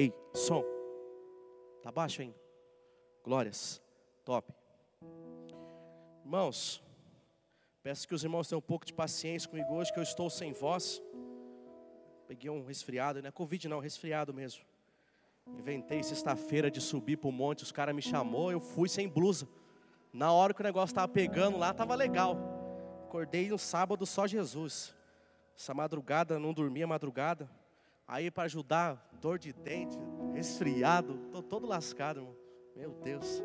Ei, 0.00 0.14
som. 0.32 0.64
Tá 1.82 1.92
baixo 1.92 2.22
ainda. 2.22 2.40
Glórias. 3.22 3.82
Top. 4.24 4.50
Irmãos, 6.24 6.82
peço 7.82 8.08
que 8.08 8.14
os 8.14 8.24
irmãos 8.24 8.48
tenham 8.48 8.60
um 8.60 8.62
pouco 8.62 8.86
de 8.86 8.94
paciência 8.94 9.46
comigo 9.46 9.74
hoje, 9.74 9.92
que 9.92 9.98
eu 9.98 10.02
estou 10.02 10.30
sem 10.30 10.54
voz. 10.54 11.02
Peguei 12.26 12.48
um 12.48 12.64
resfriado, 12.64 13.20
não 13.20 13.28
é 13.28 13.30
Covid 13.30 13.68
não, 13.68 13.78
resfriado 13.78 14.32
mesmo. 14.32 14.64
Inventei 15.48 16.02
sexta-feira 16.02 16.70
de 16.70 16.80
subir 16.80 17.18
para 17.18 17.28
o 17.28 17.32
monte, 17.32 17.62
os 17.62 17.72
caras 17.72 17.94
me 17.94 18.00
chamou, 18.00 18.50
eu 18.50 18.60
fui 18.60 18.88
sem 18.88 19.06
blusa. 19.06 19.46
Na 20.14 20.32
hora 20.32 20.54
que 20.54 20.62
o 20.62 20.64
negócio 20.64 20.92
estava 20.92 21.08
pegando 21.08 21.58
lá, 21.58 21.72
estava 21.72 21.94
legal. 21.94 22.38
Acordei 23.04 23.50
no 23.50 23.58
sábado 23.58 24.06
só 24.06 24.26
Jesus. 24.26 24.94
Essa 25.54 25.74
madrugada, 25.74 26.38
não 26.38 26.54
dormia 26.54 26.86
madrugada. 26.86 27.50
Aí 28.10 28.28
para 28.28 28.42
ajudar, 28.42 29.08
dor 29.20 29.38
de 29.38 29.52
dente, 29.52 29.96
resfriado, 30.34 31.20
estou 31.26 31.44
todo 31.44 31.64
lascado, 31.64 32.18
irmão. 32.18 32.36
Meu 32.74 32.90
Deus. 32.90 33.40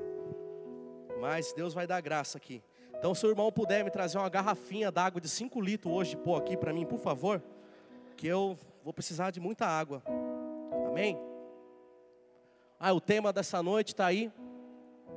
Mas 1.22 1.54
Deus 1.54 1.72
vai 1.72 1.86
dar 1.86 2.02
graça 2.02 2.40
aqui. 2.40 2.64
Então, 2.98 3.14
se 3.14 3.24
o 3.28 3.30
irmão 3.30 3.52
puder 3.52 3.84
me 3.84 3.92
trazer 3.92 4.18
uma 4.18 4.28
garrafinha 4.28 4.92
d'água 4.92 5.22
de 5.22 5.30
5 5.30 5.62
litros 5.62 5.94
hoje, 5.94 6.18
pô, 6.18 6.36
aqui 6.36 6.58
para 6.58 6.74
mim, 6.74 6.84
por 6.84 6.98
favor, 6.98 7.44
que 8.18 8.26
eu 8.26 8.58
vou 8.84 8.92
precisar 8.92 9.30
de 9.30 9.40
muita 9.40 9.68
água. 9.68 10.02
Amém? 10.88 11.16
Ah, 12.80 12.92
o 12.92 13.00
tema 13.00 13.32
dessa 13.32 13.62
noite 13.62 13.90
está 13.90 14.08
aí. 14.08 14.32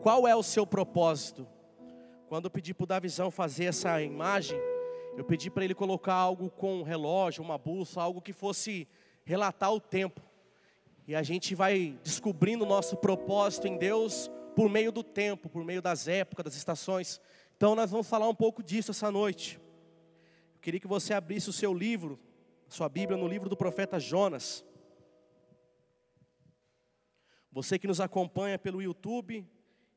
Qual 0.03 0.29
é 0.29 0.37
o 0.37 0.43
seu 0.43 0.67
propósito? 0.67 1.49
Quando 2.29 2.45
eu 2.45 2.51
pedi 2.51 2.75
para 2.75 2.85
o 2.85 2.87
Davizão 2.87 3.31
fazer 3.31 3.65
essa 3.65 4.03
imagem, 4.03 4.61
eu 5.17 5.25
pedi 5.25 5.51
para 5.51 5.65
ele 5.65 5.75
colocar 5.75 6.13
algo 6.13 6.51
com 6.51 6.81
um 6.81 6.83
relógio, 6.83 7.43
uma 7.43 7.57
bússola, 7.57 8.05
algo 8.05 8.21
que 8.21 8.35
fosse 8.35 8.87
relatar 9.29 9.71
o 9.71 9.79
tempo. 9.79 10.23
E 11.07 11.15
a 11.15 11.23
gente 11.23 11.55
vai 11.55 11.99
descobrindo 12.03 12.65
o 12.65 12.67
nosso 12.67 12.97
propósito 12.97 13.69
em 13.69 13.77
Deus 13.77 14.31
por 14.57 14.71
meio 14.71 14.91
do 14.91 15.03
tempo, 15.03 15.51
por 15.51 15.63
meio 15.63 15.83
das 15.83 16.09
épocas, 16.09 16.45
das 16.47 16.57
estações. 16.57 17.21
Então 17.55 17.75
nós 17.75 17.91
vamos 17.91 18.09
falar 18.09 18.27
um 18.27 18.35
pouco 18.35 18.63
disso 18.63 18.91
essa 18.91 19.11
noite. 19.11 19.61
Eu 20.55 20.61
queria 20.63 20.81
que 20.81 20.87
você 20.87 21.13
abrisse 21.13 21.51
o 21.51 21.53
seu 21.53 21.75
livro, 21.75 22.19
sua 22.69 22.89
Bíblia, 22.89 23.19
no 23.19 23.29
livro 23.29 23.51
do 23.51 23.57
profeta 23.57 24.01
Jonas. 24.01 24.65
Você 27.53 27.79
que 27.79 27.87
nos 27.87 28.01
acompanha 28.01 28.59
pelo 28.59 28.81
YouTube, 28.81 29.47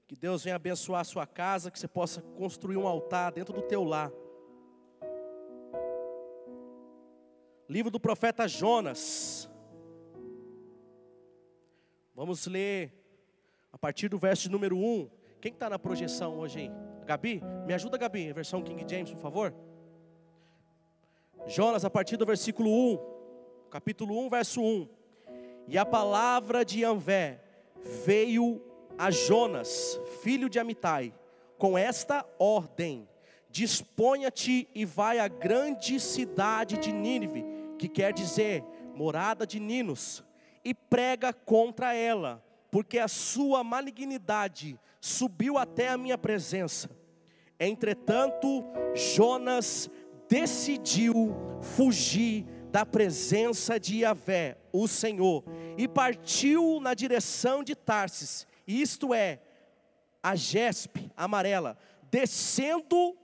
que 0.09 0.15
Deus 0.17 0.43
venha 0.43 0.57
abençoar 0.57 1.01
a 1.01 1.05
sua 1.05 1.25
casa, 1.25 1.71
que 1.71 1.79
você 1.79 1.87
possa 1.87 2.21
construir 2.21 2.75
um 2.75 2.85
altar 2.85 3.31
dentro 3.31 3.53
do 3.53 3.61
teu 3.61 3.81
lar. 3.85 4.11
Livro 7.71 7.89
do 7.89 8.01
profeta 8.01 8.49
Jonas. 8.49 9.49
Vamos 12.13 12.45
ler 12.45 12.91
a 13.71 13.77
partir 13.77 14.09
do 14.09 14.19
verso 14.19 14.51
número 14.51 14.75
1. 14.75 15.09
Quem 15.39 15.53
está 15.53 15.69
na 15.69 15.79
projeção 15.79 16.37
hoje 16.37 16.59
aí? 16.59 16.71
Gabi? 17.05 17.41
Me 17.65 17.73
ajuda, 17.73 17.97
Gabi, 17.97 18.33
versão 18.33 18.61
King 18.61 18.83
James, 18.85 19.11
por 19.11 19.21
favor. 19.21 19.55
Jonas, 21.47 21.85
a 21.85 21.89
partir 21.89 22.17
do 22.17 22.25
versículo 22.25 22.69
1, 22.69 23.69
capítulo 23.69 24.19
1, 24.19 24.29
verso 24.29 24.61
1. 24.61 24.89
E 25.69 25.77
a 25.77 25.85
palavra 25.85 26.65
de 26.65 26.83
Anvé 26.83 27.41
veio 28.05 28.61
a 28.97 29.09
Jonas, 29.09 29.97
filho 30.21 30.49
de 30.49 30.59
Amitai, 30.59 31.13
com 31.57 31.77
esta 31.77 32.25
ordem: 32.37 33.07
Disponha-te 33.49 34.67
e 34.75 34.83
vai 34.83 35.19
à 35.19 35.29
grande 35.29 36.01
cidade 36.01 36.77
de 36.77 36.91
Nínive, 36.91 37.50
que 37.81 37.87
quer 37.87 38.13
dizer 38.13 38.63
morada 38.95 39.47
de 39.47 39.59
Ninos, 39.59 40.23
e 40.63 40.71
prega 40.71 41.33
contra 41.33 41.95
ela, 41.95 42.45
porque 42.69 42.99
a 42.99 43.07
sua 43.07 43.63
malignidade 43.63 44.79
subiu 44.99 45.57
até 45.57 45.87
a 45.89 45.97
minha 45.97 46.15
presença. 46.15 46.91
Entretanto, 47.59 48.63
Jonas 48.93 49.89
decidiu 50.29 51.35
fugir 51.75 52.45
da 52.71 52.85
presença 52.85 53.79
de 53.79 54.01
Yahvé, 54.01 54.59
o 54.71 54.87
Senhor, 54.87 55.43
e 55.75 55.87
partiu 55.87 56.79
na 56.79 56.93
direção 56.93 57.63
de 57.63 57.75
Tarsis, 57.75 58.45
isto 58.67 59.11
é, 59.11 59.39
a 60.21 60.35
Gespe 60.35 61.11
amarela, 61.17 61.75
descendo 62.11 63.17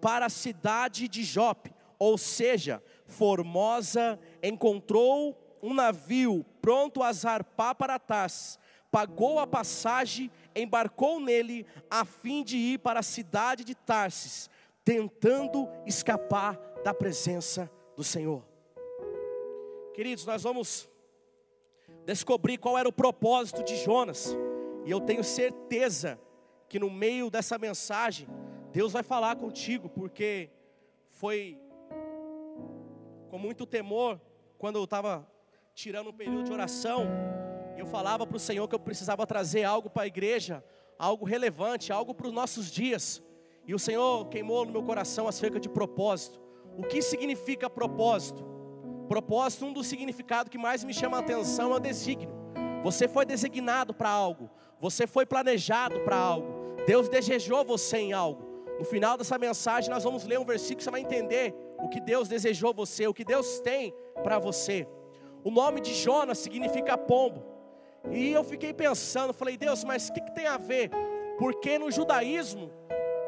para 0.00 0.24
a 0.24 0.30
cidade 0.30 1.06
de 1.06 1.22
Jope, 1.22 1.70
ou 1.98 2.16
seja, 2.16 2.82
Formosa 3.10 4.18
encontrou 4.42 5.36
um 5.62 5.74
navio 5.74 6.44
pronto 6.62 7.02
a 7.02 7.12
zarpar 7.12 7.74
para 7.74 7.98
Tarsis, 7.98 8.58
pagou 8.90 9.38
a 9.38 9.46
passagem, 9.46 10.30
embarcou 10.54 11.20
nele 11.20 11.66
a 11.90 12.04
fim 12.04 12.42
de 12.42 12.56
ir 12.56 12.78
para 12.78 13.00
a 13.00 13.02
cidade 13.02 13.64
de 13.64 13.74
Tarsis, 13.74 14.48
tentando 14.84 15.68
escapar 15.86 16.58
da 16.82 16.94
presença 16.94 17.70
do 17.96 18.02
Senhor. 18.02 18.42
Queridos, 19.92 20.24
nós 20.24 20.42
vamos 20.42 20.88
descobrir 22.06 22.56
qual 22.56 22.78
era 22.78 22.88
o 22.88 22.92
propósito 22.92 23.62
de 23.62 23.76
Jonas, 23.76 24.34
e 24.86 24.90
eu 24.90 25.00
tenho 25.00 25.22
certeza 25.22 26.18
que 26.68 26.78
no 26.78 26.90
meio 26.90 27.28
dessa 27.28 27.58
mensagem, 27.58 28.26
Deus 28.72 28.92
vai 28.92 29.02
falar 29.02 29.36
contigo, 29.36 29.88
porque 29.88 30.48
foi 31.10 31.60
com 33.30 33.38
muito 33.38 33.64
temor, 33.64 34.20
quando 34.58 34.76
eu 34.76 34.84
estava 34.84 35.26
tirando 35.72 36.10
um 36.10 36.12
período 36.12 36.42
de 36.42 36.52
oração, 36.52 37.06
eu 37.76 37.86
falava 37.86 38.26
para 38.26 38.36
o 38.36 38.40
Senhor 38.40 38.66
que 38.66 38.74
eu 38.74 38.80
precisava 38.80 39.24
trazer 39.24 39.62
algo 39.62 39.88
para 39.88 40.02
a 40.02 40.06
igreja, 40.06 40.64
algo 40.98 41.24
relevante, 41.24 41.92
algo 41.92 42.12
para 42.12 42.26
os 42.26 42.32
nossos 42.32 42.70
dias. 42.70 43.22
E 43.66 43.72
o 43.72 43.78
Senhor 43.78 44.26
queimou 44.28 44.66
no 44.66 44.72
meu 44.72 44.82
coração 44.82 45.28
acerca 45.28 45.60
de 45.60 45.68
propósito. 45.68 46.40
O 46.76 46.82
que 46.82 47.00
significa 47.00 47.70
propósito? 47.70 48.44
Propósito, 49.08 49.64
um 49.64 49.72
dos 49.72 49.86
significados 49.86 50.50
que 50.50 50.58
mais 50.58 50.82
me 50.82 50.92
chama 50.92 51.16
a 51.16 51.20
atenção 51.20 51.72
é 51.72 51.76
o 51.76 51.80
desígnio. 51.80 52.34
Você 52.82 53.06
foi 53.06 53.24
designado 53.24 53.94
para 53.94 54.08
algo, 54.10 54.50
você 54.80 55.06
foi 55.06 55.24
planejado 55.24 56.00
para 56.00 56.16
algo, 56.16 56.74
Deus 56.86 57.08
desejou 57.08 57.64
você 57.64 57.98
em 57.98 58.12
algo. 58.12 58.50
No 58.78 58.84
final 58.84 59.18
dessa 59.18 59.38
mensagem, 59.38 59.90
nós 59.90 60.02
vamos 60.02 60.24
ler 60.24 60.38
um 60.38 60.44
versículo, 60.44 60.82
você 60.82 60.90
vai 60.90 61.02
entender 61.02 61.54
o 61.82 61.88
que 61.88 62.00
Deus 62.00 62.28
desejou 62.28 62.72
você, 62.72 63.06
o 63.06 63.14
que 63.14 63.24
Deus 63.24 63.60
tem 63.60 63.94
para 64.22 64.38
você. 64.38 64.86
O 65.42 65.50
nome 65.50 65.80
de 65.80 65.94
Jonas 65.94 66.38
significa 66.38 66.96
pombo. 66.96 67.44
E 68.10 68.30
eu 68.30 68.42
fiquei 68.42 68.72
pensando, 68.72 69.32
falei, 69.32 69.56
Deus, 69.56 69.84
mas 69.84 70.08
o 70.08 70.12
que, 70.12 70.20
que, 70.20 70.34
tem 70.34 70.46
a 70.46 70.56
ver? 70.56 70.90
Porque 71.38 71.78
no 71.78 71.90
judaísmo, 71.90 72.70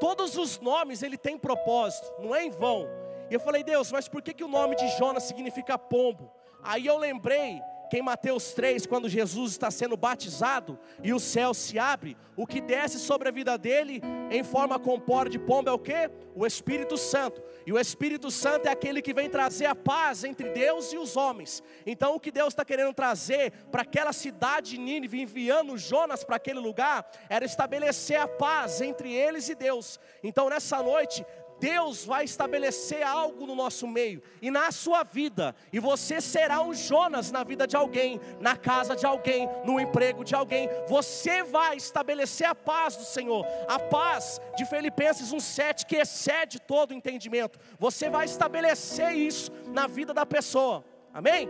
todos 0.01 0.37
os 0.37 0.59
nomes 0.61 1.03
ele 1.03 1.19
tem 1.19 1.39
propósito, 1.39 2.13
não 2.19 2.35
é 2.35 2.45
em 2.45 2.51
vão. 2.51 2.87
E 3.31 3.35
eu 3.35 3.41
falei, 3.41 3.63
Deus, 3.63 3.91
mas 3.93 4.09
por 4.09 4.23
que, 4.23 4.35
que 4.35 4.45
o 4.45 4.49
nome 4.49 4.77
de 4.77 4.89
Jonas 4.99 5.25
significa 5.25 5.79
pombo? 5.79 6.31
Aí 6.63 6.87
eu 6.87 6.97
lembrei 6.97 7.61
que 7.93 7.99
em 7.99 8.03
Mateus 8.03 8.55
3, 8.55 8.87
quando 8.87 9.07
Jesus 9.07 9.51
está 9.51 9.71
sendo 9.71 9.99
batizado 9.99 10.79
e 11.03 11.13
o 11.13 11.21
céu 11.21 11.53
se 11.53 11.79
abre, 11.79 12.17
o 12.35 12.47
que 12.47 12.59
desce 12.59 12.99
sobre 12.99 13.29
a 13.29 13.31
vida 13.31 13.59
dele 13.59 14.01
em 14.31 14.43
forma 14.43 14.79
compora 14.79 15.29
de 15.29 15.39
pombo 15.39 15.69
é 15.69 15.73
o 15.75 15.79
que? 15.79 16.11
O 16.35 16.47
Espírito 16.47 16.97
Santo. 16.97 17.43
E 17.67 17.71
o 17.71 17.79
Espírito 17.79 18.31
Santo 18.31 18.67
é 18.67 18.71
aquele 18.71 19.03
que 19.03 19.13
vem 19.13 19.29
trazer 19.29 19.67
a 19.67 19.75
paz 19.75 20.25
entre 20.25 20.49
Deus 20.49 20.91
e 20.95 20.97
os 20.97 21.19
homens. 21.19 21.63
Então 21.85 22.15
o 22.15 22.21
que 22.21 22.31
Deus 22.31 22.55
está 22.55 22.65
querendo 22.65 22.95
trazer 22.95 23.53
para 23.71 23.83
aquela 23.83 24.15
cidade 24.15 24.71
de 24.71 24.79
Nínive, 24.79 25.21
enviando 25.21 25.77
Jonas 25.77 26.25
para 26.25 26.37
aquele 26.37 26.61
lugar, 26.61 27.07
era 27.29 27.45
estabelecer 27.45 28.19
a 28.19 28.27
paz 28.27 28.81
entre 28.81 29.13
eles 29.13 29.51
e 29.51 29.55
Deus. 29.55 30.01
Então 30.25 30.49
nessa 30.49 30.83
noite, 30.83 31.27
Deus 31.63 32.05
vai 32.05 32.25
estabelecer 32.25 33.05
algo 33.05 33.47
no 33.47 33.55
nosso 33.55 33.87
meio 33.87 34.21
e 34.41 34.51
na 34.51 34.73
sua 34.73 35.05
vida, 35.05 35.55
e 35.73 35.79
você 35.79 36.21
será 36.21 36.61
um 36.61 36.75
Jonas 36.75 37.31
na 37.31 37.45
vida 37.45 37.69
de 37.69 37.77
alguém, 37.77 38.21
na 38.41 38.57
casa 38.57 38.97
de 38.97 39.07
alguém, 39.07 39.49
no 39.65 39.79
emprego 39.79 40.25
de 40.25 40.35
alguém. 40.35 40.69
Você 40.89 41.45
vai 41.45 41.77
estabelecer 41.77 42.49
a 42.49 42.55
paz 42.55 42.97
do 42.97 43.05
Senhor, 43.05 43.47
a 43.69 43.79
paz 43.79 44.41
de 44.57 44.67
Filipenses 44.67 45.33
1:7 45.33 45.87
que 45.87 45.95
excede 45.95 46.59
todo 46.59 46.93
entendimento. 46.93 47.61
Você 47.79 48.11
vai 48.11 48.25
estabelecer 48.25 49.13
isso 49.13 49.53
na 49.69 49.87
vida 49.87 50.13
da 50.13 50.27
pessoa. 50.27 50.85
Amém? 51.15 51.49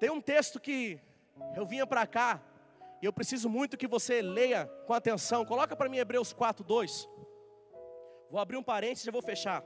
Tem 0.00 0.10
um 0.10 0.20
texto 0.20 0.58
que 0.58 0.98
eu 1.54 1.64
vinha 1.64 1.86
para 1.86 2.04
cá 2.04 2.40
e 3.04 3.06
eu 3.06 3.12
preciso 3.12 3.50
muito 3.50 3.76
que 3.76 3.86
você 3.86 4.22
leia 4.22 4.64
com 4.86 4.94
atenção. 4.94 5.44
Coloca 5.44 5.76
para 5.76 5.90
mim 5.90 5.98
Hebreus 5.98 6.32
4, 6.32 6.64
2. 6.64 7.06
Vou 8.30 8.40
abrir 8.40 8.56
um 8.56 8.62
parênteses 8.62 9.06
e 9.06 9.10
vou 9.10 9.20
fechar. 9.20 9.62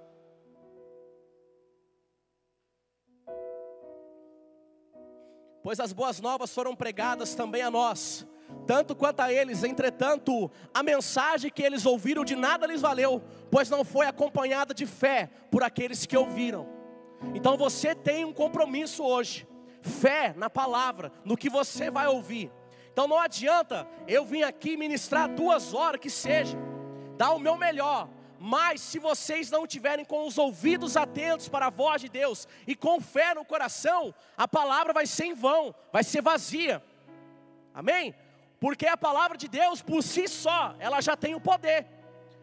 Pois 5.63 5.79
as 5.79 5.93
boas 5.93 6.19
novas 6.21 6.53
foram 6.53 6.75
pregadas 6.75 7.37
também 7.37 7.63
a 7.63 7.71
nós, 7.71 8.27
tanto 8.67 8.97
quanto 8.97 9.21
a 9.21 9.33
eles, 9.33 9.63
entretanto, 9.63 10.51
a 10.75 10.83
mensagem 10.83 11.49
que 11.49 11.63
eles 11.63 11.87
ouviram 11.87 12.25
de 12.25 12.35
nada 12.35 12.67
lhes 12.67 12.81
valeu, 12.81 13.23
pois 13.53 13.71
não 13.71 13.85
foi 13.85 14.07
acompanhada 14.07 14.75
de 14.75 14.85
fé 14.85 15.31
por 15.49 15.63
aqueles 15.63 16.05
que 16.05 16.17
ouviram. 16.17 16.67
Então 17.37 17.57
você 17.57 17.95
tem 17.95 18.25
um 18.25 18.33
compromisso 18.33 19.05
hoje 19.05 19.47
fé 19.81 20.35
na 20.37 20.51
palavra, 20.51 21.13
no 21.25 21.37
que 21.37 21.49
você 21.49 21.89
vai 21.89 22.09
ouvir. 22.09 22.51
Então 22.99 23.07
não 23.07 23.21
adianta 23.21 23.87
eu 24.09 24.25
vir 24.25 24.43
aqui 24.43 24.77
ministrar 24.77 25.29
duas 25.29 25.73
horas 25.73 26.01
que 26.01 26.11
seja, 26.11 26.59
dar 27.17 27.31
o 27.31 27.39
meu 27.39 27.57
melhor, 27.57 28.09
mas 28.41 28.81
se 28.81 28.99
vocês 28.99 29.53
não 29.53 29.69
tiverem 29.69 30.05
com 30.05 30.27
os 30.27 30.37
ouvidos 30.37 30.97
atentos 30.97 31.49
para 31.49 31.67
a 31.67 31.71
voz 31.71 32.01
de 32.01 32.09
Deus 32.09 32.49
e 32.67 32.75
com 32.75 33.01
fé 33.01 33.35
no 33.35 33.45
coração, 33.45 34.13
a 34.37 34.49
palavra 34.49 34.93
vai 34.93 35.07
ser 35.07 35.27
em 35.27 35.33
vão, 35.33 35.73
vai 35.93 36.03
ser 36.03 36.21
vazia. 36.21 36.83
Amém? 37.73 38.17
Porque 38.59 38.89
a 38.89 38.97
palavra 38.97 39.39
de 39.39 39.47
Deus 39.47 39.81
por 39.81 40.03
si 40.03 40.27
só, 40.27 40.75
ela 40.81 41.01
já 41.01 41.17
tem 41.17 41.37
o 41.37 41.41
poder. 41.41 41.87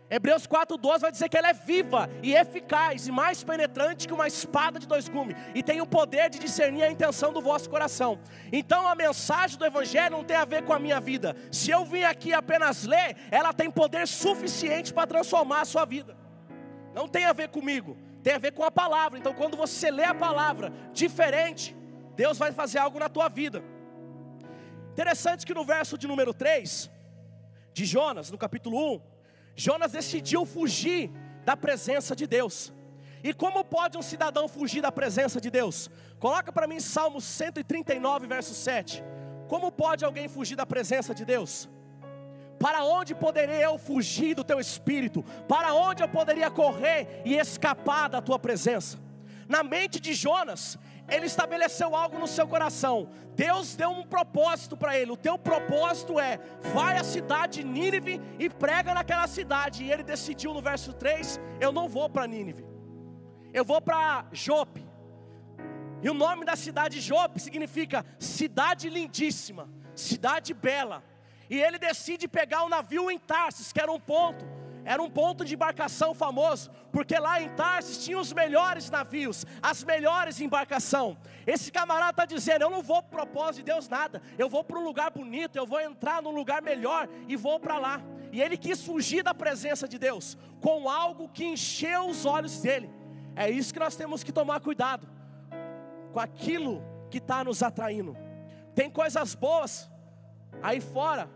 Hebreus 0.08 0.46
4,12 0.46 1.00
vai 1.00 1.12
dizer 1.12 1.30
que 1.30 1.38
ela 1.38 1.50
é 1.50 1.54
viva 1.54 2.08
e 2.22 2.36
eficaz 2.36 3.08
e 3.08 3.12
mais 3.12 3.44
penetrante 3.44 4.08
que 4.08 4.14
uma 4.14 4.28
espada 4.28 4.80
de 4.80 4.88
dois 4.88 5.10
gumes, 5.10 5.36
e 5.56 5.64
tem 5.64 5.82
o 5.82 5.88
poder 5.88 6.30
de 6.30 6.38
discernir 6.38 6.84
a 6.84 6.92
intenção 6.92 7.34
do 7.34 7.42
vosso 7.42 7.70
coração. 7.70 8.20
Então 8.52 8.88
a 8.88 8.94
mensagem 8.94 9.58
do 9.58 9.66
Evangelho 9.66 10.18
não 10.18 10.24
tem 10.24 10.38
a 10.38 10.46
ver 10.46 10.64
com 10.64 10.74
a 10.74 10.80
minha 10.80 11.00
vida. 11.00 11.36
Se 11.52 11.72
eu 11.72 11.84
vim 11.86 12.04
aqui 12.04 12.34
apenas 12.34 12.84
ler, 12.84 13.16
ela 13.32 13.52
tem 13.52 13.72
poder 13.72 14.08
suficiente 14.08 14.94
para 14.94 15.08
transformar 15.08 15.62
a 15.62 15.66
sua 15.66 15.86
vida. 15.86 16.16
Não 16.94 17.08
tem 17.08 17.26
a 17.26 17.34
ver 17.34 17.50
comigo, 17.50 17.98
tem 18.22 18.34
a 18.34 18.40
ver 18.40 18.52
com 18.52 18.64
a 18.64 18.70
palavra. 18.70 19.18
Então 19.18 19.34
quando 19.34 19.58
você 19.58 19.90
lê 19.90 20.04
a 20.04 20.14
palavra 20.14 20.72
diferente, 20.94 21.76
Deus 22.16 22.38
vai 22.38 22.52
fazer 22.52 22.78
algo 22.78 23.00
na 23.00 23.10
tua 23.10 23.28
vida. 23.28 23.64
Interessante 24.92 25.48
que 25.48 25.54
no 25.54 25.66
verso 25.66 25.98
de 25.98 26.08
número 26.08 26.32
3 26.32 26.92
de 27.74 27.86
Jonas, 27.86 28.30
no 28.30 28.38
capítulo 28.38 28.96
1, 28.96 29.15
Jonas 29.56 29.92
decidiu 29.92 30.46
fugir 30.46 31.12
da 31.44 31.56
presença 31.56 32.16
de 32.16 32.28
Deus. 32.28 32.74
E 33.24 33.34
como 33.34 33.64
pode 33.64 33.98
um 33.98 34.02
cidadão 34.02 34.48
fugir 34.48 34.82
da 34.82 34.92
presença 34.92 35.42
de 35.42 35.50
Deus? 35.50 35.90
Coloca 36.20 36.52
para 36.52 36.68
mim 36.68 36.80
Salmo 36.80 37.20
139, 37.20 38.28
verso 38.28 38.54
7. 38.54 39.04
Como 39.48 39.72
pode 39.72 40.04
alguém 40.04 40.28
fugir 40.28 40.56
da 40.56 40.66
presença 40.66 41.14
de 41.14 41.24
Deus? 41.24 41.70
Para 42.60 42.84
onde 42.84 43.16
poderei 43.16 43.64
eu 43.64 43.78
fugir 43.78 44.36
do 44.36 44.44
teu 44.44 44.60
espírito? 44.60 45.24
Para 45.48 45.74
onde 45.74 46.04
eu 46.04 46.10
poderia 46.10 46.50
correr 46.52 47.22
e 47.26 47.36
escapar 47.36 48.10
da 48.10 48.22
tua 48.22 48.40
presença? 48.40 48.98
Na 49.48 49.64
mente 49.64 50.00
de 50.00 50.14
Jonas, 50.14 50.78
ele 51.08 51.26
estabeleceu 51.26 51.96
algo 51.96 52.18
no 52.18 52.28
seu 52.28 52.48
coração. 52.48 53.10
Deus 53.36 53.76
deu 53.76 53.90
um 53.90 54.04
propósito 54.04 54.76
para 54.76 54.98
ele. 54.98 55.12
O 55.12 55.18
teu 55.18 55.38
propósito 55.38 56.20
é: 56.20 56.40
vai 56.74 56.98
à 56.98 57.04
cidade 57.04 57.62
de 57.62 57.68
Nínive 57.68 58.22
e 58.40 58.50
prega 58.50 58.94
naquela 58.94 59.28
cidade. 59.28 59.84
E 59.84 59.92
ele 59.92 60.04
decidiu 60.04 60.54
no 60.54 60.62
verso 60.62 60.94
3: 60.94 61.40
eu 61.60 61.72
não 61.72 61.88
vou 61.88 62.10
para 62.10 62.28
Nínive, 62.28 62.66
eu 63.54 63.64
vou 63.64 63.82
para 63.82 64.26
Jope. 64.32 64.86
E 66.02 66.10
o 66.10 66.14
nome 66.14 66.46
da 66.46 66.56
cidade 66.56 67.00
Jope 67.00 67.40
significa 67.40 68.06
cidade 68.20 68.90
lindíssima, 68.90 69.70
cidade 69.96 70.54
bela. 70.54 71.04
E 71.50 71.62
ele 71.62 71.78
decide 71.78 72.28
pegar 72.28 72.64
o 72.64 72.70
navio 72.70 73.10
em 73.12 73.20
Tarsis, 73.20 73.72
que 73.72 73.80
era 73.80 73.92
um 73.92 74.00
ponto 74.00 74.46
era 74.86 75.02
um 75.02 75.10
ponto 75.10 75.44
de 75.44 75.56
embarcação 75.56 76.14
famoso, 76.14 76.70
porque 76.92 77.18
lá 77.18 77.42
em 77.42 77.50
Tarsis 77.50 78.06
tinha 78.06 78.20
os 78.20 78.32
melhores 78.32 78.92
navios, 78.92 79.44
as 79.62 79.84
melhores 79.84 80.40
embarcação. 80.40 81.18
Esse 81.48 81.72
camarada 81.72 82.12
está 82.12 82.26
dizendo: 82.26 82.62
Eu 82.62 82.70
não 82.70 82.84
vou 82.84 83.02
para 83.02 83.24
o 83.24 83.26
propósito 83.26 83.66
de 83.66 83.72
Deus 83.72 83.90
nada, 83.90 84.22
eu 84.38 84.48
vou 84.48 84.64
para 84.64 84.78
um 84.78 84.84
lugar 84.84 85.10
bonito, 85.10 85.56
eu 85.56 85.66
vou 85.66 85.82
entrar 85.82 86.22
num 86.22 86.30
lugar 86.30 86.62
melhor 86.62 87.10
e 87.28 87.36
vou 87.36 87.60
para 87.60 87.80
lá. 87.80 88.00
E 88.32 88.40
ele 88.40 88.56
quis 88.58 88.84
fugir 88.84 89.24
da 89.24 89.34
presença 89.34 89.88
de 89.88 89.98
Deus 89.98 90.38
com 90.62 90.88
algo 90.88 91.30
que 91.30 91.44
encheu 91.44 92.08
os 92.08 92.24
olhos 92.24 92.62
dele. 92.62 92.94
É 93.36 93.50
isso 93.50 93.74
que 93.74 93.80
nós 93.80 93.96
temos 93.96 94.24
que 94.24 94.32
tomar 94.32 94.60
cuidado 94.60 95.08
com 96.14 96.20
aquilo 96.20 96.84
que 97.10 97.18
está 97.18 97.44
nos 97.44 97.64
atraindo. 97.64 98.16
Tem 98.76 98.90
coisas 98.90 99.34
boas 99.34 99.90
aí 100.62 100.80
fora 100.80 101.28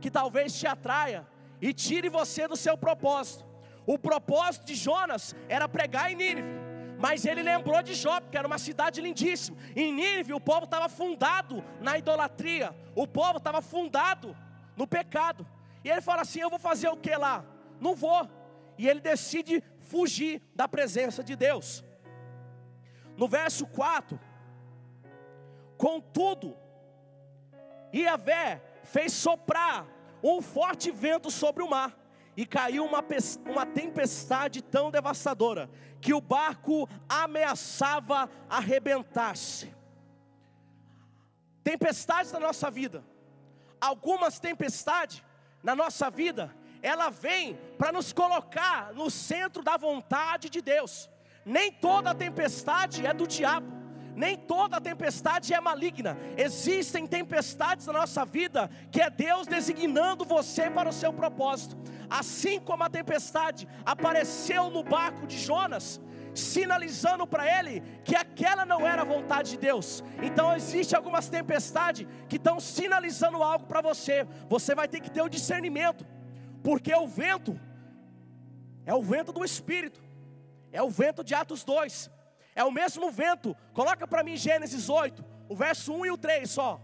que 0.00 0.10
talvez 0.10 0.58
te 0.58 0.66
atraia 0.66 1.26
e 1.60 1.72
tire 1.72 2.08
você 2.08 2.46
do 2.46 2.56
seu 2.56 2.76
propósito. 2.76 3.46
O 3.86 3.98
propósito 3.98 4.66
de 4.66 4.74
Jonas 4.74 5.34
era 5.48 5.68
pregar 5.68 6.12
em 6.12 6.16
Nínive, 6.16 6.48
mas 6.98 7.24
ele 7.24 7.42
lembrou 7.42 7.82
de 7.82 7.94
Jó, 7.94 8.20
que 8.20 8.36
era 8.36 8.46
uma 8.46 8.58
cidade 8.58 9.00
lindíssima. 9.00 9.56
Em 9.74 9.92
Nínive 9.92 10.32
o 10.34 10.40
povo 10.40 10.64
estava 10.64 10.88
fundado 10.88 11.64
na 11.80 11.96
idolatria, 11.96 12.74
o 12.94 13.06
povo 13.06 13.38
estava 13.38 13.62
fundado 13.62 14.36
no 14.76 14.86
pecado. 14.86 15.46
E 15.82 15.90
ele 15.90 16.00
fala 16.00 16.22
assim: 16.22 16.40
Eu 16.40 16.50
vou 16.50 16.58
fazer 16.58 16.88
o 16.88 16.96
que 16.96 17.14
lá? 17.16 17.44
Não 17.80 17.94
vou. 17.94 18.28
E 18.76 18.88
ele 18.88 19.00
decide 19.00 19.62
fugir 19.80 20.42
da 20.54 20.68
presença 20.68 21.22
de 21.24 21.34
Deus. 21.34 21.84
No 23.16 23.26
verso 23.26 23.66
4, 23.66 24.20
contudo, 25.76 26.56
Iavé 27.92 28.62
fez 28.84 29.12
soprar 29.12 29.86
um 30.22 30.42
forte 30.42 30.90
vento 30.90 31.30
sobre 31.30 31.62
o 31.62 31.70
mar, 31.70 31.96
e 32.36 32.46
caiu 32.46 32.84
uma, 32.84 33.04
uma 33.46 33.66
tempestade 33.66 34.62
tão 34.62 34.90
devastadora, 34.90 35.68
que 36.00 36.14
o 36.14 36.20
barco 36.20 36.88
ameaçava 37.08 38.30
arrebentar-se. 38.48 39.74
Tempestades 41.64 42.30
na 42.30 42.38
nossa 42.38 42.70
vida, 42.70 43.04
algumas 43.80 44.38
tempestades 44.38 45.22
na 45.62 45.74
nossa 45.74 46.08
vida, 46.10 46.54
ela 46.80 47.10
vem 47.10 47.56
para 47.76 47.90
nos 47.90 48.12
colocar 48.12 48.94
no 48.94 49.10
centro 49.10 49.62
da 49.62 49.76
vontade 49.76 50.48
de 50.48 50.62
Deus. 50.62 51.10
Nem 51.44 51.72
toda 51.72 52.14
tempestade 52.14 53.04
é 53.04 53.12
do 53.12 53.26
diabo 53.26 53.77
nem 54.18 54.36
toda 54.36 54.80
tempestade 54.80 55.54
é 55.54 55.60
maligna. 55.60 56.18
Existem 56.36 57.06
tempestades 57.06 57.86
na 57.86 57.92
nossa 57.92 58.24
vida 58.24 58.68
que 58.90 59.00
é 59.00 59.08
Deus 59.08 59.46
designando 59.46 60.24
você 60.24 60.68
para 60.68 60.88
o 60.88 60.92
seu 60.92 61.12
propósito. 61.12 61.76
Assim 62.10 62.58
como 62.58 62.82
a 62.82 62.90
tempestade 62.90 63.68
apareceu 63.86 64.70
no 64.70 64.82
barco 64.82 65.24
de 65.24 65.38
Jonas, 65.38 66.00
sinalizando 66.34 67.28
para 67.28 67.46
ele 67.58 67.80
que 68.04 68.16
aquela 68.16 68.66
não 68.66 68.84
era 68.84 69.02
a 69.02 69.04
vontade 69.04 69.52
de 69.52 69.58
Deus. 69.58 70.02
Então 70.20 70.54
existe 70.56 70.96
algumas 70.96 71.28
tempestades 71.28 72.08
que 72.28 72.36
estão 72.36 72.58
sinalizando 72.58 73.40
algo 73.40 73.66
para 73.66 73.80
você. 73.80 74.26
Você 74.48 74.74
vai 74.74 74.88
ter 74.88 75.00
que 75.00 75.12
ter 75.12 75.22
o 75.22 75.28
discernimento, 75.28 76.04
porque 76.64 76.92
o 76.92 77.06
vento 77.06 77.58
é 78.84 78.92
o 78.92 79.02
vento 79.02 79.30
do 79.32 79.44
Espírito, 79.44 80.02
é 80.72 80.82
o 80.82 80.90
vento 80.90 81.22
de 81.22 81.36
Atos 81.36 81.62
2. 81.62 82.17
É 82.58 82.64
o 82.64 82.72
mesmo 82.72 83.08
vento. 83.12 83.56
Coloca 83.72 84.04
para 84.04 84.24
mim 84.24 84.36
Gênesis 84.36 84.88
8, 84.88 85.24
o 85.48 85.54
verso 85.54 85.92
1 85.92 86.06
e 86.06 86.10
o 86.10 86.18
3 86.18 86.50
só. 86.50 86.80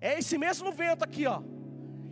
É 0.00 0.18
esse 0.18 0.36
mesmo 0.36 0.72
vento 0.72 1.04
aqui, 1.04 1.24
ó. 1.24 1.40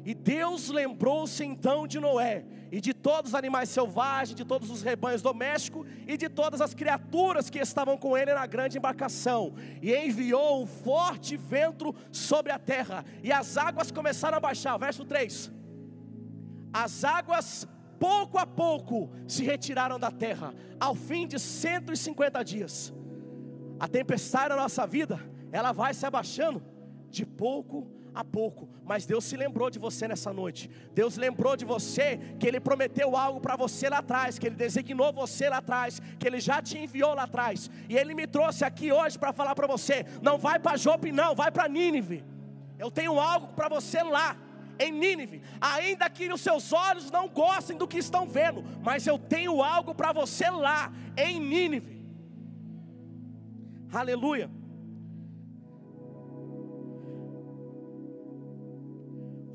E 0.05 0.15
Deus 0.15 0.69
lembrou-se 0.69 1.45
então 1.45 1.85
de 1.85 1.99
Noé 1.99 2.45
e 2.71 2.81
de 2.81 2.95
todos 2.95 3.33
os 3.33 3.35
animais 3.35 3.71
selvagens, 3.71 4.37
de 4.37 4.45
todos 4.45 4.71
os 4.71 4.83
rebanhos 4.83 5.21
domésticos 5.21 5.85
e 6.07 6.17
de 6.17 6.29
todas 6.29 6.61
as 6.61 6.75
criaturas 6.75 7.51
que 7.51 7.59
estavam 7.59 7.99
com 7.99 8.17
ele 8.17 8.33
na 8.33 8.47
grande 8.47 8.79
embarcação. 8.79 9.57
E 9.83 9.93
enviou 9.93 10.63
um 10.63 10.67
forte 10.67 11.37
vento 11.37 11.93
sobre 12.13 12.53
a 12.53 12.59
terra, 12.73 13.05
e 13.21 13.33
as 13.33 13.57
águas 13.57 13.91
começaram 13.91 14.37
a 14.37 14.41
baixar. 14.49 14.77
Verso 14.77 15.05
3: 15.05 15.51
As 16.73 17.03
águas 17.03 17.67
pouco 17.99 18.39
a 18.39 18.47
pouco 18.47 19.11
se 19.27 19.45
retiraram 19.45 19.99
da 19.99 20.11
terra, 20.11 20.55
ao 20.79 20.95
fim 20.95 21.27
de 21.27 21.39
150 21.39 22.43
dias. 22.43 22.93
A 23.79 23.89
tempestade 23.89 24.51
na 24.51 24.57
nossa 24.57 24.87
vida, 24.87 25.21
ela 25.53 25.73
vai 25.73 25.93
se 25.93 26.07
abaixando 26.07 26.63
de 27.11 27.25
pouco 27.25 27.91
a 28.15 28.25
pouco, 28.25 28.67
mas 28.83 29.05
Deus 29.05 29.25
se 29.25 29.37
lembrou 29.37 29.69
de 29.69 29.79
você 29.79 30.09
nessa 30.09 30.33
noite. 30.33 30.71
Deus 30.95 31.19
lembrou 31.19 31.55
de 31.55 31.67
você 31.67 32.19
que 32.41 32.47
Ele 32.47 32.59
prometeu 32.59 33.15
algo 33.15 33.41
para 33.41 33.57
você 33.57 33.91
lá 33.91 33.99
atrás, 33.99 34.39
que 34.39 34.47
Ele 34.47 34.57
designou 34.57 35.13
você 35.13 35.51
lá 35.51 35.59
atrás, 35.59 36.01
que 36.19 36.27
Ele 36.27 36.41
já 36.41 36.63
te 36.63 36.79
enviou 36.79 37.13
lá 37.15 37.25
atrás, 37.25 37.71
e 37.89 37.97
Ele 37.97 38.15
me 38.15 38.27
trouxe 38.27 38.65
aqui 38.65 38.91
hoje 38.91 39.19
para 39.19 39.35
falar 39.35 39.55
para 39.55 39.67
você: 39.67 40.07
não 40.23 40.39
vai 40.39 40.59
para 40.59 40.79
Jope, 40.79 41.13
não, 41.13 41.35
vai 41.35 41.51
para 41.51 41.69
Nínive. 41.69 42.25
Eu 42.79 42.91
tenho 42.91 43.21
algo 43.21 43.49
para 43.49 43.69
você 43.69 44.03
lá 44.03 44.37
em 44.79 44.93
Nínive, 44.93 45.43
ainda 45.61 46.09
que 46.11 46.33
os 46.33 46.41
seus 46.41 46.73
olhos 46.73 47.11
não 47.11 47.29
gostem 47.29 47.77
do 47.77 47.87
que 47.89 47.99
estão 47.99 48.27
vendo, 48.27 48.65
mas 48.83 49.07
eu 49.07 49.19
tenho 49.19 49.63
algo 49.63 49.95
para 49.95 50.13
você 50.13 50.51
lá 50.51 50.93
em 51.17 51.41
Nínive. 51.41 52.05
Aleluia. 53.93 54.51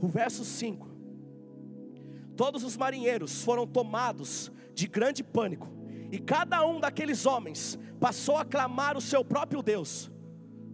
O 0.02 0.08
verso 0.08 0.44
5. 0.44 0.90
Todos 2.36 2.64
os 2.64 2.76
marinheiros 2.76 3.44
foram 3.44 3.68
tomados 3.68 4.52
de 4.74 4.88
grande 4.88 5.24
pânico, 5.24 5.68
e 6.12 6.18
cada 6.18 6.66
um 6.66 6.80
daqueles 6.80 7.26
homens 7.26 7.78
passou 8.00 8.38
a 8.38 8.44
clamar 8.44 8.98
o 8.98 9.02
seu 9.02 9.24
próprio 9.24 9.62
Deus. 9.62 10.10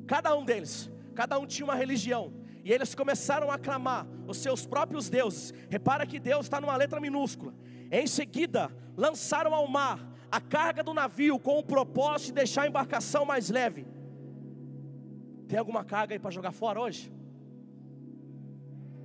Cada 0.08 0.34
um 0.34 0.46
deles, 0.46 0.90
cada 1.14 1.38
um 1.38 1.46
tinha 1.46 1.66
uma 1.66 1.76
religião, 1.76 2.32
e 2.64 2.72
eles 2.72 2.96
começaram 2.96 3.52
a 3.52 3.58
clamar 3.58 4.08
os 4.28 4.38
seus 4.38 4.66
próprios 4.66 5.10
deuses. 5.10 5.54
Repara 5.70 6.06
que 6.06 6.20
Deus 6.20 6.46
está 6.46 6.60
numa 6.62 6.76
letra 6.76 7.00
minúscula. 7.00 7.54
Em 7.92 8.06
seguida, 8.06 8.72
lançaram 8.96 9.54
ao 9.54 9.68
mar 9.68 10.00
a 10.32 10.42
carga 10.42 10.84
do 10.84 10.94
navio 10.94 11.40
com 11.40 11.58
o 11.58 11.64
propósito 11.64 12.28
de 12.28 12.34
deixar 12.34 12.64
a 12.64 12.68
embarcação 12.68 13.26
mais 13.26 13.50
leve. 13.50 13.88
Tem 15.48 15.58
alguma 15.58 15.84
carga 15.84 16.14
aí 16.14 16.20
para 16.20 16.32
jogar 16.32 16.52
fora 16.52 16.80
hoje? 16.82 17.12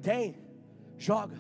Tem. 0.01 0.35
Joga. 0.99 1.37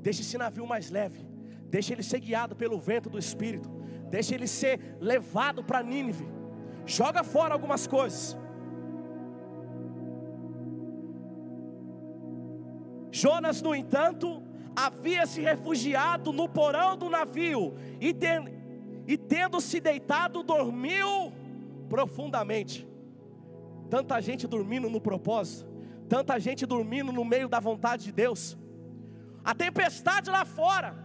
Deixa 0.00 0.22
esse 0.22 0.36
navio 0.36 0.66
mais 0.66 0.90
leve. 0.90 1.24
Deixa 1.70 1.92
ele 1.92 2.02
ser 2.02 2.20
guiado 2.20 2.56
pelo 2.56 2.78
vento 2.78 3.08
do 3.08 3.18
Espírito. 3.18 3.70
Deixa 4.10 4.34
ele 4.34 4.48
ser 4.48 4.96
levado 5.00 5.62
para 5.62 5.82
Nínive. 5.82 6.26
Joga 6.84 7.22
fora 7.22 7.54
algumas 7.54 7.86
coisas. 7.86 8.36
Jonas, 13.12 13.60
no 13.60 13.74
entanto, 13.74 14.42
havia 14.74 15.26
se 15.26 15.42
refugiado 15.42 16.32
no 16.32 16.48
porão 16.48 16.96
do 16.96 17.10
navio 17.10 17.74
e, 18.00 18.14
ten, 18.14 18.48
e 19.06 19.18
tendo 19.18 19.60
se 19.60 19.78
deitado, 19.80 20.42
dormiu 20.42 21.30
profundamente. 21.90 22.88
Tanta 23.90 24.18
gente 24.22 24.46
dormindo 24.46 24.88
no 24.88 24.98
propósito, 24.98 25.70
tanta 26.08 26.40
gente 26.40 26.64
dormindo 26.64 27.12
no 27.12 27.22
meio 27.22 27.50
da 27.50 27.60
vontade 27.60 28.04
de 28.04 28.12
Deus. 28.12 28.56
A 29.44 29.54
tempestade 29.54 30.30
lá 30.30 30.46
fora, 30.46 30.96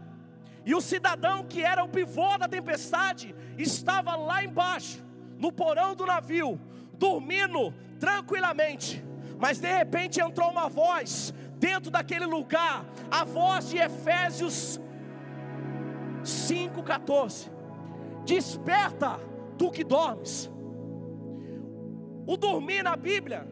e 0.66 0.74
o 0.74 0.80
cidadão 0.80 1.44
que 1.44 1.62
era 1.62 1.84
o 1.84 1.90
pivô 1.90 2.38
da 2.38 2.48
tempestade 2.48 3.36
estava 3.58 4.16
lá 4.16 4.44
embaixo, 4.46 5.04
no 5.38 5.52
porão 5.52 5.94
do 5.94 6.06
navio, 6.06 6.58
dormindo 6.94 7.74
tranquilamente. 8.00 9.04
Mas 9.38 9.60
de 9.60 9.68
repente 9.68 10.22
entrou 10.22 10.50
uma 10.50 10.70
voz 10.70 11.34
dentro 11.60 11.92
daquele 11.92 12.26
lugar, 12.26 12.86
a 13.10 13.24
voz 13.24 13.70
de 13.70 13.78
Efésios 13.78 14.80
5,14: 16.24 17.50
Desperta, 18.26 19.20
tu 19.58 19.72
que 19.72 19.84
dormes. 19.84 20.52
O 22.26 22.36
dormir 22.36 22.84
na 22.84 22.96
Bíblia 22.96 23.48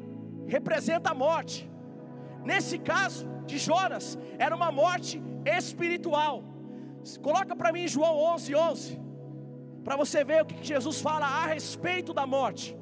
representa 0.47 1.11
a 1.11 1.13
morte. 1.13 1.69
Nesse 2.43 2.77
caso 2.77 3.27
de 3.45 3.57
Jonas, 3.57 4.17
era 4.37 4.55
uma 4.55 4.71
morte 4.71 5.21
espiritual. 5.45 6.43
Coloca 7.21 7.55
para 7.55 7.71
mim 7.71 7.87
João 7.87 8.17
11, 8.33 8.55
11, 8.55 9.01
para 9.83 9.95
você 9.95 10.23
ver 10.23 10.41
o 10.41 10.45
que 10.45 10.63
Jesus 10.63 10.99
fala 11.01 11.25
a 11.25 11.45
respeito 11.45 12.13
da 12.13 12.25
morte. 12.25 12.77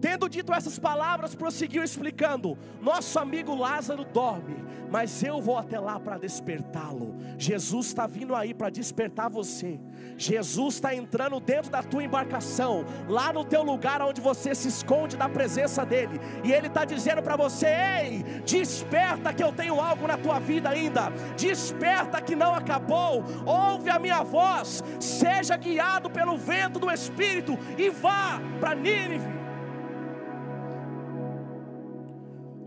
Tendo 0.00 0.28
dito 0.28 0.52
essas 0.52 0.78
palavras, 0.78 1.34
prosseguiu 1.34 1.82
explicando: 1.82 2.56
Nosso 2.80 3.18
amigo 3.18 3.54
Lázaro 3.54 4.04
dorme, 4.04 4.56
mas 4.90 5.22
eu 5.22 5.40
vou 5.40 5.56
até 5.56 5.80
lá 5.80 5.98
para 5.98 6.18
despertá-lo. 6.18 7.14
Jesus 7.38 7.86
está 7.86 8.06
vindo 8.06 8.34
aí 8.34 8.52
para 8.52 8.70
despertar 8.70 9.30
você. 9.30 9.80
Jesus 10.18 10.74
está 10.74 10.94
entrando 10.94 11.40
dentro 11.40 11.70
da 11.70 11.82
tua 11.82 12.04
embarcação, 12.04 12.84
lá 13.08 13.32
no 13.32 13.44
teu 13.44 13.62
lugar 13.62 14.02
onde 14.02 14.20
você 14.20 14.54
se 14.54 14.68
esconde 14.68 15.16
da 15.16 15.28
presença 15.28 15.84
dele, 15.84 16.20
e 16.44 16.52
ele 16.52 16.66
está 16.66 16.84
dizendo 16.84 17.22
para 17.22 17.36
você: 17.36 17.66
Ei, 17.66 18.22
desperta 18.44 19.32
que 19.32 19.42
eu 19.42 19.52
tenho 19.52 19.80
algo 19.80 20.06
na 20.06 20.18
tua 20.18 20.38
vida 20.38 20.68
ainda. 20.68 21.10
Desperta 21.36 22.20
que 22.20 22.36
não 22.36 22.54
acabou. 22.54 23.24
Ouve 23.46 23.88
a 23.88 23.98
minha 23.98 24.22
voz. 24.22 24.82
Seja 25.00 25.56
guiado 25.56 26.10
pelo 26.10 26.36
vento 26.36 26.78
do 26.78 26.90
Espírito 26.90 27.58
e 27.78 27.88
vá 27.88 28.40
para 28.60 28.74
Nínive. 28.74 29.35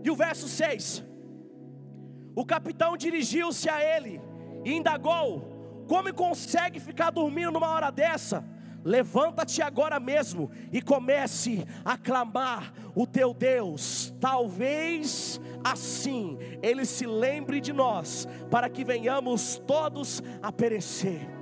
E 0.02 0.10
o 0.10 0.16
verso 0.16 0.48
6: 0.48 1.04
O 2.34 2.44
capitão 2.44 2.96
dirigiu-se 2.96 3.68
a 3.68 3.82
ele 3.82 4.20
e 4.64 4.72
indagou: 4.72 5.84
Como 5.86 6.12
consegue 6.14 6.80
ficar 6.80 7.10
dormindo 7.10 7.52
numa 7.52 7.68
hora 7.68 7.90
dessa? 7.90 8.44
Levanta-te 8.82 9.60
agora 9.60 10.00
mesmo 10.00 10.50
e 10.72 10.80
comece 10.80 11.66
a 11.84 11.98
clamar 11.98 12.72
o 12.94 13.06
teu 13.06 13.34
Deus. 13.34 14.14
Talvez 14.18 15.38
assim 15.62 16.38
ele 16.62 16.86
se 16.86 17.06
lembre 17.06 17.60
de 17.60 17.72
nós, 17.72 18.26
para 18.50 18.70
que 18.70 18.84
venhamos 18.84 19.60
todos 19.66 20.22
a 20.42 20.50
perecer. 20.50 21.39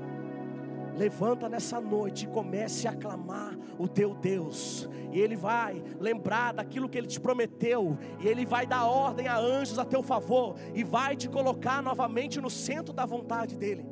Levanta 0.99 1.49
nessa 1.49 1.81
noite 1.81 2.25
e 2.25 2.29
comece 2.29 2.89
a 2.89 2.93
clamar 2.93 3.57
o 3.79 3.87
teu 3.87 4.15
Deus, 4.15 4.89
e 5.13 5.21
Ele 5.21 5.37
vai 5.37 5.81
lembrar 6.01 6.53
daquilo 6.53 6.89
que 6.89 6.99
Ele 6.99 7.07
te 7.07 7.21
prometeu, 7.21 7.97
e 8.19 8.27
Ele 8.27 8.45
vai 8.45 8.67
dar 8.67 8.85
ordem 8.85 9.29
a 9.29 9.39
anjos 9.39 9.79
a 9.79 9.85
teu 9.85 10.03
favor, 10.03 10.57
e 10.75 10.83
vai 10.83 11.15
te 11.15 11.29
colocar 11.29 11.81
novamente 11.81 12.41
no 12.41 12.51
centro 12.51 12.93
da 12.93 13.07
vontade 13.07 13.57
dEle. 13.57 13.87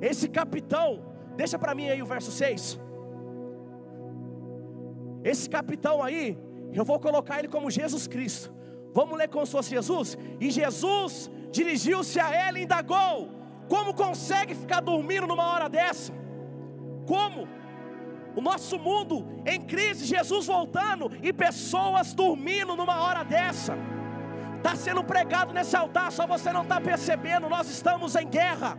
Esse 0.00 0.30
capitão, 0.30 1.04
deixa 1.36 1.58
para 1.58 1.74
mim 1.74 1.90
aí 1.90 2.00
o 2.00 2.06
verso 2.06 2.32
6. 2.32 2.80
Esse 5.22 5.50
capitão 5.50 6.02
aí, 6.02 6.38
eu 6.72 6.86
vou 6.86 6.98
colocar 6.98 7.38
ele 7.38 7.48
como 7.48 7.70
Jesus 7.70 8.06
Cristo. 8.06 8.50
Vamos 8.94 9.18
ler 9.18 9.28
como 9.28 9.44
se 9.44 9.52
fosse 9.52 9.68
Jesus? 9.68 10.16
E 10.40 10.50
Jesus 10.50 11.30
dirigiu-se 11.50 12.18
a 12.18 12.48
ele 12.48 12.60
e 12.60 12.62
indagou: 12.62 13.28
Como 13.68 13.92
consegue 13.92 14.54
ficar 14.54 14.80
dormindo 14.80 15.26
numa 15.26 15.52
hora 15.52 15.68
dessa? 15.68 16.14
Como? 17.06 17.48
O 18.34 18.40
nosso 18.40 18.78
mundo 18.78 19.26
em 19.46 19.60
crise, 19.62 20.04
Jesus 20.04 20.46
voltando 20.46 21.10
e 21.22 21.32
pessoas 21.32 22.12
dormindo 22.12 22.76
numa 22.76 23.00
hora 23.00 23.24
dessa. 23.24 23.74
Está 24.56 24.76
sendo 24.76 25.02
pregado 25.02 25.54
nesse 25.54 25.76
altar, 25.76 26.12
só 26.12 26.26
você 26.26 26.52
não 26.52 26.62
está 26.62 26.80
percebendo. 26.80 27.48
Nós 27.48 27.68
estamos 27.70 28.14
em 28.14 28.28
guerra. 28.28 28.78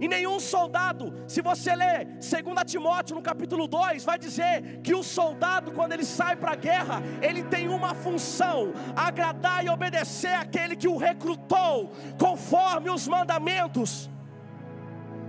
E 0.00 0.06
nenhum 0.06 0.38
soldado, 0.38 1.12
se 1.26 1.42
você 1.42 1.74
ler 1.74 2.06
2 2.06 2.22
Timóteo 2.66 3.16
no 3.16 3.22
capítulo 3.22 3.66
2, 3.66 4.04
vai 4.04 4.18
dizer 4.18 4.80
que 4.80 4.94
o 4.94 5.02
soldado, 5.02 5.72
quando 5.72 5.92
ele 5.92 6.04
sai 6.04 6.36
para 6.36 6.52
a 6.52 6.56
guerra, 6.56 7.02
ele 7.20 7.42
tem 7.42 7.68
uma 7.68 7.94
função: 7.94 8.72
agradar 8.96 9.64
e 9.64 9.68
obedecer 9.68 10.34
aquele 10.34 10.76
que 10.76 10.88
o 10.88 10.96
recrutou, 10.96 11.92
conforme 12.18 12.90
os 12.90 13.08
mandamentos. 13.08 14.08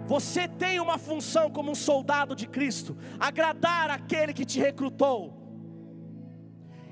Você 0.09 0.47
tem 0.47 0.79
uma 0.79 0.97
função 0.97 1.51
como 1.51 1.69
um 1.69 1.75
soldado 1.75 2.35
de 2.35 2.47
Cristo: 2.47 2.97
agradar 3.19 3.91
aquele 3.91 4.33
que 4.33 4.43
te 4.43 4.59
recrutou. 4.59 5.37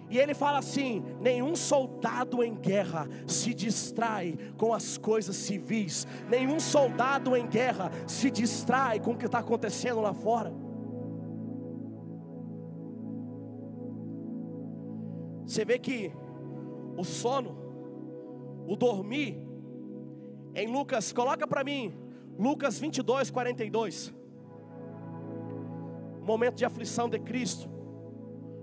E 0.08 0.20
ele 0.20 0.36
fala 0.36 0.60
assim: 0.60 1.04
nenhum 1.20 1.56
soldado 1.56 2.44
em 2.44 2.54
guerra 2.54 3.10
se 3.26 3.56
distrai 3.56 4.38
com 4.56 4.72
as 4.72 5.00
coisas 5.00 5.36
civis, 5.36 6.06
nenhum 6.30 6.60
soldado 6.60 7.36
em 7.36 7.48
guerra 7.48 7.92
se 8.06 8.30
distrai 8.30 9.00
com 9.00 9.14
o 9.14 9.18
que 9.18 9.26
está 9.26 9.40
acontecendo 9.40 10.00
lá 10.00 10.14
fora. 10.14 10.54
Você 15.44 15.66
vê 15.66 15.80
que 15.80 16.14
o 16.96 17.04
sono, 17.04 17.58
o 18.68 18.76
dormir, 18.76 19.42
em 20.54 20.68
Lucas, 20.68 21.12
coloca 21.12 21.48
para 21.48 21.64
mim, 21.64 22.07
Lucas 22.38 22.78
22, 22.78 23.32
42. 23.32 24.14
Momento 26.22 26.56
de 26.56 26.66
aflição 26.66 27.10
de 27.10 27.20
Cristo. 27.20 27.70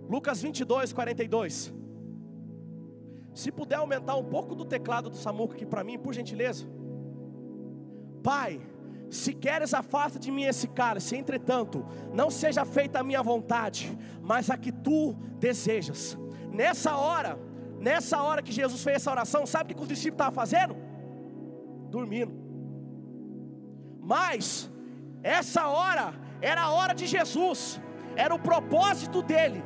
Lucas 0.09 0.41
22, 0.41 0.93
42. 0.93 1.75
Se 3.35 3.51
puder 3.51 3.77
aumentar 3.77 4.17
um 4.17 4.25
pouco 4.25 4.55
do 4.55 4.65
teclado 4.65 5.11
do 5.11 5.17
Samuco 5.17 5.55
aqui 5.55 5.67
para 5.67 5.83
mim, 5.83 5.99
por 5.99 6.15
gentileza. 6.15 6.67
Pai, 8.23 8.61
se 9.11 9.35
queres 9.35 9.75
afasta 9.75 10.19
de 10.19 10.31
mim 10.31 10.45
esse 10.45 10.69
cálice, 10.69 11.17
entretanto, 11.17 11.85
não 12.13 12.31
seja 12.31 12.65
feita 12.65 13.01
a 13.01 13.03
minha 13.03 13.23
vontade, 13.23 13.97
mas 14.23 14.51
a 14.51 14.57
que 14.57 14.71
tu 14.71 15.15
desejas. 15.39 16.17
Nessa 16.53 16.97
hora, 16.97 17.39
nessa 17.81 18.23
hora 18.23 18.43
que 18.43 18.53
Jesus 18.53 18.83
fez 18.85 18.97
essa 18.97 19.11
oração, 19.11 19.45
sabe 19.47 19.73
o 19.73 19.77
que 19.77 19.83
os 19.83 19.89
discípulos 19.89 20.15
estavam 20.15 20.35
fazendo? 20.35 20.77
Dormindo. 21.91 22.44
Mas 24.05 24.71
essa 25.23 25.67
hora 25.69 26.15
era 26.41 26.63
a 26.63 26.71
hora 26.71 26.95
de 26.95 27.07
Jesus, 27.07 27.81
era 28.15 28.35
o 28.35 28.39
propósito 28.39 29.23
dele, 29.23 29.63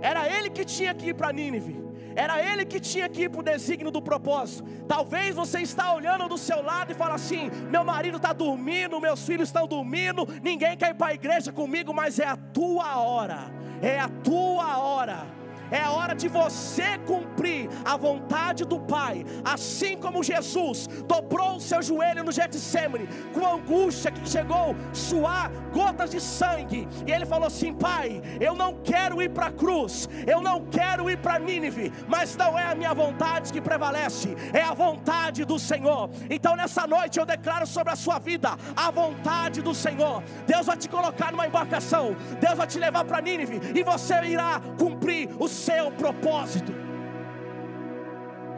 era 0.00 0.28
ele 0.28 0.50
que 0.50 0.64
tinha 0.64 0.94
que 0.94 1.08
ir 1.08 1.14
para 1.14 1.32
Nínive. 1.32 1.80
Era 2.16 2.42
ele 2.42 2.64
que 2.64 2.80
tinha 2.80 3.08
que 3.08 3.22
ir 3.22 3.30
para 3.30 3.40
o 3.40 3.42
desígnio 3.42 3.90
do 3.90 4.02
propósito. 4.02 4.64
Talvez 4.88 5.34
você 5.34 5.60
está 5.60 5.94
olhando 5.94 6.28
do 6.28 6.36
seu 6.36 6.60
lado 6.60 6.90
e 6.90 6.94
fala 6.94 7.14
assim: 7.14 7.48
meu 7.70 7.84
marido 7.84 8.16
está 8.16 8.32
dormindo, 8.32 9.00
meus 9.00 9.24
filhos 9.24 9.48
estão 9.48 9.66
dormindo, 9.66 10.26
ninguém 10.42 10.76
quer 10.76 10.90
ir 10.90 10.94
para 10.94 11.12
a 11.12 11.14
igreja 11.14 11.52
comigo, 11.52 11.94
mas 11.94 12.18
é 12.18 12.26
a 12.26 12.36
tua 12.36 12.98
hora, 12.98 13.52
é 13.80 14.00
a 14.00 14.08
tua 14.08 14.78
hora 14.78 15.40
é 15.70 15.80
a 15.80 15.90
hora 15.90 16.14
de 16.14 16.28
você 16.28 16.98
cumprir 17.06 17.68
a 17.84 17.96
vontade 17.96 18.64
do 18.64 18.78
Pai, 18.80 19.24
assim 19.44 19.96
como 19.96 20.22
Jesus 20.22 20.88
dobrou 21.06 21.56
o 21.56 21.60
seu 21.60 21.82
joelho 21.82 22.24
no 22.24 22.32
Getsemane, 22.32 23.08
com 23.32 23.46
angústia 23.46 24.10
que 24.10 24.28
chegou 24.28 24.74
suar 24.92 25.50
gotas 25.72 26.10
de 26.10 26.20
sangue, 26.20 26.88
e 27.06 27.10
ele 27.10 27.26
falou 27.26 27.46
assim: 27.46 27.72
Pai, 27.72 28.22
eu 28.40 28.54
não 28.54 28.74
quero 28.82 29.22
ir 29.22 29.30
para 29.30 29.46
a 29.46 29.52
cruz, 29.52 30.08
eu 30.26 30.40
não 30.40 30.66
quero 30.66 31.10
ir 31.10 31.18
para 31.18 31.38
Nínive, 31.38 31.92
mas 32.08 32.36
não 32.36 32.58
é 32.58 32.66
a 32.66 32.74
minha 32.74 32.92
vontade 32.94 33.52
que 33.52 33.60
prevalece, 33.60 34.36
é 34.52 34.62
a 34.62 34.74
vontade 34.74 35.44
do 35.44 35.58
Senhor. 35.58 36.10
Então 36.28 36.56
nessa 36.56 36.86
noite 36.86 37.18
eu 37.18 37.26
declaro 37.26 37.66
sobre 37.66 37.92
a 37.92 37.96
sua 37.96 38.18
vida 38.18 38.50
a 38.76 38.90
vontade 38.90 39.62
do 39.62 39.74
Senhor. 39.74 40.22
Deus 40.46 40.66
vai 40.66 40.76
te 40.76 40.88
colocar 40.88 41.30
numa 41.30 41.46
embarcação, 41.46 42.16
Deus 42.40 42.56
vai 42.56 42.66
te 42.66 42.78
levar 42.78 43.04
para 43.04 43.20
Nínive, 43.20 43.60
e 43.74 43.82
você 43.82 44.14
irá 44.24 44.60
cumprir 44.78 44.99
cumprir 45.10 45.28
o 45.38 45.48
seu 45.48 45.90
propósito. 45.92 46.72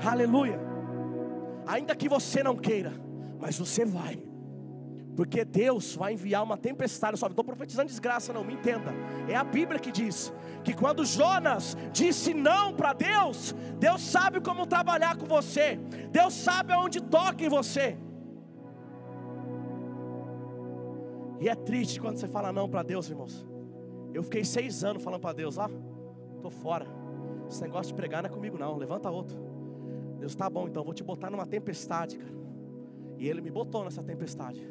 Aleluia. 0.04 0.60
Ainda 1.66 1.94
que 1.94 2.08
você 2.08 2.42
não 2.42 2.56
queira, 2.56 2.92
mas 3.40 3.58
você 3.58 3.84
vai. 3.84 4.22
Porque 5.14 5.44
Deus 5.44 5.94
vai 5.94 6.14
enviar 6.14 6.42
uma 6.42 6.56
tempestade 6.56 7.20
Não 7.20 7.28
estou 7.28 7.44
profetizando 7.44 7.88
desgraça, 7.88 8.32
não, 8.32 8.42
me 8.42 8.54
entenda. 8.54 8.92
É 9.28 9.36
a 9.36 9.44
Bíblia 9.44 9.78
que 9.78 9.92
diz 9.92 10.32
que 10.64 10.74
quando 10.74 11.04
Jonas 11.04 11.76
disse 11.92 12.32
não 12.32 12.72
para 12.72 12.92
Deus, 12.92 13.54
Deus 13.78 14.00
sabe 14.00 14.40
como 14.40 14.66
trabalhar 14.66 15.16
com 15.16 15.26
você, 15.26 15.78
Deus 16.10 16.32
sabe 16.34 16.72
aonde 16.72 17.00
toca 17.00 17.44
em 17.44 17.48
você. 17.48 17.96
E 21.40 21.48
é 21.48 21.54
triste 21.54 22.00
quando 22.00 22.16
você 22.16 22.28
fala 22.28 22.52
não 22.52 22.68
para 22.68 22.82
Deus, 22.82 23.10
irmãos. 23.10 23.46
Eu 24.14 24.22
fiquei 24.22 24.44
seis 24.44 24.84
anos 24.84 25.02
falando 25.02 25.20
para 25.20 25.32
Deus: 25.32 25.58
ó, 25.58 25.66
oh, 25.66 25.91
tô 26.42 26.50
fora. 26.50 26.86
Esse 27.48 27.62
negócio 27.62 27.92
de 27.92 27.94
pregar 27.94 28.22
não 28.22 28.30
é 28.30 28.32
comigo, 28.32 28.58
não. 28.58 28.76
Levanta 28.76 29.10
outro. 29.10 29.36
Deus, 30.18 30.34
tá 30.34 30.48
bom, 30.50 30.68
então 30.68 30.84
vou 30.84 30.94
te 30.94 31.02
botar 31.02 31.30
numa 31.30 31.46
tempestade, 31.46 32.18
cara. 32.18 32.32
E 33.18 33.28
Ele 33.28 33.40
me 33.40 33.50
botou 33.50 33.84
nessa 33.84 34.02
tempestade. 34.02 34.68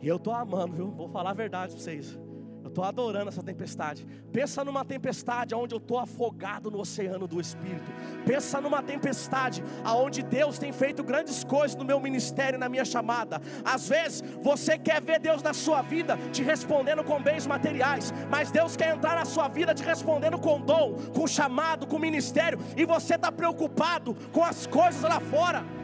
E 0.00 0.08
eu 0.08 0.16
estou 0.16 0.32
amando, 0.32 0.74
viu? 0.74 0.90
Vou 0.90 1.08
falar 1.08 1.30
a 1.30 1.34
verdade 1.34 1.74
para 1.74 1.82
vocês. 1.82 2.18
Eu 2.62 2.68
estou 2.68 2.84
adorando 2.84 3.28
essa 3.28 3.42
tempestade. 3.42 4.06
Pensa 4.32 4.64
numa 4.64 4.84
tempestade 4.84 5.54
onde 5.54 5.74
eu 5.74 5.78
estou 5.78 5.98
afogado 5.98 6.70
no 6.70 6.78
oceano 6.78 7.26
do 7.26 7.40
Espírito. 7.40 7.90
Pensa 8.24 8.60
numa 8.60 8.82
tempestade 8.82 9.62
onde 9.84 10.22
Deus 10.22 10.58
tem 10.58 10.72
feito 10.72 11.02
grandes 11.02 11.42
coisas 11.42 11.76
no 11.76 11.84
meu 11.84 11.98
ministério, 12.00 12.58
na 12.58 12.68
minha 12.68 12.84
chamada. 12.84 13.40
Às 13.64 13.88
vezes 13.88 14.22
você 14.42 14.78
quer 14.78 15.02
ver 15.02 15.18
Deus 15.18 15.42
na 15.42 15.52
sua 15.52 15.82
vida 15.82 16.16
te 16.32 16.42
respondendo 16.42 17.02
com 17.02 17.20
bens 17.20 17.46
materiais, 17.46 18.12
mas 18.30 18.50
Deus 18.50 18.76
quer 18.76 18.94
entrar 18.94 19.16
na 19.16 19.24
sua 19.24 19.48
vida 19.48 19.74
te 19.74 19.82
respondendo 19.82 20.38
com 20.38 20.60
dom, 20.60 20.94
com 21.14 21.26
chamado, 21.26 21.86
com 21.86 21.98
ministério, 21.98 22.58
e 22.76 22.84
você 22.84 23.16
está 23.16 23.32
preocupado 23.32 24.16
com 24.32 24.44
as 24.44 24.66
coisas 24.66 25.02
lá 25.02 25.20
fora. 25.20 25.81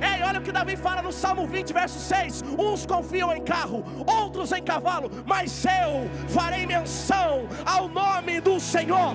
Ei, 0.00 0.22
olha 0.22 0.38
o 0.38 0.42
que 0.42 0.52
Davi 0.52 0.76
fala 0.76 1.02
no 1.02 1.12
Salmo 1.12 1.46
20, 1.46 1.72
verso 1.72 1.98
6: 1.98 2.42
Uns 2.58 2.86
confiam 2.86 3.32
em 3.32 3.42
carro, 3.42 3.84
outros 4.06 4.52
em 4.52 4.62
cavalo, 4.62 5.10
mas 5.26 5.64
eu 5.64 6.08
farei 6.28 6.66
menção 6.66 7.48
ao 7.64 7.88
nome 7.88 8.40
do 8.40 8.60
Senhor. 8.60 9.14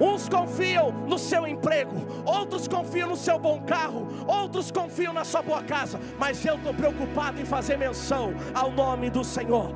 Uns 0.00 0.28
confiam 0.28 0.90
no 1.06 1.18
seu 1.18 1.46
emprego, 1.46 1.94
outros 2.24 2.66
confiam 2.66 3.08
no 3.08 3.16
seu 3.16 3.38
bom 3.38 3.60
carro, 3.62 4.08
outros 4.26 4.70
confiam 4.70 5.12
na 5.12 5.24
sua 5.24 5.42
boa 5.42 5.62
casa, 5.62 6.00
mas 6.18 6.44
eu 6.44 6.56
estou 6.56 6.74
preocupado 6.74 7.40
em 7.40 7.44
fazer 7.44 7.76
menção 7.76 8.34
ao 8.54 8.72
nome 8.72 9.08
do 9.08 9.22
Senhor. 9.22 9.72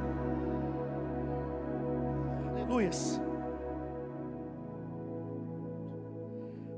Aleluia. 2.50 2.90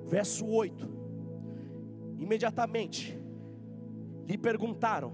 Verso 0.06 0.46
8 0.46 0.99
imediatamente 2.20 3.18
lhe 4.28 4.38
perguntaram: 4.38 5.12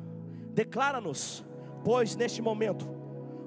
Declara-nos, 0.52 1.46
pois 1.84 2.16
neste 2.16 2.42
momento, 2.42 2.86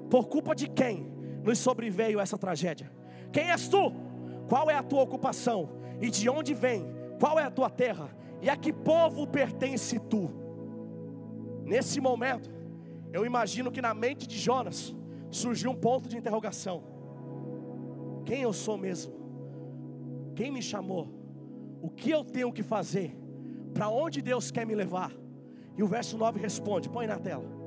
por 0.08 0.26
culpa 0.26 0.54
de 0.54 0.66
quem 0.68 1.12
nos 1.44 1.58
sobreveio 1.58 2.18
essa 2.18 2.38
tragédia? 2.38 2.90
Quem 3.30 3.50
és 3.50 3.68
tu? 3.68 3.92
Qual 4.48 4.68
é 4.68 4.74
a 4.74 4.82
tua 4.82 5.02
ocupação? 5.02 5.68
E 6.00 6.10
de 6.10 6.28
onde 6.28 6.54
vem? 6.54 6.84
Qual 7.20 7.38
é 7.38 7.44
a 7.44 7.50
tua 7.50 7.68
terra? 7.68 8.16
E 8.40 8.48
a 8.48 8.56
que 8.56 8.72
povo 8.72 9.26
pertence 9.26 10.00
tu? 10.00 10.30
Nesse 11.62 12.00
momento, 12.00 12.50
eu 13.12 13.24
imagino 13.26 13.70
que 13.70 13.82
na 13.82 13.92
mente 13.92 14.26
de 14.26 14.38
Jonas 14.38 14.96
surgiu 15.30 15.70
um 15.70 15.76
ponto 15.76 16.08
de 16.08 16.16
interrogação: 16.16 16.82
Quem 18.24 18.40
eu 18.40 18.52
sou 18.52 18.78
mesmo? 18.78 19.12
Quem 20.34 20.50
me 20.50 20.62
chamou? 20.62 21.08
O 21.82 21.90
que 21.90 22.10
eu 22.10 22.24
tenho 22.24 22.52
que 22.52 22.62
fazer 22.62 23.19
para 23.72 23.88
onde 23.88 24.20
Deus 24.22 24.50
quer 24.50 24.66
me 24.66 24.74
levar? 24.74 25.12
E 25.76 25.82
o 25.82 25.86
verso 25.86 26.18
9 26.18 26.40
responde, 26.40 26.88
põe 26.88 27.06
na 27.06 27.18
tela. 27.18 27.60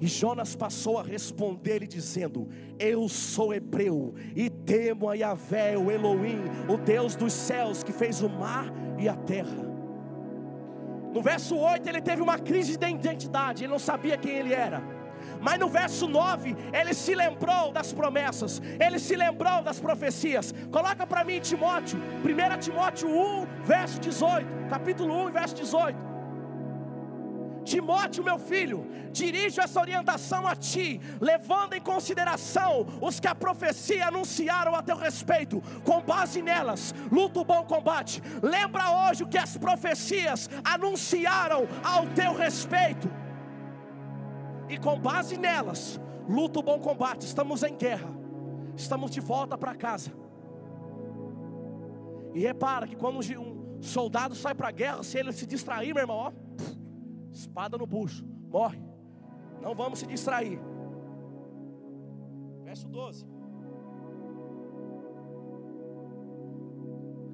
E 0.00 0.06
Jonas 0.08 0.56
passou 0.56 0.98
a 0.98 1.02
responder-lhe 1.02 1.86
dizendo: 1.86 2.48
Eu 2.76 3.08
sou 3.08 3.54
hebreu 3.54 4.14
e 4.34 4.50
temo 4.50 5.08
a 5.08 5.14
Yahvé, 5.14 5.78
o 5.78 5.92
Elohim, 5.92 6.40
o 6.68 6.76
Deus 6.76 7.14
dos 7.14 7.32
céus 7.32 7.84
que 7.84 7.92
fez 7.92 8.20
o 8.20 8.28
mar 8.28 8.66
e 8.98 9.08
a 9.08 9.14
terra. 9.14 9.70
No 11.14 11.22
verso 11.22 11.56
8 11.56 11.88
ele 11.88 12.00
teve 12.00 12.20
uma 12.20 12.36
crise 12.36 12.70
de 12.70 12.74
identidade, 12.74 13.62
ele 13.62 13.70
não 13.70 13.78
sabia 13.78 14.16
quem 14.16 14.32
ele 14.32 14.52
era. 14.52 14.82
Mas 15.40 15.58
no 15.58 15.68
verso 15.68 16.06
9, 16.06 16.56
ele 16.72 16.94
se 16.94 17.14
lembrou 17.14 17.72
das 17.72 17.92
promessas, 17.92 18.60
ele 18.78 18.98
se 18.98 19.16
lembrou 19.16 19.62
das 19.62 19.80
profecias. 19.80 20.54
Coloca 20.70 21.06
para 21.06 21.24
mim 21.24 21.40
Timóteo, 21.40 22.00
1 22.24 22.58
Timóteo 22.58 23.08
1, 23.08 23.46
verso 23.64 24.00
18, 24.00 24.68
capítulo 24.68 25.26
1, 25.26 25.32
verso 25.32 25.54
18. 25.54 26.12
Timóteo, 27.64 28.24
meu 28.24 28.38
filho, 28.38 28.86
dirijo 29.12 29.60
essa 29.60 29.80
orientação 29.80 30.46
a 30.46 30.56
ti, 30.56 31.00
levando 31.20 31.74
em 31.74 31.80
consideração 31.80 32.86
os 33.00 33.20
que 33.20 33.28
a 33.28 33.34
profecia 33.34 34.08
anunciaram 34.08 34.74
a 34.74 34.82
teu 34.82 34.96
respeito, 34.96 35.62
com 35.84 36.00
base 36.00 36.42
nelas, 36.42 36.94
luta 37.10 37.40
o 37.40 37.44
bom 37.44 37.64
combate. 37.64 38.22
Lembra 38.42 39.08
hoje 39.08 39.22
o 39.22 39.28
que 39.28 39.38
as 39.38 39.56
profecias 39.56 40.50
anunciaram 40.64 41.68
ao 41.84 42.06
teu 42.06 42.34
respeito 42.34 43.21
e 44.72 44.78
com 44.78 44.98
base 44.98 45.36
nelas, 45.36 46.00
luta 46.26 46.58
o 46.58 46.62
bom 46.62 46.78
combate. 46.78 47.26
Estamos 47.26 47.62
em 47.62 47.76
guerra, 47.76 48.08
estamos 48.74 49.10
de 49.10 49.20
volta 49.20 49.58
para 49.58 49.74
casa. 49.74 50.10
E 52.32 52.40
repara 52.40 52.88
que 52.88 52.96
quando 52.96 53.18
um 53.38 53.82
soldado 53.82 54.34
sai 54.34 54.54
para 54.54 54.68
a 54.68 54.72
guerra, 54.72 55.02
se 55.02 55.18
ele 55.18 55.30
se 55.30 55.44
distrair, 55.44 55.92
meu 55.92 56.02
irmão, 56.02 56.16
ó, 56.16 56.32
espada 57.30 57.76
no 57.76 57.86
bucho, 57.86 58.24
morre. 58.48 58.82
Não 59.60 59.74
vamos 59.74 59.98
se 59.98 60.06
distrair. 60.06 60.58
Verso 62.64 62.88
12. 62.88 63.26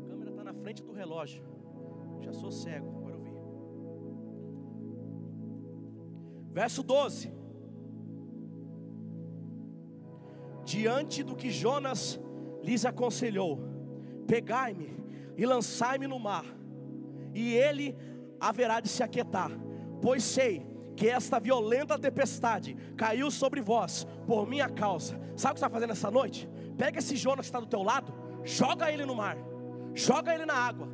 A 0.03 0.09
câmera 0.09 0.31
está 0.31 0.43
na 0.43 0.55
frente 0.55 0.83
do 0.83 0.93
relógio. 0.93 1.45
Já 2.21 2.33
sou 2.33 2.51
cego. 2.51 2.98
Verso 6.59 6.83
12. 6.83 7.33
Diante 10.65 11.23
do 11.23 11.37
que 11.37 11.51
Jonas 11.53 12.19
lhes 12.65 12.85
aconselhou: 12.85 13.61
Pegai-me 14.27 14.91
e 15.37 15.47
lançai-me 15.47 16.09
no 16.09 16.19
mar, 16.19 16.45
e 17.33 17.55
ele 17.55 17.97
haverá 18.41 18.81
de 18.81 18.89
se 18.89 19.05
aquietar, 19.05 19.53
pois 20.03 20.25
sei 20.25 20.67
que 20.97 21.09
esta 21.09 21.39
violenta 21.39 21.97
tempestade 21.97 22.75
caiu 22.97 23.31
sobre 23.31 23.61
vós 23.61 24.05
por 24.27 24.45
minha 24.45 24.69
causa. 24.69 25.15
Sabe 25.37 25.53
o 25.53 25.55
que 25.55 25.59
está 25.59 25.71
fazendo 25.71 25.93
essa 25.93 26.11
noite? 26.11 26.51
Pega 26.77 26.99
esse 26.99 27.15
Jonas 27.15 27.47
que 27.47 27.51
está 27.51 27.61
do 27.61 27.67
teu 27.67 27.85
lado, 27.85 28.13
joga 28.43 28.91
ele 28.91 29.07
no 29.07 29.15
mar, 29.15 29.39
joga 29.95 30.35
ele 30.35 30.45
na 30.45 30.55
água, 30.55 30.89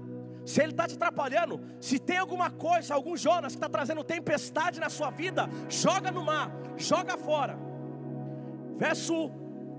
se 0.44 0.62
ele 0.62 0.72
está 0.72 0.87
te 0.87 0.94
atrapalhando, 0.94 1.61
se 1.80 1.98
tem 1.98 2.18
alguma 2.18 2.50
coisa, 2.50 2.94
algum 2.94 3.16
Jonas 3.16 3.52
que 3.52 3.59
está 3.59 3.68
trazendo 3.68 4.04
tempestade 4.04 4.78
na 4.78 4.88
sua 4.88 5.11
vida, 5.11 5.48
joga 5.68 6.11
no 6.11 6.22
mar, 6.24 6.50
joga 6.76 7.16
fora. 7.16 7.59
Verso 8.76 9.30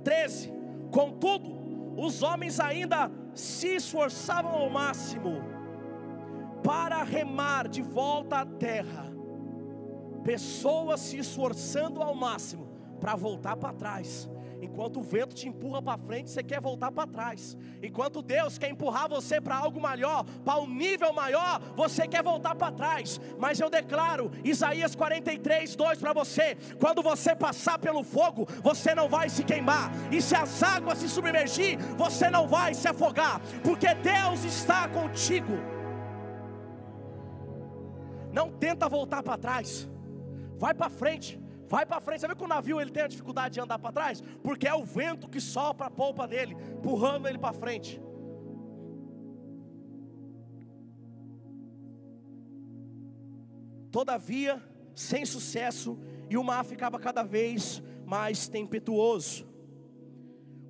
13: 0.04 0.52
Contudo, 0.92 1.56
os 1.98 2.24
homens 2.24 2.60
ainda 2.60 3.12
se 3.34 3.76
esforçavam 3.76 4.52
ao 4.52 4.70
máximo 4.70 5.44
para 6.64 7.04
remar 7.04 7.68
de 7.68 7.82
volta 7.82 8.40
à 8.40 8.46
terra. 8.46 9.14
Pessoas 10.24 11.02
se 11.02 11.20
esforçando 11.20 12.02
ao 12.02 12.16
máximo 12.16 12.68
para 13.00 13.16
voltar 13.16 13.56
para 13.56 13.74
trás. 13.74 14.30
Enquanto 14.62 15.00
o 15.00 15.04
vento 15.04 15.36
te 15.36 15.48
empurra 15.48 15.82
para 15.82 15.98
frente, 15.98 16.30
você 16.30 16.44
quer 16.44 16.62
voltar 16.62 16.92
para 16.92 17.08
trás. 17.08 17.58
Enquanto 17.84 18.22
Deus 18.22 18.58
quer 18.58 18.70
empurrar 18.70 19.10
você 19.10 19.40
para 19.40 19.56
algo 19.56 19.80
maior, 19.80 20.24
para 20.44 20.60
um 20.60 20.68
nível 20.68 21.14
maior, 21.14 21.60
você 21.76 22.08
quer 22.08 22.24
voltar 22.24 22.56
para 22.56 22.72
trás. 22.72 23.20
Mas 23.38 23.60
eu 23.60 23.70
declaro 23.70 24.32
Isaías 24.44 24.96
43, 24.96 25.76
2 25.76 26.00
para 26.00 26.14
você: 26.14 26.56
quando 26.80 27.02
você 27.02 27.36
passar 27.36 27.78
pelo 27.80 28.04
fogo, 28.04 28.48
você 28.64 28.96
não 28.96 29.08
vai 29.10 29.30
se 29.30 29.44
queimar, 29.44 29.92
e 30.12 30.22
se 30.22 30.36
as 30.36 30.64
águas 30.64 31.00
se 31.00 31.10
submergir, 31.10 31.78
você 31.96 32.30
não 32.30 32.48
vai 32.48 32.74
se 32.74 32.88
afogar, 32.88 33.42
porque 33.64 33.94
Deus 33.96 34.44
está 34.44 34.88
contigo. 34.88 35.54
Não 38.32 38.50
tenta 38.52 38.90
voltar 38.90 39.24
para 39.24 39.38
trás, 39.38 39.90
vai 40.58 40.74
para 40.74 40.90
frente. 40.90 41.45
Vai 41.68 41.86
para 41.86 42.00
frente. 42.00 42.22
Você 42.22 42.28
vê 42.28 42.36
que 42.36 42.44
o 42.44 42.48
navio 42.48 42.80
ele 42.80 42.92
tem 42.92 43.04
a 43.04 43.08
dificuldade 43.08 43.56
de 43.56 43.62
andar 43.62 43.80
para 43.80 43.92
trás? 43.92 44.22
Porque 44.44 44.68
é 44.68 44.74
o 44.74 44.84
vento 44.84 45.28
que 45.28 45.40
sopra 45.40 45.88
a 45.88 45.92
polpa 45.92 46.28
dele, 46.28 46.56
empurrando 46.78 47.28
ele 47.28 47.38
para 47.38 47.54
frente. 47.54 48.02
Todavia, 53.92 54.62
sem 54.94 55.26
sucesso, 55.26 55.98
e 56.30 56.38
o 56.38 56.44
mar 56.44 56.64
ficava 56.66 57.00
cada 57.00 57.24
vez 57.24 57.82
mais 58.06 58.48
tempestuoso. 58.48 59.48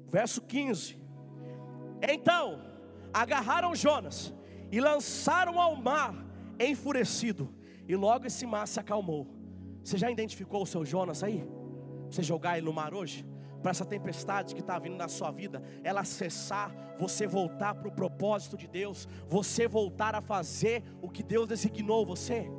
Verso 0.08 0.42
15. 0.42 0.98
Então 2.02 2.62
agarraram 3.14 3.74
Jonas 3.74 4.34
e 4.72 4.80
lançaram 4.80 5.60
ao 5.60 5.76
mar 5.76 6.14
enfurecido, 6.60 7.54
e 7.88 7.96
logo 7.96 8.28
esse 8.28 8.46
mar 8.46 8.68
se 8.68 8.80
acalmou. 8.80 9.35
Você 9.86 10.00
já 10.00 10.10
identificou 10.10 10.64
o 10.64 10.66
seu 10.66 10.84
Jonas 10.84 11.22
aí? 11.22 11.48
Você 12.10 12.24
jogar 12.24 12.58
ele 12.58 12.66
no 12.66 12.74
mar 12.74 12.92
hoje? 12.92 13.24
Para 13.62 13.70
essa 13.70 13.86
tempestade 13.86 14.56
que 14.56 14.62
está 14.62 14.80
vindo 14.80 14.96
na 14.96 15.08
sua 15.08 15.30
vida, 15.30 15.62
ela 15.84 16.04
cessar, 16.04 16.74
você 16.98 17.28
voltar 17.28 17.76
para 17.76 17.88
o 17.88 17.92
propósito 17.92 18.58
de 18.58 18.68
Deus, 18.68 19.08
você 19.28 19.68
voltar 19.68 20.16
a 20.16 20.22
fazer 20.22 20.84
o 21.04 21.08
que 21.08 21.22
Deus 21.22 21.48
designou 21.48 22.04
você. 22.04 22.50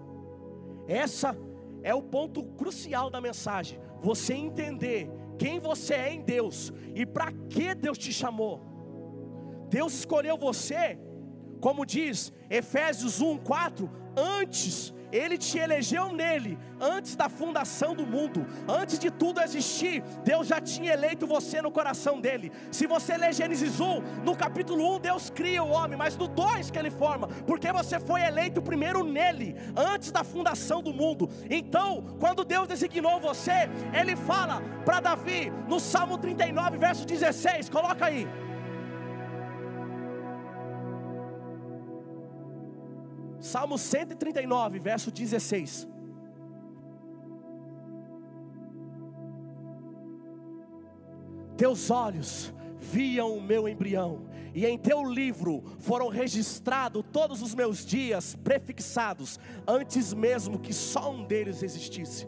Essa 0.86 1.36
é 1.82 1.92
o 1.92 2.00
ponto 2.00 2.44
crucial 2.44 3.10
da 3.10 3.20
mensagem. 3.20 3.80
Você 4.00 4.34
entender 4.34 5.10
quem 5.36 5.58
você 5.58 5.94
é 5.94 6.14
em 6.14 6.22
Deus 6.22 6.72
e 6.94 7.04
para 7.04 7.32
que 7.50 7.74
Deus 7.74 7.98
te 7.98 8.12
chamou. 8.12 8.60
Deus 9.68 9.94
escolheu 9.94 10.38
você, 10.38 10.96
como 11.60 11.84
diz 11.84 12.32
Efésios 12.48 13.20
1:4, 13.20 13.90
antes 14.16 14.94
ele 15.12 15.38
te 15.38 15.58
elegeu 15.58 16.12
nele, 16.12 16.58
antes 16.80 17.16
da 17.16 17.28
fundação 17.28 17.94
do 17.94 18.06
mundo, 18.06 18.46
antes 18.68 18.98
de 18.98 19.10
tudo 19.10 19.40
existir, 19.40 20.02
Deus 20.24 20.46
já 20.46 20.60
tinha 20.60 20.92
eleito 20.92 21.26
você 21.26 21.62
no 21.62 21.70
coração 21.70 22.20
dele. 22.20 22.52
Se 22.70 22.86
você 22.86 23.16
ler 23.16 23.32
Gênesis 23.32 23.80
1, 23.80 24.22
no 24.24 24.36
capítulo 24.36 24.96
1, 24.96 25.00
Deus 25.00 25.30
cria 25.30 25.62
o 25.62 25.70
homem, 25.70 25.96
mas 25.96 26.16
no 26.16 26.28
2 26.28 26.70
que 26.70 26.78
ele 26.78 26.90
forma, 26.90 27.28
porque 27.46 27.72
você 27.72 27.98
foi 28.00 28.22
eleito 28.22 28.62
primeiro 28.62 29.04
nele, 29.04 29.56
antes 29.76 30.10
da 30.10 30.24
fundação 30.24 30.82
do 30.82 30.92
mundo. 30.92 31.28
Então, 31.48 32.04
quando 32.18 32.44
Deus 32.44 32.68
designou 32.68 33.20
você, 33.20 33.68
ele 33.92 34.16
fala 34.16 34.62
para 34.84 35.00
Davi, 35.00 35.52
no 35.68 35.80
Salmo 35.80 36.18
39, 36.18 36.78
verso 36.78 37.06
16, 37.06 37.68
coloca 37.68 38.06
aí. 38.06 38.26
Salmo 43.46 43.78
139, 43.78 44.80
verso 44.80 45.08
16. 45.08 45.86
Teus 51.56 51.90
olhos 51.92 52.52
viam 52.80 53.36
o 53.36 53.40
meu 53.40 53.68
embrião, 53.68 54.26
e 54.52 54.66
em 54.66 54.76
teu 54.76 55.04
livro 55.04 55.62
foram 55.78 56.08
registrados 56.08 57.04
todos 57.12 57.40
os 57.40 57.54
meus 57.54 57.86
dias 57.86 58.34
prefixados, 58.34 59.38
antes 59.66 60.12
mesmo 60.12 60.58
que 60.58 60.72
só 60.72 61.12
um 61.12 61.24
deles 61.24 61.62
existisse. 61.62 62.26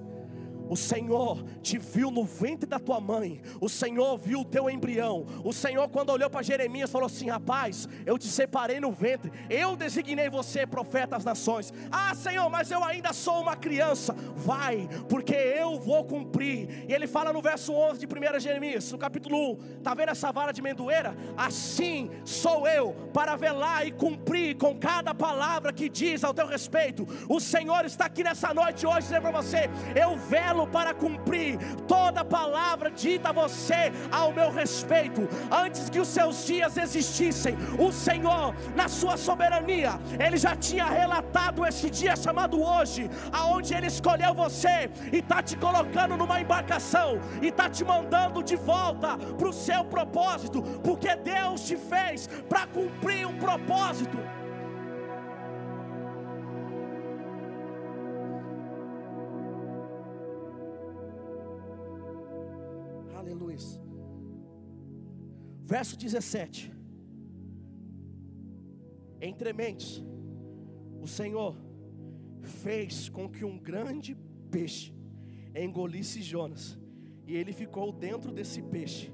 O 0.68 0.76
Senhor 0.76 1.44
te 1.62 1.78
viu 1.78 2.11
no 2.11 2.24
ventre 2.24 2.68
da 2.68 2.78
tua 2.78 3.00
mãe. 3.00 3.40
O 3.61 3.68
Senhor 3.68 4.18
viu 4.18 4.40
o 4.40 4.44
teu 4.44 4.68
embrião. 4.68 5.26
O 5.44 5.52
Senhor, 5.52 5.88
quando 5.88 6.11
olhou 6.11 6.28
para 6.28 6.42
Jeremias, 6.42 6.90
falou 6.90 7.07
assim: 7.07 7.28
Rapaz, 7.28 7.88
eu 8.04 8.18
te 8.18 8.26
separei 8.26 8.81
no 8.81 8.92
ventre. 8.92 9.33
Eu 9.48 9.76
designei 9.76 10.28
você 10.28 10.66
profeta 10.66 11.16
às 11.16 11.24
nações. 11.24 11.72
Ah, 11.90 12.14
Senhor, 12.14 12.48
mas 12.50 12.70
eu 12.70 12.83
ainda 12.85 13.12
sou 13.12 13.40
uma 13.40 13.57
criança. 13.57 14.14
Vai, 14.37 14.88
porque 15.09 15.35
eu 15.35 15.78
vou 15.78 16.04
cumprir. 16.04 16.87
E 16.88 16.92
ele 16.92 17.07
fala 17.07 17.33
no 17.33 17.40
verso 17.42 17.72
11 17.72 17.98
de 17.98 18.07
1 18.07 18.40
Jeremias, 18.40 18.90
no 18.92 18.98
capítulo 18.98 19.52
1. 19.52 19.59
Está 19.78 19.94
vendo 19.94 20.11
essa 20.11 20.33
vara 20.33 20.52
de 20.52 20.62
mendoeira? 20.62 21.16
Assim 21.37 22.11
sou 22.24 22.66
eu, 22.66 22.94
para 23.12 23.37
velar 23.37 23.87
e 23.87 23.92
cumprir 23.92 24.57
com 24.57 24.78
cada 24.78 25.14
palavra 25.14 25.72
que 25.72 25.88
diz 25.88 26.24
ao 26.24 26.35
teu 26.35 26.46
respeito. 26.46 27.07
O 27.28 27.40
Senhor 27.40 27.85
está 27.85 28.07
aqui 28.07 28.22
nessa 28.22 28.52
noite 28.52 28.87
hoje 28.87 29.02
dizendo 29.02 29.22
para 29.22 29.42
você: 29.42 29.70
Eu 29.94 30.16
velo 30.16 30.57
para 30.66 30.94
cumprir 30.94 31.58
toda 31.86 32.24
palavra 32.24 32.90
dita 32.90 33.30
a 33.30 33.32
você 33.32 33.92
ao 34.10 34.32
meu 34.32 34.50
respeito. 34.50 35.28
Antes 35.50 35.88
que 35.88 36.00
os 36.00 36.08
seus 36.08 36.44
dias 36.46 36.76
existissem, 36.76 37.56
o 37.78 37.92
Senhor, 37.92 38.54
na 38.74 38.88
sua 38.88 39.16
soberania, 39.16 39.98
Ele 40.18 40.36
já 40.36 40.56
tinha 40.56 40.86
relatado 40.86 41.64
esse 41.66 41.90
dia 41.90 42.16
chamado 42.16 42.62
hoje, 42.62 43.10
aonde 43.32 43.74
Ele 43.74 43.86
escolheu 43.86 44.34
você 44.34 44.90
e 45.12 45.18
está 45.18 45.42
te 45.42 45.56
colocando 45.56 46.16
numa 46.16 46.40
embarcação 46.40 47.20
e 47.42 47.48
está 47.48 47.68
te 47.68 47.84
mandando 47.84 48.42
de 48.42 48.56
volta 48.56 49.16
para 49.16 49.48
o 49.48 49.52
seu 49.52 49.84
propósito, 49.84 50.62
porque 50.82 51.14
Deus 51.16 51.62
te 51.62 51.76
fez 51.76 52.26
para 52.48 52.66
cumprir 52.66 53.26
um 53.26 53.38
propósito. 53.38 54.18
Verso 65.68 65.98
17: 65.98 66.72
Entre 69.20 69.52
mentes, 69.52 70.02
o 70.98 71.07
Senhor 71.07 71.54
fez 72.40 73.11
com 73.11 73.28
que 73.28 73.44
um 73.44 73.59
grande 73.59 74.16
peixe 74.50 74.94
engolisse 75.54 76.22
Jonas, 76.22 76.78
e 77.26 77.37
ele 77.37 77.52
ficou 77.52 77.92
dentro 77.92 78.33
desse 78.33 78.62
peixe 78.62 79.12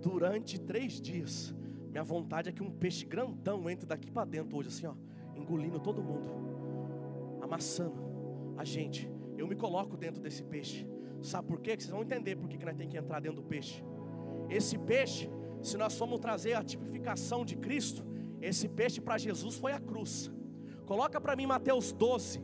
durante 0.00 0.58
três 0.58 0.98
dias. 0.98 1.54
Minha 1.90 2.02
vontade 2.02 2.48
é 2.48 2.52
que 2.52 2.62
um 2.62 2.70
peixe 2.70 3.04
grandão 3.04 3.68
entre 3.68 3.84
daqui 3.84 4.10
para 4.10 4.24
dentro 4.24 4.56
hoje, 4.56 4.68
assim, 4.68 4.86
ó, 4.86 4.94
engolindo 5.36 5.78
todo 5.78 6.02
mundo, 6.02 6.30
amassando 7.42 8.00
a 8.56 8.64
gente. 8.64 9.06
Eu 9.36 9.46
me 9.46 9.54
coloco 9.54 9.98
dentro 9.98 10.22
desse 10.22 10.42
peixe. 10.42 10.86
Sabe 11.20 11.46
por 11.46 11.60
quê? 11.60 11.76
Que 11.76 11.82
vocês 11.82 11.92
vão 11.92 12.00
entender 12.00 12.36
por 12.36 12.48
que 12.48 12.64
nós 12.64 12.74
temos 12.74 12.90
que 12.90 12.98
entrar 12.98 13.20
dentro 13.20 13.42
do 13.42 13.46
peixe. 13.46 13.84
Esse 14.48 14.78
peixe 14.78 15.28
se 15.62 15.76
nós 15.76 15.96
formos 15.96 16.20
trazer 16.20 16.54
a 16.54 16.62
tipificação 16.62 17.44
de 17.44 17.56
Cristo, 17.56 18.04
esse 18.40 18.68
peixe 18.68 19.00
para 19.00 19.18
Jesus 19.18 19.56
foi 19.56 19.72
a 19.72 19.80
cruz. 19.80 20.30
Coloca 20.86 21.20
para 21.20 21.36
mim 21.36 21.46
Mateus 21.46 21.92
12, 21.92 22.42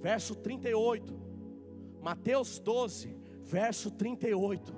verso 0.00 0.34
38. 0.34 1.18
Mateus 2.02 2.58
12, 2.58 3.16
verso 3.42 3.90
38. 3.90 4.74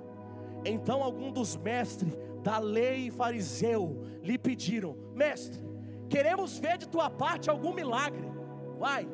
Então 0.65 1.03
algum 1.03 1.31
dos 1.31 1.55
mestres 1.57 2.13
da 2.43 2.57
lei 2.57 3.07
e 3.07 3.11
fariseu 3.11 4.01
lhe 4.23 4.37
pediram: 4.37 4.95
Mestre, 5.13 5.61
queremos 6.09 6.57
ver 6.57 6.77
de 6.77 6.87
tua 6.87 7.09
parte 7.09 7.49
algum 7.49 7.73
milagre. 7.73 8.27
Vai. 8.77 9.07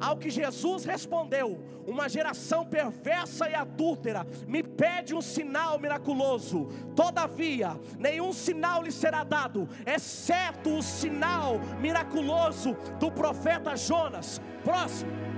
Ao 0.00 0.16
que 0.16 0.30
Jesus 0.30 0.84
respondeu: 0.84 1.60
Uma 1.86 2.08
geração 2.08 2.64
perversa 2.64 3.48
e 3.48 3.54
adúltera 3.54 4.26
me 4.46 4.62
pede 4.62 5.14
um 5.14 5.20
sinal 5.20 5.78
miraculoso. 5.78 6.68
Todavia, 6.96 7.78
nenhum 7.98 8.32
sinal 8.32 8.82
lhe 8.82 8.90
será 8.90 9.22
dado, 9.22 9.68
exceto 9.86 10.76
o 10.76 10.82
sinal 10.82 11.60
miraculoso 11.80 12.74
do 12.98 13.10
profeta 13.12 13.76
Jonas. 13.76 14.40
Próximo. 14.64 15.29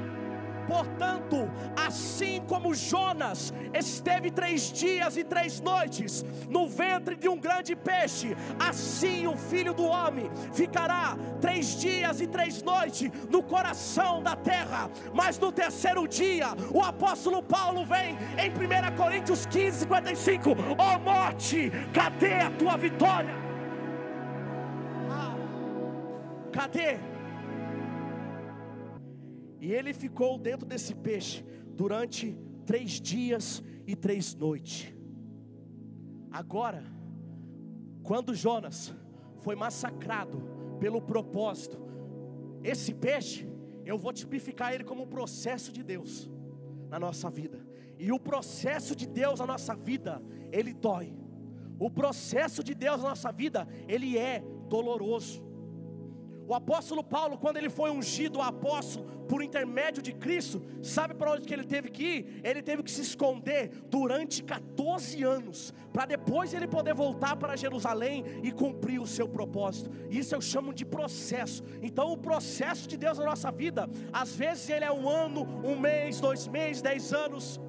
Portanto, 0.72 1.50
assim 1.76 2.40
como 2.48 2.74
Jonas 2.74 3.52
esteve 3.74 4.30
três 4.30 4.72
dias 4.72 5.18
e 5.18 5.22
três 5.22 5.60
noites 5.60 6.24
no 6.48 6.66
ventre 6.66 7.14
de 7.14 7.28
um 7.28 7.38
grande 7.38 7.76
peixe, 7.76 8.34
assim 8.58 9.26
o 9.26 9.36
filho 9.36 9.74
do 9.74 9.84
homem 9.84 10.30
ficará 10.54 11.14
três 11.42 11.78
dias 11.78 12.22
e 12.22 12.26
três 12.26 12.62
noites 12.62 13.10
no 13.28 13.42
coração 13.42 14.22
da 14.22 14.34
terra. 14.34 14.90
Mas 15.12 15.38
no 15.38 15.52
terceiro 15.52 16.08
dia, 16.08 16.48
o 16.72 16.80
apóstolo 16.80 17.42
Paulo 17.42 17.84
vem 17.84 18.16
em 18.38 18.48
1 18.50 18.96
Coríntios 18.96 19.44
15, 19.44 19.80
55: 19.80 20.50
Ó 20.78 20.96
oh 20.96 20.98
morte, 21.00 21.70
cadê 21.92 22.36
a 22.36 22.50
tua 22.50 22.78
vitória? 22.78 23.34
Ah, 25.10 25.36
cadê? 26.50 27.11
E 29.62 29.72
ele 29.72 29.94
ficou 29.94 30.36
dentro 30.36 30.66
desse 30.66 30.92
peixe 30.92 31.44
durante 31.76 32.36
três 32.66 33.00
dias 33.00 33.62
e 33.86 33.94
três 33.94 34.34
noites. 34.34 34.92
Agora, 36.32 36.82
quando 38.02 38.34
Jonas 38.34 38.92
foi 39.38 39.54
massacrado 39.54 40.42
pelo 40.80 41.00
propósito, 41.00 41.78
esse 42.64 42.92
peixe, 42.92 43.48
eu 43.86 43.96
vou 43.96 44.12
tipificar 44.12 44.74
ele 44.74 44.82
como 44.82 45.04
um 45.04 45.06
processo 45.06 45.70
de 45.70 45.84
Deus 45.84 46.28
na 46.90 46.98
nossa 46.98 47.30
vida. 47.30 47.64
E 47.96 48.10
o 48.10 48.18
processo 48.18 48.96
de 48.96 49.06
Deus 49.06 49.38
na 49.38 49.46
nossa 49.46 49.76
vida, 49.76 50.20
ele 50.50 50.72
dói. 50.72 51.14
O 51.78 51.88
processo 51.88 52.64
de 52.64 52.74
Deus 52.74 53.00
na 53.00 53.10
nossa 53.10 53.30
vida, 53.30 53.68
ele 53.86 54.18
é 54.18 54.42
doloroso. 54.68 55.51
O 56.46 56.54
apóstolo 56.54 57.02
Paulo, 57.04 57.38
quando 57.38 57.56
ele 57.56 57.70
foi 57.70 57.90
ungido 57.90 58.40
apóstolo 58.40 59.06
por 59.28 59.42
intermédio 59.42 60.02
de 60.02 60.12
Cristo, 60.12 60.60
sabe 60.82 61.14
para 61.14 61.32
onde 61.32 61.46
que 61.46 61.54
ele 61.54 61.64
teve 61.64 61.88
que 61.88 62.02
ir? 62.02 62.40
Ele 62.42 62.60
teve 62.60 62.82
que 62.82 62.90
se 62.90 63.00
esconder 63.00 63.70
durante 63.88 64.42
14 64.42 65.22
anos, 65.22 65.72
para 65.92 66.06
depois 66.06 66.52
ele 66.52 66.66
poder 66.66 66.94
voltar 66.94 67.36
para 67.36 67.56
Jerusalém 67.56 68.24
e 68.42 68.50
cumprir 68.50 69.00
o 69.00 69.06
seu 69.06 69.28
propósito. 69.28 69.90
Isso 70.10 70.34
eu 70.34 70.40
chamo 70.40 70.74
de 70.74 70.84
processo. 70.84 71.62
Então, 71.80 72.12
o 72.12 72.18
processo 72.18 72.88
de 72.88 72.96
Deus 72.96 73.18
na 73.18 73.24
nossa 73.24 73.50
vida, 73.50 73.88
às 74.12 74.34
vezes 74.34 74.68
ele 74.68 74.84
é 74.84 74.92
um 74.92 75.08
ano, 75.08 75.46
um 75.64 75.78
mês, 75.78 76.20
dois 76.20 76.48
meses, 76.48 76.82
dez 76.82 77.12
anos. 77.12 77.60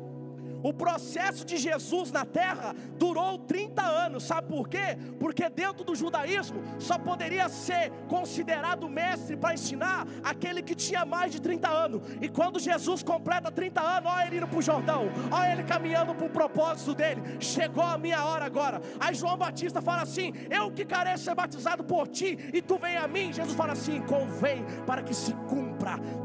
O 0.63 0.73
processo 0.73 1.45
de 1.45 1.57
Jesus 1.57 2.09
na 2.09 2.25
terra 2.25 2.73
durou 2.97 3.37
30 3.37 3.81
anos, 3.81 4.23
sabe 4.23 4.47
por 4.47 4.69
quê? 4.69 4.97
Porque 5.19 5.49
dentro 5.49 5.83
do 5.83 5.93
judaísmo 5.93 6.61
só 6.79 6.97
poderia 6.97 7.49
ser 7.49 7.91
considerado 8.07 8.87
mestre 8.87 9.35
para 9.35 9.53
ensinar 9.53 10.07
aquele 10.23 10.61
que 10.61 10.73
tinha 10.73 11.05
mais 11.05 11.33
de 11.33 11.41
30 11.41 11.67
anos. 11.69 12.01
E 12.21 12.29
quando 12.29 12.59
Jesus 12.59 13.03
completa 13.03 13.51
30 13.51 13.81
anos, 13.81 14.09
olha 14.09 14.27
ele 14.27 14.37
indo 14.37 14.47
para 14.47 14.57
o 14.57 14.61
Jordão, 14.61 15.09
olha 15.29 15.51
ele 15.51 15.63
caminhando 15.63 16.15
para 16.15 16.25
o 16.25 16.29
propósito 16.29 16.95
dele. 16.95 17.21
Chegou 17.41 17.83
a 17.83 17.97
minha 17.97 18.23
hora 18.23 18.45
agora. 18.45 18.81
Aí 18.99 19.13
João 19.13 19.37
Batista 19.37 19.81
fala 19.81 20.03
assim: 20.03 20.31
Eu 20.49 20.71
que 20.71 20.85
careço 20.85 21.25
ser 21.25 21.35
batizado 21.35 21.83
por 21.83 22.07
ti, 22.07 22.37
e 22.53 22.61
tu 22.61 22.77
vem 22.77 22.95
a 22.95 23.07
mim. 23.07 23.33
Jesus 23.33 23.55
fala 23.55 23.73
assim: 23.73 24.01
Convém 24.01 24.63
para 24.85 25.03
que 25.03 25.13
se 25.13 25.33
cumpra 25.49 25.72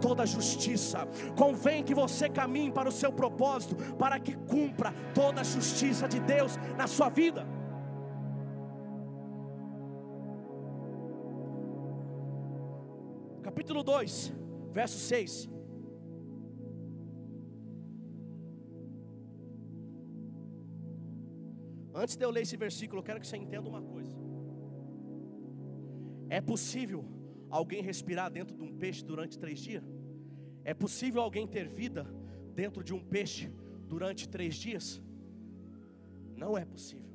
toda 0.00 0.22
a 0.22 0.26
justiça. 0.26 1.06
Convém 1.36 1.82
que 1.82 1.94
você 1.94 2.28
caminhe 2.28 2.70
para 2.70 2.88
o 2.88 2.92
seu 2.92 3.12
propósito, 3.12 3.74
para 3.96 4.18
que 4.18 4.34
cumpra 4.54 4.92
toda 5.14 5.40
a 5.40 5.44
justiça 5.44 6.06
de 6.08 6.20
Deus 6.20 6.56
na 6.76 6.86
sua 6.86 7.08
vida. 7.08 7.46
Capítulo 13.42 13.82
2, 13.82 14.32
verso 14.72 14.98
6. 14.98 15.48
Antes 21.94 22.16
de 22.16 22.24
eu 22.24 22.30
ler 22.30 22.42
esse 22.42 22.56
versículo, 22.56 23.00
eu 23.00 23.04
quero 23.08 23.20
que 23.20 23.26
você 23.26 23.36
entenda 23.36 23.68
uma 23.68 23.82
coisa. 23.82 24.14
É 26.28 26.40
possível 26.40 27.04
alguém 27.50 27.82
respirar 27.82 28.30
dentro 28.30 28.56
de 28.56 28.62
um 28.62 28.72
peixe 28.76 29.04
durante 29.04 29.38
três 29.38 29.58
dias? 29.58 29.84
É 30.64 30.74
possível 30.74 31.22
alguém 31.22 31.46
ter 31.46 31.68
vida 31.68 32.06
dentro 32.54 32.82
de 32.82 32.92
um 32.92 33.00
peixe 33.00 33.50
durante 33.86 34.28
três 34.28 34.54
dias? 34.56 35.02
Não 36.36 36.56
é 36.56 36.64
possível, 36.64 37.10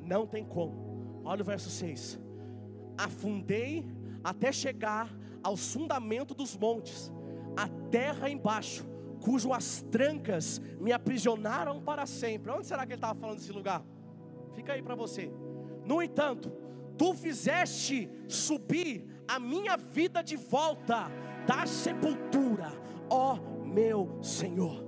não 0.00 0.26
tem 0.26 0.44
como. 0.44 1.22
Olha 1.24 1.42
o 1.42 1.44
verso 1.44 1.70
6: 1.70 2.18
Afundei 2.96 3.84
até 4.22 4.52
chegar 4.52 5.14
aos 5.42 5.72
fundamentos 5.72 6.36
dos 6.36 6.56
montes, 6.56 7.12
a 7.56 7.68
terra 7.90 8.28
embaixo, 8.28 8.86
cujas 9.20 9.82
trancas 9.90 10.60
me 10.78 10.92
aprisionaram 10.92 11.80
para 11.80 12.06
sempre. 12.06 12.50
Onde 12.50 12.66
será 12.66 12.84
que 12.86 12.92
ele 12.92 12.98
estava 12.98 13.18
falando 13.18 13.38
desse 13.38 13.52
lugar? 13.52 13.84
Fica 14.54 14.72
aí 14.72 14.82
para 14.82 14.94
você. 14.94 15.30
No 15.84 16.02
entanto, 16.02 16.52
tu 16.98 17.14
fizeste 17.14 18.10
subir 18.28 19.06
a 19.30 19.38
minha 19.38 19.76
vida 19.76 20.22
de 20.22 20.34
volta 20.34 21.08
da 21.46 21.64
sepultura, 21.64 22.72
ó 23.08 23.36
meu 23.64 24.18
Senhor. 24.20 24.84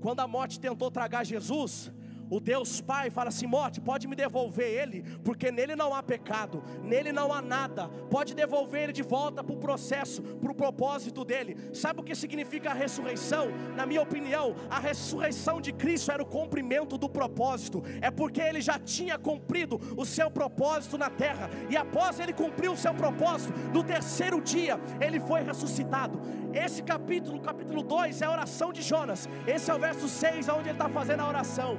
Quando 0.00 0.20
a 0.20 0.26
morte 0.26 0.58
tentou 0.58 0.90
tragar 0.90 1.22
Jesus, 1.22 1.92
o 2.30 2.38
Deus 2.38 2.80
Pai 2.80 3.10
fala 3.10 3.28
assim: 3.28 3.46
morte, 3.46 3.80
pode 3.80 4.06
me 4.06 4.14
devolver 4.14 4.68
ele, 4.68 5.02
porque 5.24 5.50
nele 5.50 5.74
não 5.74 5.92
há 5.92 6.02
pecado, 6.02 6.62
nele 6.82 7.12
não 7.12 7.32
há 7.32 7.42
nada. 7.42 7.88
Pode 8.08 8.34
devolver 8.34 8.84
ele 8.84 8.92
de 8.92 9.02
volta 9.02 9.42
para 9.42 9.54
o 9.54 9.58
processo, 9.58 10.22
para 10.22 10.52
o 10.52 10.54
propósito 10.54 11.24
dele. 11.24 11.56
Sabe 11.74 12.00
o 12.00 12.04
que 12.04 12.14
significa 12.14 12.70
a 12.70 12.74
ressurreição? 12.74 13.48
Na 13.76 13.84
minha 13.84 14.00
opinião, 14.00 14.54
a 14.70 14.78
ressurreição 14.78 15.60
de 15.60 15.72
Cristo 15.72 16.12
era 16.12 16.22
o 16.22 16.26
cumprimento 16.26 16.96
do 16.96 17.08
propósito, 17.08 17.82
é 18.00 18.10
porque 18.10 18.40
ele 18.40 18.60
já 18.60 18.78
tinha 18.78 19.18
cumprido 19.18 19.80
o 19.96 20.06
seu 20.06 20.30
propósito 20.30 20.96
na 20.96 21.10
terra, 21.10 21.50
e 21.68 21.76
após 21.76 22.20
ele 22.20 22.32
cumprir 22.32 22.70
o 22.70 22.76
seu 22.76 22.94
propósito, 22.94 23.52
no 23.74 23.82
terceiro 23.82 24.40
dia 24.40 24.78
ele 25.00 25.18
foi 25.18 25.42
ressuscitado. 25.42 26.20
Esse 26.52 26.82
capítulo, 26.82 27.40
capítulo 27.40 27.82
2, 27.82 28.22
é 28.22 28.26
a 28.26 28.30
oração 28.30 28.72
de 28.72 28.82
Jonas. 28.82 29.28
Esse 29.46 29.70
é 29.70 29.74
o 29.74 29.78
verso 29.78 30.08
6, 30.08 30.48
onde 30.48 30.68
ele 30.68 30.72
está 30.72 30.88
fazendo 30.88 31.20
a 31.20 31.28
oração. 31.28 31.78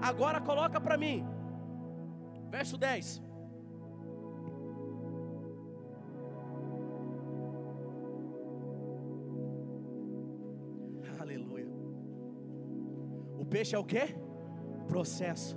Agora 0.00 0.40
coloca 0.40 0.80
para 0.80 0.96
mim, 0.96 1.24
verso 2.50 2.76
10. 2.76 3.22
Aleluia. 11.18 11.68
O 13.38 13.44
peixe 13.44 13.74
é 13.74 13.78
o 13.78 13.84
que? 13.84 14.14
Processo. 14.86 15.56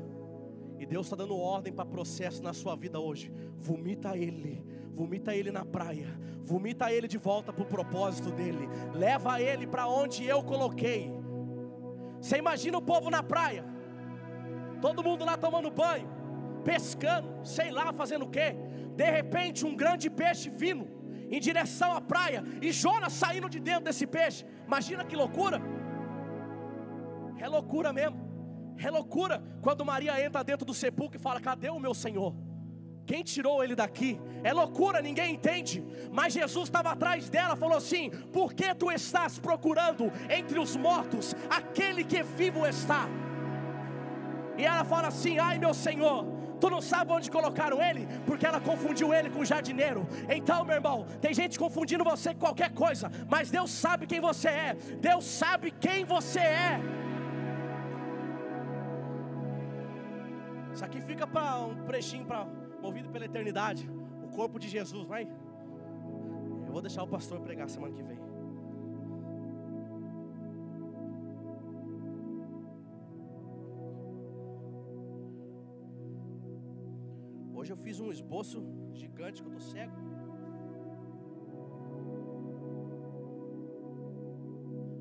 E 0.79 0.85
Deus 0.85 1.07
está 1.07 1.15
dando 1.15 1.35
ordem 1.35 1.73
para 1.73 1.85
processo 1.85 2.41
na 2.43 2.53
sua 2.53 2.75
vida 2.75 2.99
hoje. 2.99 3.31
Vomita 3.57 4.15
ele, 4.15 4.63
vomita 4.93 5.35
ele 5.35 5.51
na 5.51 5.65
praia, 5.65 6.19
vomita 6.43 6.91
ele 6.91 7.07
de 7.07 7.17
volta 7.17 7.51
para 7.51 7.63
o 7.63 7.67
propósito 7.67 8.31
dele, 8.31 8.69
leva 8.93 9.41
ele 9.41 9.65
para 9.65 9.87
onde 9.87 10.25
eu 10.25 10.43
coloquei. 10.43 11.11
Você 12.21 12.37
imagina 12.37 12.77
o 12.77 12.81
povo 12.81 13.09
na 13.09 13.23
praia? 13.23 13.65
Todo 14.81 15.03
mundo 15.03 15.25
lá 15.25 15.37
tomando 15.37 15.69
banho, 15.69 16.07
pescando, 16.63 17.45
sei 17.45 17.71
lá, 17.71 17.91
fazendo 17.93 18.25
o 18.25 18.29
quê. 18.29 18.55
De 18.95 19.09
repente, 19.09 19.65
um 19.65 19.75
grande 19.75 20.09
peixe 20.09 20.49
vindo 20.49 20.87
em 21.29 21.39
direção 21.39 21.91
à 21.93 22.01
praia 22.01 22.43
e 22.61 22.71
Jonas 22.71 23.13
saindo 23.13 23.49
de 23.49 23.59
dentro 23.59 23.85
desse 23.85 24.07
peixe. 24.07 24.45
Imagina 24.65 25.03
que 25.03 25.15
loucura! 25.15 25.61
É 27.39 27.47
loucura 27.47 27.93
mesmo. 27.93 28.25
É 28.79 28.89
loucura 28.89 29.43
quando 29.61 29.85
Maria 29.85 30.23
entra 30.23 30.43
dentro 30.43 30.65
do 30.65 30.73
sepulcro 30.73 31.17
e 31.19 31.21
fala: 31.21 31.39
Cadê 31.39 31.69
o 31.69 31.79
meu 31.79 31.93
Senhor? 31.93 32.35
Quem 33.05 33.23
tirou 33.23 33.63
ele 33.63 33.75
daqui? 33.75 34.19
É 34.43 34.51
loucura, 34.51 35.01
ninguém 35.01 35.35
entende. 35.35 35.83
Mas 36.11 36.33
Jesus 36.33 36.65
estava 36.65 36.91
atrás 36.91 37.29
dela, 37.29 37.55
falou 37.55 37.77
assim: 37.77 38.09
Por 38.09 38.53
que 38.53 38.73
tu 38.75 38.91
estás 38.91 39.39
procurando 39.39 40.11
entre 40.29 40.59
os 40.59 40.75
mortos 40.75 41.35
aquele 41.49 42.03
que 42.03 42.21
vivo 42.21 42.65
está? 42.65 43.07
E 44.57 44.65
ela 44.65 44.83
fala 44.83 45.07
assim: 45.07 45.37
Ai 45.37 45.57
meu 45.57 45.73
Senhor, 45.73 46.25
tu 46.59 46.69
não 46.69 46.81
sabe 46.81 47.11
onde 47.11 47.29
colocaram 47.29 47.81
ele, 47.81 48.07
porque 48.25 48.45
ela 48.45 48.59
confundiu 48.59 49.13
ele 49.13 49.29
com 49.29 49.39
o 49.39 49.45
jardineiro. 49.45 50.07
Então, 50.29 50.65
meu 50.65 50.75
irmão, 50.75 51.05
tem 51.21 51.33
gente 51.33 51.57
confundindo 51.57 52.03
você 52.03 52.33
com 52.33 52.39
qualquer 52.39 52.71
coisa, 52.73 53.11
mas 53.29 53.51
Deus 53.51 53.71
sabe 53.71 54.07
quem 54.07 54.19
você 54.19 54.49
é, 54.49 54.73
Deus 54.99 55.25
sabe 55.25 55.71
quem 55.71 56.03
você 56.05 56.39
é. 56.39 56.81
Isso 60.73 60.85
aqui 60.85 61.01
fica 61.01 61.25
para 61.25 61.59
um 61.59 61.75
prechinho 61.85 62.25
para 62.25 62.45
movido 62.81 63.09
pela 63.09 63.25
eternidade, 63.25 63.89
o 64.23 64.27
corpo 64.29 64.59
de 64.59 64.67
Jesus, 64.67 65.07
vai. 65.07 65.27
Eu 66.67 66.71
vou 66.71 66.81
deixar 66.81 67.03
o 67.03 67.07
pastor 67.07 67.39
pregar 67.39 67.69
semana 67.69 67.93
que 67.93 68.03
vem. 68.03 68.26
Hoje 77.67 77.73
eu 77.73 77.83
fiz 77.85 77.99
um 77.99 78.09
esboço 78.09 78.63
gigante 78.93 79.43
que 79.43 79.49
eu 79.49 79.57
estou 79.57 79.73
cego. 79.73 79.91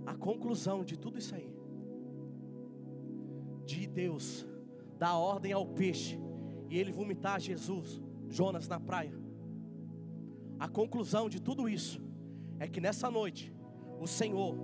A 0.04 0.14
conclusão 0.14 0.82
de 0.82 0.96
tudo 0.98 1.16
isso 1.16 1.32
aí, 1.36 1.48
de 3.64 3.86
Deus 3.86 4.44
dar 4.98 5.16
ordem 5.16 5.52
ao 5.52 5.64
peixe 5.64 6.18
e 6.68 6.76
ele 6.76 6.90
vomitar 6.90 7.38
Jesus, 7.38 8.02
Jonas 8.28 8.66
na 8.66 8.80
praia. 8.80 9.16
A 10.58 10.68
conclusão 10.68 11.28
de 11.28 11.40
tudo 11.40 11.68
isso 11.68 12.02
é 12.58 12.66
que 12.66 12.80
nessa 12.80 13.08
noite 13.08 13.54
o 14.00 14.08
Senhor 14.08 14.56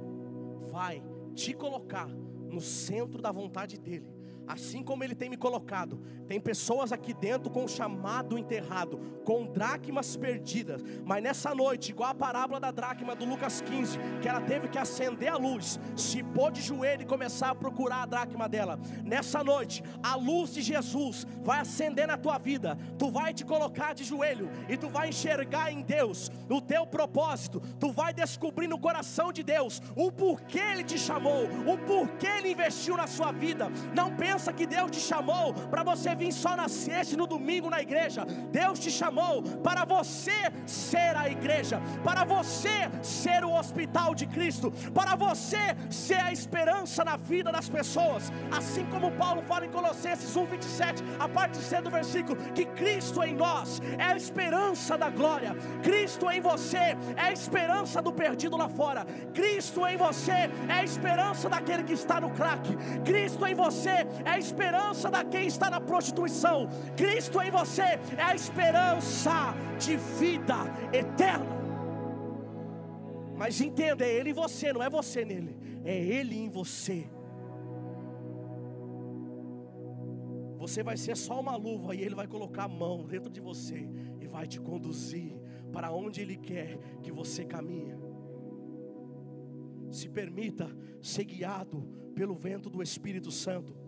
vai 0.72 1.00
te 1.36 1.54
colocar 1.54 2.08
no 2.08 2.60
centro 2.60 3.22
da 3.22 3.30
vontade 3.30 3.78
dele 3.78 4.10
assim 4.46 4.82
como 4.82 5.04
Ele 5.04 5.14
tem 5.14 5.30
me 5.30 5.36
colocado. 5.36 6.00
Tem 6.26 6.40
pessoas 6.40 6.92
aqui 6.92 7.12
dentro 7.12 7.50
com 7.50 7.66
chamado 7.68 8.38
enterrado, 8.38 8.98
com 9.24 9.46
dracmas 9.46 10.16
perdidas, 10.16 10.82
mas 11.04 11.22
nessa 11.22 11.54
noite, 11.54 11.90
igual 11.90 12.10
a 12.10 12.14
parábola 12.14 12.58
da 12.58 12.70
dracma 12.70 13.14
do 13.14 13.24
Lucas 13.24 13.60
15, 13.60 13.98
que 14.20 14.28
ela 14.28 14.40
teve 14.40 14.68
que 14.68 14.78
acender 14.78 15.28
a 15.28 15.36
luz, 15.36 15.78
se 15.96 16.22
pôr 16.22 16.50
de 16.50 16.60
joelho 16.60 17.02
e 17.02 17.06
começar 17.06 17.50
a 17.50 17.54
procurar 17.54 18.02
a 18.02 18.06
dracma 18.06 18.48
dela. 18.48 18.78
Nessa 19.04 19.44
noite, 19.44 19.82
a 20.02 20.16
luz 20.16 20.54
de 20.54 20.62
Jesus 20.62 21.26
vai 21.42 21.60
acender 21.60 22.06
na 22.06 22.16
tua 22.16 22.38
vida, 22.38 22.76
tu 22.98 23.10
vai 23.10 23.32
te 23.32 23.44
colocar 23.44 23.94
de 23.94 24.04
joelho 24.04 24.50
e 24.68 24.76
tu 24.76 24.88
vai 24.88 25.08
enxergar 25.08 25.72
em 25.72 25.82
Deus 25.82 26.30
o 26.48 26.60
teu 26.60 26.86
propósito, 26.86 27.60
tu 27.78 27.92
vai 27.92 28.12
descobrir 28.12 28.66
no 28.66 28.78
coração 28.78 29.32
de 29.32 29.42
Deus 29.42 29.80
o 29.96 30.10
porquê 30.10 30.58
Ele 30.58 30.84
te 30.84 30.98
chamou, 30.98 31.44
o 31.66 31.78
porquê 31.78 32.26
Ele 32.26 32.52
investiu 32.52 32.96
na 32.96 33.06
sua 33.06 33.32
vida. 33.32 33.68
Não 33.94 34.14
pense 34.16 34.31
pensa 34.32 34.52
que 34.52 34.66
Deus 34.66 34.90
te 34.90 35.00
chamou 35.00 35.52
para 35.70 35.82
você 35.82 36.14
vir 36.14 36.32
só 36.32 36.56
na 36.56 36.68
sexta 36.68 37.14
e 37.14 37.18
no 37.18 37.26
domingo 37.26 37.68
na 37.68 37.80
igreja. 37.82 38.24
Deus 38.50 38.78
te 38.78 38.90
chamou 38.90 39.42
para 39.68 39.84
você 39.84 40.38
ser 40.66 41.14
a 41.16 41.28
igreja, 41.28 41.80
para 42.02 42.24
você 42.24 42.90
ser 43.02 43.44
o 43.44 43.52
hospital 43.52 44.14
de 44.14 44.26
Cristo, 44.26 44.72
para 44.94 45.14
você 45.14 45.76
ser 45.90 46.20
a 46.20 46.32
esperança 46.32 47.04
na 47.04 47.16
vida 47.16 47.52
das 47.52 47.68
pessoas. 47.68 48.32
Assim 48.50 48.86
como 48.86 49.12
Paulo 49.12 49.42
fala 49.42 49.66
em 49.66 49.70
Colossenses 49.70 50.34
1:27, 50.34 51.02
a 51.18 51.28
parte 51.28 51.58
C 51.58 51.82
do 51.82 51.90
versículo, 51.90 52.36
que 52.54 52.64
Cristo 52.64 53.22
em 53.22 53.34
nós 53.34 53.82
é 53.98 54.04
a 54.04 54.16
esperança 54.16 54.96
da 54.96 55.10
glória. 55.10 55.54
Cristo 55.82 56.30
em 56.30 56.40
você 56.40 56.96
é 57.16 57.24
a 57.28 57.32
esperança 57.32 58.00
do 58.00 58.12
perdido 58.12 58.56
lá 58.56 58.68
fora. 58.68 59.04
Cristo 59.34 59.86
em 59.86 59.96
você 59.96 60.38
é 60.74 60.74
a 60.80 60.84
esperança 60.84 61.48
daquele 61.50 61.84
que 61.84 61.92
está 61.92 62.18
no 62.20 62.30
crack. 62.30 62.66
Cristo 63.04 63.44
em 63.46 63.54
você 63.54 64.06
é 64.24 64.30
a 64.30 64.38
esperança 64.38 65.10
da 65.10 65.24
quem 65.24 65.46
está 65.46 65.70
na 65.70 65.80
prostituição. 65.80 66.68
Cristo 66.96 67.40
em 67.40 67.50
você 67.50 67.82
é 67.82 68.22
a 68.22 68.34
esperança 68.34 69.54
de 69.78 69.96
vida 69.96 70.56
eterna. 70.92 71.62
Mas 73.36 73.60
entenda, 73.60 74.04
é 74.04 74.12
Ele 74.12 74.30
em 74.30 74.34
você, 74.34 74.72
não 74.72 74.82
é 74.82 74.88
você 74.88 75.24
nele, 75.24 75.56
é 75.84 75.96
Ele 75.98 76.36
em 76.36 76.48
você. 76.48 77.10
Você 80.58 80.80
vai 80.82 80.96
ser 80.96 81.16
só 81.16 81.40
uma 81.40 81.56
luva 81.56 81.92
e 81.94 82.02
Ele 82.02 82.14
vai 82.14 82.28
colocar 82.28 82.64
a 82.64 82.68
mão 82.68 83.04
dentro 83.04 83.28
de 83.28 83.40
você 83.40 83.88
e 84.20 84.28
vai 84.28 84.46
te 84.46 84.60
conduzir 84.60 85.34
para 85.72 85.90
onde 85.90 86.20
Ele 86.20 86.36
quer 86.36 86.78
que 87.02 87.10
você 87.10 87.44
caminhe. 87.44 87.96
Se 89.90 90.08
permita 90.08 90.70
ser 91.00 91.24
guiado 91.24 91.82
pelo 92.14 92.34
vento 92.34 92.70
do 92.70 92.80
Espírito 92.80 93.32
Santo. 93.32 93.81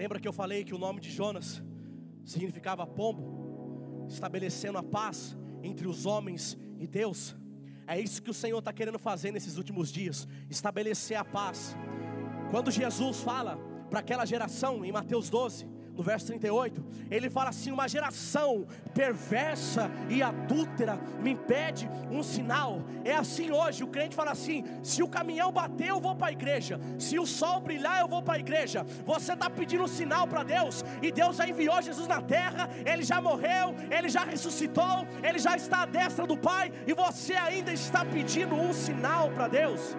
Lembra 0.00 0.18
que 0.18 0.26
eu 0.26 0.32
falei 0.32 0.64
que 0.64 0.74
o 0.74 0.78
nome 0.78 0.98
de 0.98 1.10
Jonas 1.10 1.62
significava 2.24 2.86
pombo, 2.86 4.06
estabelecendo 4.08 4.78
a 4.78 4.82
paz 4.82 5.36
entre 5.62 5.86
os 5.86 6.06
homens 6.06 6.56
e 6.78 6.86
Deus? 6.86 7.36
É 7.86 8.00
isso 8.00 8.22
que 8.22 8.30
o 8.30 8.32
Senhor 8.42 8.60
está 8.60 8.72
querendo 8.72 8.98
fazer 8.98 9.30
nesses 9.30 9.58
últimos 9.58 9.92
dias 9.92 10.26
estabelecer 10.48 11.18
a 11.18 11.24
paz. 11.38 11.76
Quando 12.50 12.70
Jesus 12.70 13.20
fala 13.20 13.58
para 13.90 14.00
aquela 14.00 14.24
geração 14.24 14.86
em 14.86 14.90
Mateus 14.90 15.28
12, 15.28 15.68
no 15.96 16.02
verso 16.02 16.26
38, 16.26 16.84
ele 17.10 17.28
fala 17.28 17.50
assim: 17.50 17.70
Uma 17.70 17.88
geração 17.88 18.66
perversa 18.94 19.90
e 20.08 20.22
adúltera 20.22 20.98
me 21.20 21.34
pede 21.34 21.88
um 22.10 22.22
sinal. 22.22 22.82
É 23.04 23.14
assim 23.14 23.50
hoje, 23.50 23.84
o 23.84 23.88
crente 23.88 24.14
fala 24.14 24.30
assim: 24.30 24.64
se 24.82 25.02
o 25.02 25.08
caminhão 25.08 25.52
bater, 25.52 25.88
eu 25.88 26.00
vou 26.00 26.14
para 26.14 26.28
a 26.28 26.32
igreja, 26.32 26.80
se 26.98 27.18
o 27.18 27.26
sol 27.26 27.60
brilhar, 27.60 28.00
eu 28.00 28.08
vou 28.08 28.22
para 28.22 28.34
a 28.34 28.38
igreja. 28.38 28.84
Você 29.04 29.32
está 29.32 29.50
pedindo 29.50 29.84
um 29.84 29.88
sinal 29.88 30.26
para 30.26 30.42
Deus, 30.42 30.84
e 31.02 31.12
Deus 31.12 31.36
já 31.36 31.48
enviou 31.48 31.80
Jesus 31.82 32.08
na 32.08 32.20
terra, 32.20 32.68
ele 32.84 33.02
já 33.02 33.20
morreu, 33.20 33.74
ele 33.90 34.08
já 34.08 34.24
ressuscitou, 34.24 35.06
ele 35.22 35.38
já 35.38 35.56
está 35.56 35.82
à 35.82 35.86
destra 35.86 36.26
do 36.26 36.36
Pai, 36.36 36.72
e 36.86 36.94
você 36.94 37.34
ainda 37.34 37.72
está 37.72 38.04
pedindo 38.04 38.54
um 38.54 38.72
sinal 38.72 39.30
para 39.30 39.48
Deus. 39.48 39.96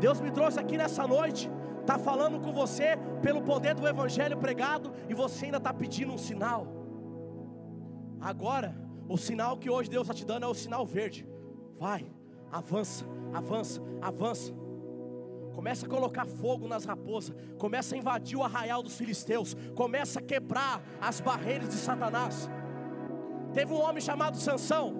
Deus 0.00 0.20
me 0.20 0.30
trouxe 0.30 0.60
aqui 0.60 0.76
nessa 0.76 1.06
noite 1.06 1.50
está 1.88 1.98
falando 1.98 2.38
com 2.38 2.52
você 2.52 2.98
pelo 3.22 3.40
poder 3.40 3.74
do 3.74 3.88
Evangelho 3.88 4.36
pregado 4.36 4.92
e 5.08 5.14
você 5.14 5.46
ainda 5.46 5.56
está 5.56 5.72
pedindo 5.72 6.12
um 6.12 6.18
sinal. 6.18 6.66
Agora, 8.20 8.76
o 9.08 9.16
sinal 9.16 9.56
que 9.56 9.70
hoje 9.70 9.88
Deus 9.88 10.02
está 10.02 10.12
te 10.12 10.26
dando 10.26 10.44
é 10.44 10.46
o 10.46 10.52
sinal 10.52 10.84
verde. 10.84 11.26
Vai, 11.78 12.12
avança, 12.52 13.06
avança, 13.32 13.80
avança. 14.02 14.52
Começa 15.54 15.86
a 15.86 15.88
colocar 15.88 16.26
fogo 16.26 16.68
nas 16.68 16.84
raposas, 16.84 17.34
começa 17.56 17.94
a 17.94 17.98
invadir 17.98 18.36
o 18.36 18.44
arraial 18.44 18.82
dos 18.82 18.98
filisteus, 18.98 19.56
começa 19.74 20.18
a 20.18 20.22
quebrar 20.22 20.82
as 21.00 21.22
barreiras 21.22 21.70
de 21.70 21.76
Satanás. 21.76 22.50
Teve 23.54 23.72
um 23.72 23.80
homem 23.80 24.02
chamado 24.02 24.36
Sansão, 24.36 24.92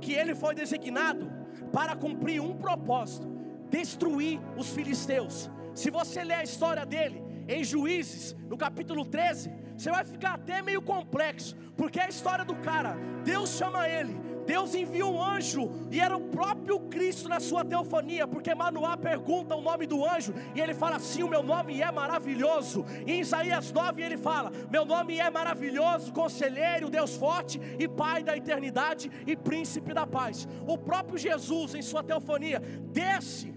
que 0.00 0.14
ele 0.14 0.34
foi 0.34 0.54
designado 0.54 1.30
para 1.70 1.94
cumprir 1.94 2.40
um 2.40 2.56
propósito: 2.56 3.28
destruir 3.68 4.40
os 4.56 4.70
filisteus. 4.70 5.50
Se 5.74 5.90
você 5.90 6.22
ler 6.24 6.34
a 6.34 6.42
história 6.42 6.84
dele 6.84 7.22
em 7.48 7.64
Juízes, 7.64 8.36
no 8.48 8.56
capítulo 8.56 9.04
13, 9.04 9.50
você 9.76 9.90
vai 9.90 10.04
ficar 10.04 10.34
até 10.34 10.60
meio 10.62 10.82
complexo, 10.82 11.56
porque 11.76 11.98
é 11.98 12.04
a 12.04 12.08
história 12.08 12.44
do 12.44 12.54
cara. 12.56 12.96
Deus 13.24 13.50
chama 13.50 13.88
ele, 13.88 14.14
Deus 14.46 14.74
envia 14.74 15.06
um 15.06 15.22
anjo, 15.22 15.70
e 15.90 16.00
era 16.00 16.16
o 16.16 16.28
próprio 16.28 16.78
Cristo 16.80 17.28
na 17.28 17.40
sua 17.40 17.64
teofania, 17.64 18.26
porque 18.26 18.54
Manoá 18.54 18.96
pergunta 18.96 19.56
o 19.56 19.60
nome 19.60 19.86
do 19.86 20.04
anjo, 20.04 20.34
e 20.54 20.60
ele 20.60 20.74
fala 20.74 20.96
assim: 20.96 21.22
O 21.22 21.28
meu 21.28 21.42
nome 21.42 21.80
é 21.80 21.90
maravilhoso. 21.90 22.84
E 23.06 23.12
em 23.12 23.20
Isaías 23.20 23.72
9 23.72 24.02
ele 24.02 24.16
fala: 24.16 24.52
Meu 24.70 24.84
nome 24.84 25.18
é 25.18 25.30
maravilhoso, 25.30 26.12
conselheiro, 26.12 26.90
Deus 26.90 27.16
forte 27.16 27.60
e 27.78 27.88
Pai 27.88 28.22
da 28.22 28.36
eternidade 28.36 29.10
e 29.26 29.36
príncipe 29.36 29.94
da 29.94 30.06
paz. 30.06 30.46
O 30.66 30.76
próprio 30.76 31.18
Jesus, 31.18 31.74
em 31.74 31.82
sua 31.82 32.02
teofania, 32.02 32.60
desce, 32.92 33.54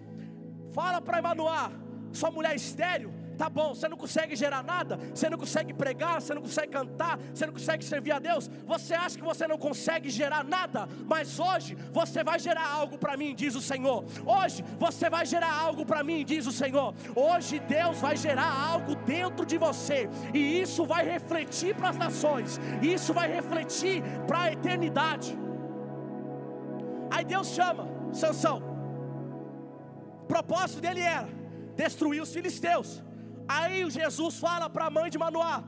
fala 0.71 1.01
para 1.01 1.21
Manoá 1.21 1.82
sua 2.13 2.31
mulher 2.31 2.55
estéreo, 2.55 3.11
tá 3.37 3.49
bom, 3.49 3.73
você 3.73 3.87
não 3.89 3.97
consegue 3.97 4.35
gerar 4.35 4.63
nada, 4.63 4.97
você 5.13 5.29
não 5.29 5.37
consegue 5.37 5.73
pregar, 5.73 6.21
você 6.21 6.33
não 6.33 6.41
consegue 6.41 6.71
cantar, 6.71 7.17
você 7.33 7.45
não 7.45 7.53
consegue 7.53 7.83
servir 7.83 8.11
a 8.11 8.19
Deus, 8.19 8.49
você 8.65 8.93
acha 8.93 9.17
que 9.17 9.23
você 9.23 9.47
não 9.47 9.57
consegue 9.57 10.09
gerar 10.09 10.43
nada, 10.43 10.87
mas 11.05 11.39
hoje 11.39 11.75
você 11.91 12.23
vai 12.23 12.39
gerar 12.39 12.67
algo 12.67 12.97
para 12.97 13.17
mim, 13.17 13.33
diz 13.35 13.55
o 13.55 13.61
Senhor. 13.61 14.05
Hoje 14.25 14.63
você 14.77 15.09
vai 15.09 15.25
gerar 15.25 15.51
algo 15.51 15.85
para 15.85 16.03
mim, 16.03 16.23
diz 16.23 16.45
o 16.45 16.51
Senhor. 16.51 16.93
Hoje 17.15 17.59
Deus 17.59 17.99
vai 17.99 18.15
gerar 18.15 18.51
algo 18.71 18.95
dentro 18.95 19.45
de 19.45 19.57
você, 19.57 20.09
e 20.33 20.61
isso 20.61 20.85
vai 20.85 21.03
refletir 21.03 21.75
para 21.75 21.89
as 21.89 21.97
nações, 21.97 22.59
isso 22.81 23.13
vai 23.13 23.31
refletir 23.31 24.03
para 24.27 24.43
a 24.43 24.51
eternidade. 24.51 25.37
Aí 27.09 27.25
Deus 27.25 27.47
chama 27.47 27.87
Sansão. 28.11 28.61
O 30.23 30.25
propósito 30.25 30.81
dele 30.81 31.01
era 31.01 31.42
destruir 31.75 32.21
os 32.21 32.33
filisteus. 32.33 33.03
Aí 33.47 33.89
Jesus 33.89 34.37
fala 34.39 34.69
para 34.69 34.85
a 34.85 34.89
mãe 34.89 35.09
de 35.09 35.17
Manoá, 35.17 35.63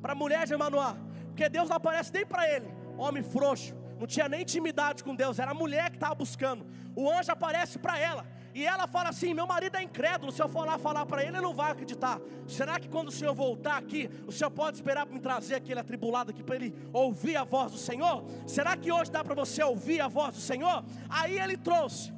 para 0.00 0.12
a 0.12 0.16
mulher 0.16 0.46
de 0.46 0.56
Manoá, 0.56 0.96
porque 1.26 1.48
Deus 1.48 1.68
não 1.68 1.76
aparece 1.76 2.12
nem 2.12 2.24
para 2.24 2.48
ele, 2.48 2.68
homem 2.96 3.22
frouxo, 3.22 3.74
não 3.98 4.06
tinha 4.06 4.28
nem 4.28 4.42
intimidade 4.42 5.02
com 5.02 5.14
Deus, 5.14 5.38
era 5.38 5.50
a 5.50 5.54
mulher 5.54 5.90
que 5.90 5.96
estava 5.96 6.14
buscando. 6.14 6.66
O 6.94 7.10
anjo 7.10 7.32
aparece 7.32 7.78
para 7.78 7.98
ela, 7.98 8.26
e 8.54 8.64
ela 8.64 8.86
fala 8.86 9.08
assim: 9.08 9.32
Meu 9.32 9.46
marido 9.46 9.76
é 9.76 9.82
incrédulo, 9.82 10.30
se 10.30 10.42
eu 10.42 10.48
for 10.48 10.66
lá 10.66 10.78
falar 10.78 11.06
para 11.06 11.22
ele, 11.22 11.36
ele 11.36 11.40
não 11.40 11.54
vai 11.54 11.70
acreditar. 11.70 12.20
Será 12.46 12.78
que 12.78 12.88
quando 12.88 13.08
o 13.08 13.12
Senhor 13.12 13.34
voltar 13.34 13.78
aqui, 13.78 14.10
o 14.26 14.32
Senhor 14.32 14.50
pode 14.50 14.76
esperar 14.76 15.06
para 15.06 15.14
me 15.14 15.20
trazer 15.20 15.54
aquele 15.54 15.80
atribulado 15.80 16.30
aqui 16.30 16.42
para 16.42 16.56
ele 16.56 16.74
ouvir 16.92 17.36
a 17.36 17.44
voz 17.44 17.72
do 17.72 17.78
Senhor? 17.78 18.24
Será 18.46 18.76
que 18.76 18.92
hoje 18.92 19.10
dá 19.10 19.24
para 19.24 19.34
você 19.34 19.62
ouvir 19.62 20.00
a 20.00 20.08
voz 20.08 20.34
do 20.34 20.40
Senhor? 20.40 20.84
Aí 21.08 21.38
ele 21.38 21.56
trouxe. 21.56 22.12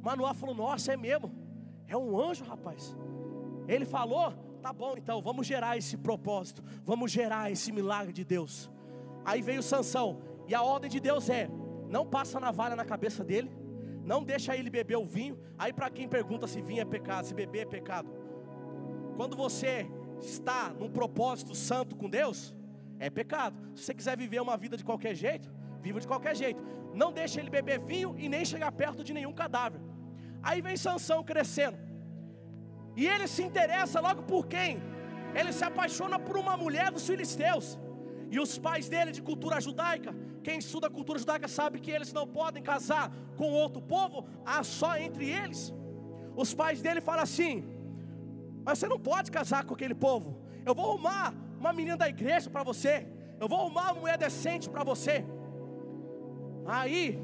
Manoá 0.00 0.32
falou: 0.34 0.54
Nossa, 0.54 0.92
é 0.92 0.96
mesmo. 0.96 1.39
É 1.90 1.96
um 1.96 2.18
anjo, 2.18 2.44
rapaz. 2.44 2.96
Ele 3.66 3.84
falou: 3.84 4.32
tá 4.62 4.72
bom, 4.72 4.94
então 4.96 5.20
vamos 5.20 5.44
gerar 5.46 5.76
esse 5.76 5.96
propósito, 5.96 6.62
vamos 6.84 7.10
gerar 7.10 7.50
esse 7.50 7.72
milagre 7.72 8.12
de 8.12 8.24
Deus. 8.24 8.70
Aí 9.24 9.42
veio 9.42 9.62
Sansão, 9.62 10.22
e 10.46 10.54
a 10.54 10.62
ordem 10.62 10.88
de 10.88 11.00
Deus 11.00 11.28
é: 11.28 11.50
não 11.88 12.06
passa 12.06 12.38
navalha 12.38 12.76
na 12.76 12.84
cabeça 12.84 13.24
dele, 13.24 13.50
não 14.04 14.22
deixa 14.22 14.56
ele 14.56 14.70
beber 14.70 14.96
o 14.96 15.04
vinho. 15.04 15.36
Aí 15.58 15.72
para 15.72 15.90
quem 15.90 16.08
pergunta 16.08 16.46
se 16.46 16.62
vinho 16.62 16.80
é 16.80 16.84
pecado, 16.84 17.26
se 17.26 17.34
beber 17.34 17.62
é 17.62 17.66
pecado. 17.66 18.08
Quando 19.16 19.36
você 19.36 19.90
está 20.20 20.72
num 20.78 20.90
propósito 20.90 21.56
santo 21.56 21.96
com 21.96 22.08
Deus, 22.08 22.54
é 23.00 23.10
pecado. 23.10 23.56
Se 23.74 23.82
você 23.84 23.94
quiser 23.94 24.16
viver 24.16 24.40
uma 24.40 24.56
vida 24.56 24.76
de 24.76 24.84
qualquer 24.84 25.14
jeito, 25.16 25.50
viva 25.82 25.98
de 25.98 26.06
qualquer 26.06 26.36
jeito. 26.36 26.62
Não 26.94 27.12
deixa 27.12 27.40
ele 27.40 27.50
beber 27.50 27.80
vinho 27.80 28.14
e 28.16 28.28
nem 28.28 28.44
chegar 28.44 28.70
perto 28.70 29.02
de 29.02 29.12
nenhum 29.12 29.32
cadáver. 29.32 29.80
Aí 30.42 30.60
vem 30.66 30.76
Sansão 30.76 31.22
crescendo. 31.22 31.78
E 32.96 33.06
ele 33.06 33.26
se 33.34 33.42
interessa 33.42 34.00
logo 34.00 34.22
por 34.22 34.46
quem? 34.46 34.82
Ele 35.38 35.52
se 35.52 35.64
apaixona 35.64 36.18
por 36.18 36.36
uma 36.36 36.56
mulher 36.56 36.90
dos 36.90 37.06
filisteus. 37.06 37.78
E 38.30 38.38
os 38.44 38.58
pais 38.58 38.88
dele 38.88 39.12
de 39.16 39.22
cultura 39.28 39.60
judaica, 39.60 40.14
quem 40.42 40.58
estuda 40.58 40.88
cultura 40.88 41.18
judaica 41.18 41.48
sabe 41.48 41.80
que 41.80 41.90
eles 41.90 42.12
não 42.12 42.26
podem 42.26 42.62
casar 42.62 43.12
com 43.36 43.52
outro 43.52 43.82
povo, 43.82 44.26
há 44.44 44.62
só 44.62 44.96
entre 44.96 45.28
eles. 45.28 45.74
Os 46.36 46.54
pais 46.54 46.80
dele 46.84 47.00
falam 47.00 47.24
assim: 47.28 47.64
Mas 48.64 48.78
você 48.78 48.88
não 48.88 49.00
pode 49.10 49.30
casar 49.38 49.64
com 49.64 49.74
aquele 49.74 49.94
povo. 49.94 50.28
Eu 50.64 50.74
vou 50.74 50.86
arrumar 50.90 51.34
uma 51.58 51.72
menina 51.72 51.96
da 51.96 52.08
igreja 52.08 52.48
para 52.48 52.62
você. 52.62 53.06
Eu 53.40 53.48
vou 53.48 53.58
arrumar 53.60 53.86
uma 53.92 54.00
mulher 54.00 54.18
decente 54.18 54.68
para 54.68 54.84
você. 54.84 55.24
Aí 56.66 57.18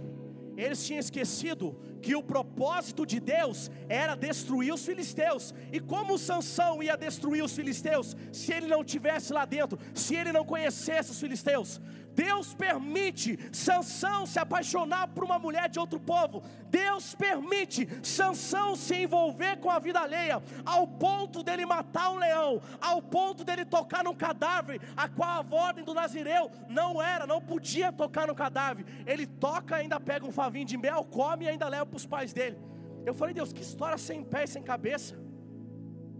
eles 0.56 0.84
tinham 0.86 1.00
esquecido 1.06 1.76
que 1.96 2.14
o 2.14 2.22
propósito 2.22 3.04
de 3.04 3.18
Deus 3.20 3.70
era 3.88 4.14
destruir 4.14 4.72
os 4.72 4.84
filisteus. 4.84 5.54
E 5.72 5.80
como 5.80 6.18
Sansão 6.18 6.82
ia 6.82 6.96
destruir 6.96 7.42
os 7.42 7.54
filisteus 7.54 8.16
se 8.32 8.52
ele 8.52 8.66
não 8.66 8.84
tivesse 8.84 9.32
lá 9.32 9.44
dentro, 9.44 9.78
se 9.94 10.14
ele 10.14 10.32
não 10.32 10.44
conhecesse 10.44 11.10
os 11.10 11.20
filisteus? 11.20 11.80
Deus 12.16 12.54
permite 12.54 13.38
Sansão 13.52 14.24
se 14.24 14.38
apaixonar 14.38 15.08
por 15.08 15.22
uma 15.22 15.38
mulher 15.38 15.68
de 15.68 15.78
outro 15.78 16.00
povo. 16.00 16.42
Deus 16.70 17.14
permite 17.14 17.86
Sansão 18.02 18.74
se 18.74 18.94
envolver 18.94 19.58
com 19.58 19.70
a 19.70 19.78
vida 19.78 20.00
alheia, 20.00 20.42
ao 20.64 20.88
ponto 20.88 21.42
dele 21.42 21.66
matar 21.66 22.10
um 22.10 22.16
leão, 22.16 22.62
ao 22.80 23.02
ponto 23.02 23.44
dele 23.44 23.66
tocar 23.66 24.02
num 24.02 24.14
cadáver, 24.14 24.80
a 24.96 25.08
qual 25.08 25.28
a 25.28 25.54
ordem 25.54 25.84
do 25.84 25.92
Nazireu 25.92 26.50
não 26.68 27.02
era, 27.02 27.26
não 27.26 27.40
podia 27.40 27.92
tocar 27.92 28.26
no 28.26 28.34
cadáver. 28.34 28.86
Ele 29.06 29.26
toca, 29.26 29.76
ainda 29.76 30.00
pega 30.00 30.24
um 30.24 30.32
favinho 30.32 30.64
de 30.64 30.78
mel, 30.78 31.04
come 31.04 31.44
e 31.44 31.48
ainda 31.50 31.68
leva 31.68 31.84
para 31.86 31.96
os 31.96 32.06
pais 32.06 32.32
dele. 32.32 32.58
Eu 33.04 33.14
falei, 33.14 33.34
Deus, 33.34 33.52
que 33.52 33.62
história 33.62 33.98
sem 33.98 34.22
pé 34.22 34.44
e 34.44 34.48
sem 34.48 34.62
cabeça. 34.62 35.14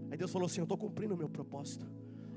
Aí 0.09 0.17
Deus 0.17 0.31
falou 0.31 0.45
assim: 0.45 0.61
Eu 0.61 0.63
estou 0.63 0.77
cumprindo 0.77 1.13
o 1.13 1.17
meu 1.17 1.29
propósito 1.29 1.85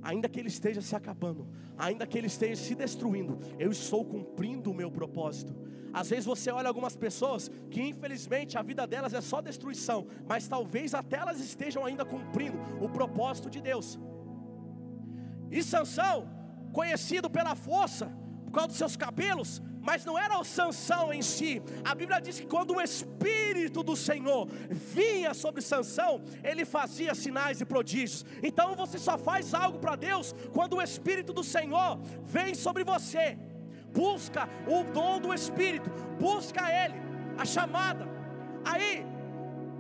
ainda 0.03 0.29
que 0.29 0.39
ele 0.39 0.49
esteja 0.49 0.81
se 0.81 0.95
acabando, 0.97 1.47
ainda 1.77 2.07
que 2.07 2.17
ele 2.17 2.27
esteja 2.27 2.63
se 2.63 2.75
destruindo, 2.75 3.39
eu 3.59 3.71
estou 3.71 4.05
cumprindo 4.05 4.71
o 4.71 4.75
meu 4.75 4.91
propósito. 4.91 5.55
Às 5.93 6.11
vezes 6.11 6.25
você 6.25 6.51
olha 6.51 6.69
algumas 6.69 6.97
pessoas 6.97 7.51
que 7.71 7.83
infelizmente 7.83 8.57
a 8.57 8.63
vida 8.63 8.87
delas 8.87 9.13
é 9.13 9.21
só 9.21 9.41
destruição, 9.41 10.07
mas 10.29 10.47
talvez 10.47 10.95
até 10.95 11.17
elas 11.17 11.41
estejam 11.41 11.85
ainda 11.85 12.05
cumprindo 12.05 12.59
o 12.81 12.89
propósito 12.89 13.51
de 13.51 13.61
Deus. 13.61 13.99
E 15.51 15.63
Sansão, 15.63 16.29
conhecido 16.73 17.29
pela 17.29 17.57
força, 17.57 18.07
por 18.45 18.53
causa 18.53 18.69
dos 18.69 18.77
seus 18.77 18.97
cabelos, 18.97 19.61
mas 19.91 20.05
não 20.05 20.17
era 20.17 20.39
o 20.39 20.45
Sansão 20.45 21.13
em 21.13 21.21
si. 21.21 21.61
A 21.85 21.93
Bíblia 22.01 22.21
diz 22.21 22.39
que 22.39 22.47
quando 22.47 22.75
o 22.75 22.81
Espírito 22.81 23.83
do 23.83 23.97
Senhor 23.97 24.47
vinha 24.97 25.35
sobre 25.35 25.61
Sansão, 25.61 26.13
ele 26.45 26.65
fazia 26.65 27.13
sinais 27.13 27.61
e 27.61 27.65
prodígios. 27.65 28.25
Então 28.41 28.77
você 28.77 28.99
só 29.07 29.19
faz 29.19 29.53
algo 29.53 29.81
para 29.81 29.97
Deus 29.97 30.33
quando 30.53 30.77
o 30.77 30.83
Espírito 30.89 31.33
do 31.33 31.43
Senhor 31.43 31.99
vem 32.23 32.55
sobre 32.55 32.85
você. 32.85 33.37
Busca 33.93 34.49
o 34.69 34.85
dom 34.99 35.19
do 35.25 35.35
Espírito, 35.35 35.91
busca 36.21 36.63
Ele, 36.83 36.95
a 37.37 37.45
chamada. 37.45 38.07
Aí, 38.65 39.05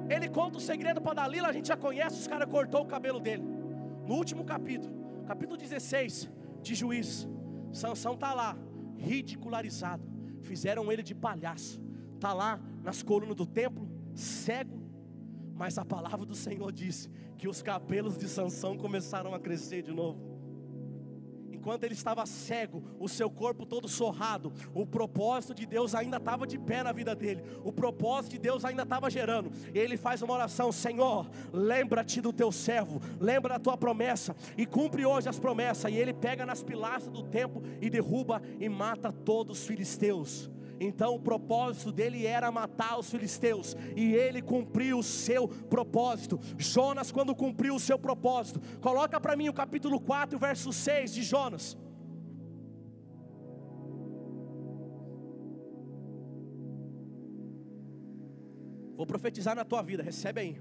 ele 0.08 0.28
conta 0.28 0.58
o 0.58 0.60
segredo 0.60 1.00
para 1.00 1.14
Dalila, 1.20 1.46
a 1.46 1.52
gente 1.52 1.68
já 1.68 1.76
conhece, 1.76 2.18
os 2.22 2.26
caras 2.26 2.50
cortou 2.50 2.82
o 2.82 2.90
cabelo 2.94 3.20
dele. 3.20 3.44
No 4.08 4.16
último 4.16 4.44
capítulo, 4.44 4.92
capítulo 5.28 5.56
16 5.56 6.28
de 6.60 6.74
Juízes, 6.74 7.28
Sansão 7.72 8.14
está 8.14 8.34
lá, 8.34 8.56
ridicularizado, 9.00 10.04
fizeram 10.42 10.90
ele 10.92 11.02
de 11.02 11.14
palhaço, 11.14 11.80
está 12.14 12.32
lá 12.32 12.60
nas 12.82 13.02
colunas 13.02 13.36
do 13.36 13.46
templo, 13.46 13.88
cego, 14.14 14.80
mas 15.54 15.78
a 15.78 15.84
palavra 15.84 16.24
do 16.24 16.34
Senhor 16.34 16.70
disse 16.72 17.08
que 17.36 17.48
os 17.48 17.62
cabelos 17.62 18.16
de 18.16 18.28
Sansão 18.28 18.76
começaram 18.76 19.34
a 19.34 19.40
crescer 19.40 19.82
de 19.82 19.92
novo 19.92 20.29
enquanto 21.60 21.84
ele 21.84 21.92
estava 21.92 22.24
cego, 22.24 22.82
o 22.98 23.06
seu 23.06 23.30
corpo 23.30 23.66
todo 23.66 23.86
sorrado, 23.86 24.50
o 24.74 24.86
propósito 24.86 25.54
de 25.54 25.66
Deus 25.66 25.94
ainda 25.94 26.16
estava 26.16 26.46
de 26.46 26.58
pé 26.58 26.82
na 26.82 26.90
vida 26.90 27.14
dele, 27.14 27.44
o 27.62 27.70
propósito 27.70 28.32
de 28.32 28.38
Deus 28.38 28.64
ainda 28.64 28.82
estava 28.82 29.10
gerando. 29.10 29.52
Ele 29.74 29.98
faz 29.98 30.22
uma 30.22 30.32
oração: 30.32 30.72
Senhor, 30.72 31.30
lembra-te 31.52 32.22
do 32.22 32.32
teu 32.32 32.50
servo, 32.50 33.00
lembra 33.20 33.54
da 33.54 33.60
tua 33.60 33.76
promessa 33.76 34.34
e 34.56 34.64
cumpre 34.64 35.04
hoje 35.04 35.28
as 35.28 35.38
promessas. 35.38 35.92
E 35.92 35.96
ele 35.96 36.14
pega 36.14 36.46
nas 36.46 36.62
pilastras 36.62 37.12
do 37.12 37.22
templo 37.24 37.62
e 37.80 37.90
derruba 37.90 38.40
e 38.58 38.66
mata 38.68 39.12
todos 39.12 39.60
os 39.60 39.66
filisteus. 39.66 40.50
Então 40.80 41.14
o 41.14 41.20
propósito 41.20 41.92
dele 41.92 42.24
era 42.24 42.50
matar 42.50 42.98
os 42.98 43.10
filisteus, 43.10 43.76
e 43.94 44.14
ele 44.14 44.40
cumpriu 44.40 44.98
o 44.98 45.02
seu 45.02 45.46
propósito. 45.46 46.40
Jonas, 46.56 47.12
quando 47.12 47.34
cumpriu 47.34 47.74
o 47.74 47.80
seu 47.80 47.98
propósito, 47.98 48.60
coloca 48.80 49.20
para 49.20 49.36
mim 49.36 49.50
o 49.50 49.52
capítulo 49.52 50.00
4, 50.00 50.38
verso 50.38 50.72
6 50.72 51.12
de 51.12 51.22
Jonas. 51.22 51.76
Vou 58.96 59.06
profetizar 59.06 59.54
na 59.54 59.64
tua 59.64 59.82
vida, 59.82 60.02
recebe 60.02 60.40
aí. 60.40 60.60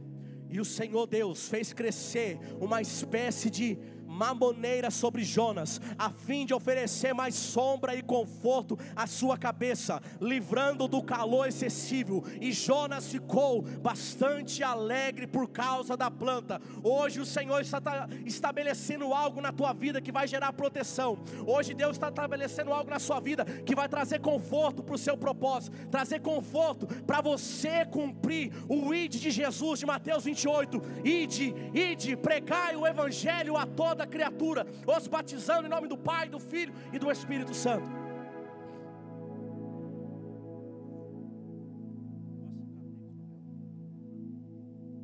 E 0.50 0.60
o 0.60 0.66
Senhor 0.66 1.06
Deus 1.06 1.48
fez 1.48 1.72
crescer 1.74 2.40
uma 2.60 2.82
espécie 2.82 3.50
de 3.50 3.78
mamoneira 4.10 4.90
sobre 4.90 5.24
Jonas, 5.24 5.80
a 5.98 6.10
fim 6.10 6.46
de 6.46 6.54
oferecer 6.54 7.14
mais 7.14 7.36
sombra 7.36 7.96
e 7.96 8.02
conforto 8.02 8.78
à 8.96 9.06
sua 9.06 9.38
cabeça, 9.38 10.02
livrando 10.20 10.88
do 10.88 11.02
calor 11.04 11.48
excessivo. 11.48 12.24
E 12.42 12.52
Jonas 12.52 13.08
ficou 13.08 13.62
bastante 13.62 14.64
alegre 14.64 15.28
por 15.28 15.48
causa 15.50 15.96
da 15.96 16.10
planta. 16.10 16.60
Hoje 16.84 17.20
o 17.20 17.26
Senhor 17.26 17.62
está 17.62 17.80
estabelecendo 18.26 19.14
algo 19.14 19.40
na 19.40 19.52
tua 19.52 19.74
vida 19.74 20.02
que 20.02 20.12
vai 20.12 20.28
gerar 20.28 20.54
proteção. 20.54 21.20
Hoje 21.46 21.76
Deus 21.76 21.92
está 21.92 22.10
estabelecendo 22.10 22.74
algo 22.74 22.90
na 22.90 23.00
sua 23.00 23.20
vida 23.20 23.46
que 23.46 23.76
vai 23.76 23.88
trazer 23.88 24.20
conforto 24.20 24.82
para 24.82 24.96
o 24.96 24.98
seu 24.98 25.16
propósito, 25.16 25.78
trazer 25.88 26.20
conforto 26.20 26.88
para 27.06 27.22
você 27.22 27.86
cumprir 27.86 28.52
o 28.68 28.94
id 28.94 29.16
de 29.20 29.30
Jesus 29.30 29.80
de 29.80 29.86
Mateus 29.86 30.24
28. 30.24 30.82
Ide, 31.04 31.54
ide, 31.74 32.18
pregai 32.18 32.76
o 32.76 32.88
evangelho 32.88 33.56
a 33.56 33.66
toda 33.66 33.99
criatura, 34.08 34.66
os 34.86 35.08
batizando 35.08 35.68
em 35.68 35.70
nome 35.70 35.88
do 35.88 35.98
Pai, 35.98 36.30
do 36.30 36.40
Filho 36.40 36.74
e 36.92 37.00
do 37.00 37.12
Espírito 37.12 37.54
Santo. 37.54 37.90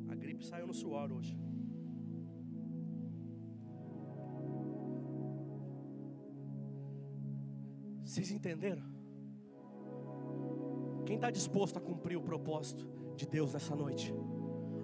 A 0.09 0.15
gripe 0.15 0.45
saiu 0.45 0.67
no 0.67 0.73
suor 0.73 1.11
hoje. 1.11 1.37
Vocês 8.03 8.31
entenderam? 8.31 8.83
Quem 11.05 11.17
está 11.17 11.29
disposto 11.29 11.77
a 11.77 11.81
cumprir 11.81 12.17
o 12.17 12.21
propósito 12.21 12.87
de 13.15 13.25
Deus 13.27 13.53
nessa 13.53 13.75
noite? 13.75 14.13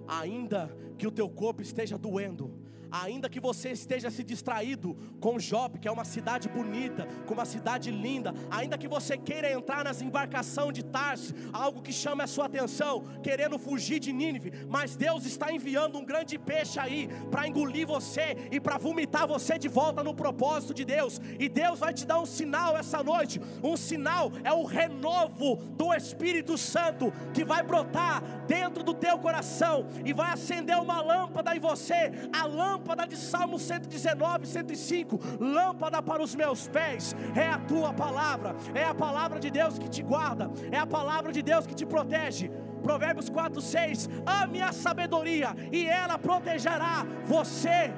Ainda 0.06 0.68
que 0.98 1.06
o 1.06 1.10
teu 1.10 1.28
corpo 1.28 1.62
esteja 1.62 1.96
doendo, 1.96 2.62
ainda 2.92 3.28
que 3.28 3.40
você 3.40 3.70
esteja 3.70 4.10
se 4.10 4.22
distraído 4.22 4.94
com 5.18 5.38
Job, 5.38 5.78
que 5.78 5.88
é 5.88 5.90
uma 5.90 6.04
cidade 6.04 6.48
bonita, 6.48 7.08
com 7.26 7.32
uma 7.32 7.46
cidade 7.46 7.90
linda, 7.90 8.34
ainda 8.50 8.76
que 8.76 8.86
você 8.86 9.16
queira 9.16 9.50
entrar 9.50 9.82
nessa 9.82 10.04
embarcação 10.04 10.70
de 10.70 10.84
Tarsis, 10.84 11.34
algo 11.52 11.80
que 11.80 11.92
chama 11.92 12.24
a 12.24 12.26
sua 12.26 12.44
atenção, 12.44 13.04
querendo 13.22 13.58
fugir 13.58 13.98
de 13.98 14.12
Nínive, 14.12 14.52
mas 14.68 14.94
Deus 14.94 15.24
está 15.24 15.50
enviando 15.50 15.98
um 15.98 16.04
grande 16.04 16.38
peixe 16.38 16.78
aí 16.78 17.08
para 17.30 17.48
engolir 17.48 17.86
você 17.86 18.36
e 18.50 18.60
para 18.60 18.76
vomitar 18.76 19.26
você 19.26 19.58
de 19.58 19.68
volta 19.68 20.04
no 20.04 20.14
propósito 20.14 20.74
de 20.74 20.84
Deus. 20.84 21.20
E 21.38 21.48
Deus 21.48 21.78
vai 21.78 21.94
te 21.94 22.06
dar 22.06 22.20
um 22.20 22.26
sinal 22.26 22.76
essa 22.76 23.02
noite. 23.02 23.40
Um 23.62 23.76
sinal 23.76 24.30
é 24.44 24.52
o 24.52 24.64
renovo 24.64 25.56
do 25.56 25.94
Espírito 25.94 26.58
Santo 26.58 27.12
que 27.32 27.44
vai 27.44 27.62
brotar 27.62 28.22
dentro 28.46 28.82
do 28.82 28.92
teu 28.92 29.18
coração 29.18 29.86
e 30.04 30.12
vai 30.12 30.32
acender 30.32 30.78
uma 30.78 31.00
lâmpada 31.00 31.56
em 31.56 31.60
você, 31.60 32.12
a 32.32 32.44
lâmpada 32.44 32.81
lâmpada 32.82 33.06
de 33.06 33.16
Salmo 33.16 33.58
119, 33.58 34.44
105, 34.44 35.20
lâmpada 35.40 36.02
para 36.02 36.20
os 36.20 36.34
meus 36.34 36.66
pés, 36.66 37.14
é 37.36 37.46
a 37.46 37.58
tua 37.58 37.92
palavra, 37.92 38.56
é 38.74 38.84
a 38.84 38.94
palavra 38.94 39.38
de 39.38 39.50
Deus 39.50 39.78
que 39.78 39.88
te 39.88 40.02
guarda, 40.02 40.50
é 40.70 40.78
a 40.78 40.86
palavra 40.86 41.30
de 41.30 41.42
Deus 41.42 41.64
que 41.64 41.76
te 41.76 41.86
protege. 41.86 42.50
Provérbios 42.82 43.28
4, 43.30 43.60
6: 43.60 44.08
ame 44.26 44.60
a 44.60 44.72
sabedoria, 44.72 45.54
e 45.70 45.86
ela 45.86 46.18
protegerá 46.18 47.06
você. 47.24 47.94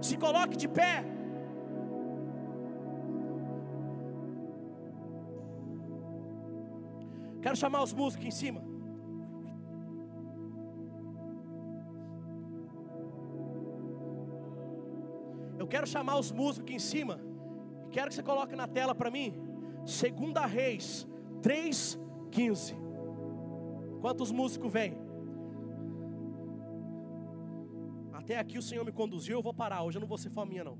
Se 0.00 0.16
coloque 0.16 0.56
de 0.56 0.68
pé. 0.68 1.04
Quero 7.42 7.56
chamar 7.56 7.82
os 7.82 7.92
músicos 7.92 8.26
em 8.26 8.30
cima. 8.30 8.75
Eu 15.66 15.68
quero 15.68 15.84
chamar 15.84 16.16
os 16.16 16.30
músicos 16.30 16.60
aqui 16.60 16.74
em 16.76 16.78
cima. 16.78 17.18
E 17.86 17.90
quero 17.90 18.08
que 18.08 18.14
você 18.14 18.22
coloque 18.22 18.54
na 18.54 18.68
tela 18.68 18.94
para 18.94 19.10
mim. 19.10 19.34
Segunda 19.84 20.46
Reis 20.46 21.08
3:15. 21.42 22.76
Quantos 24.00 24.30
músicos 24.30 24.72
vêm? 24.72 24.96
Até 28.12 28.38
aqui 28.38 28.56
o 28.58 28.62
Senhor 28.62 28.84
me 28.84 28.92
conduziu, 28.92 29.38
eu 29.38 29.42
vou 29.42 29.52
parar. 29.52 29.82
Hoje 29.82 29.98
eu 29.98 30.00
não 30.00 30.06
vou 30.06 30.16
ser 30.16 30.30
faminha 30.30 30.62
não. 30.62 30.78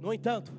No 0.00 0.14
entanto, 0.14 0.50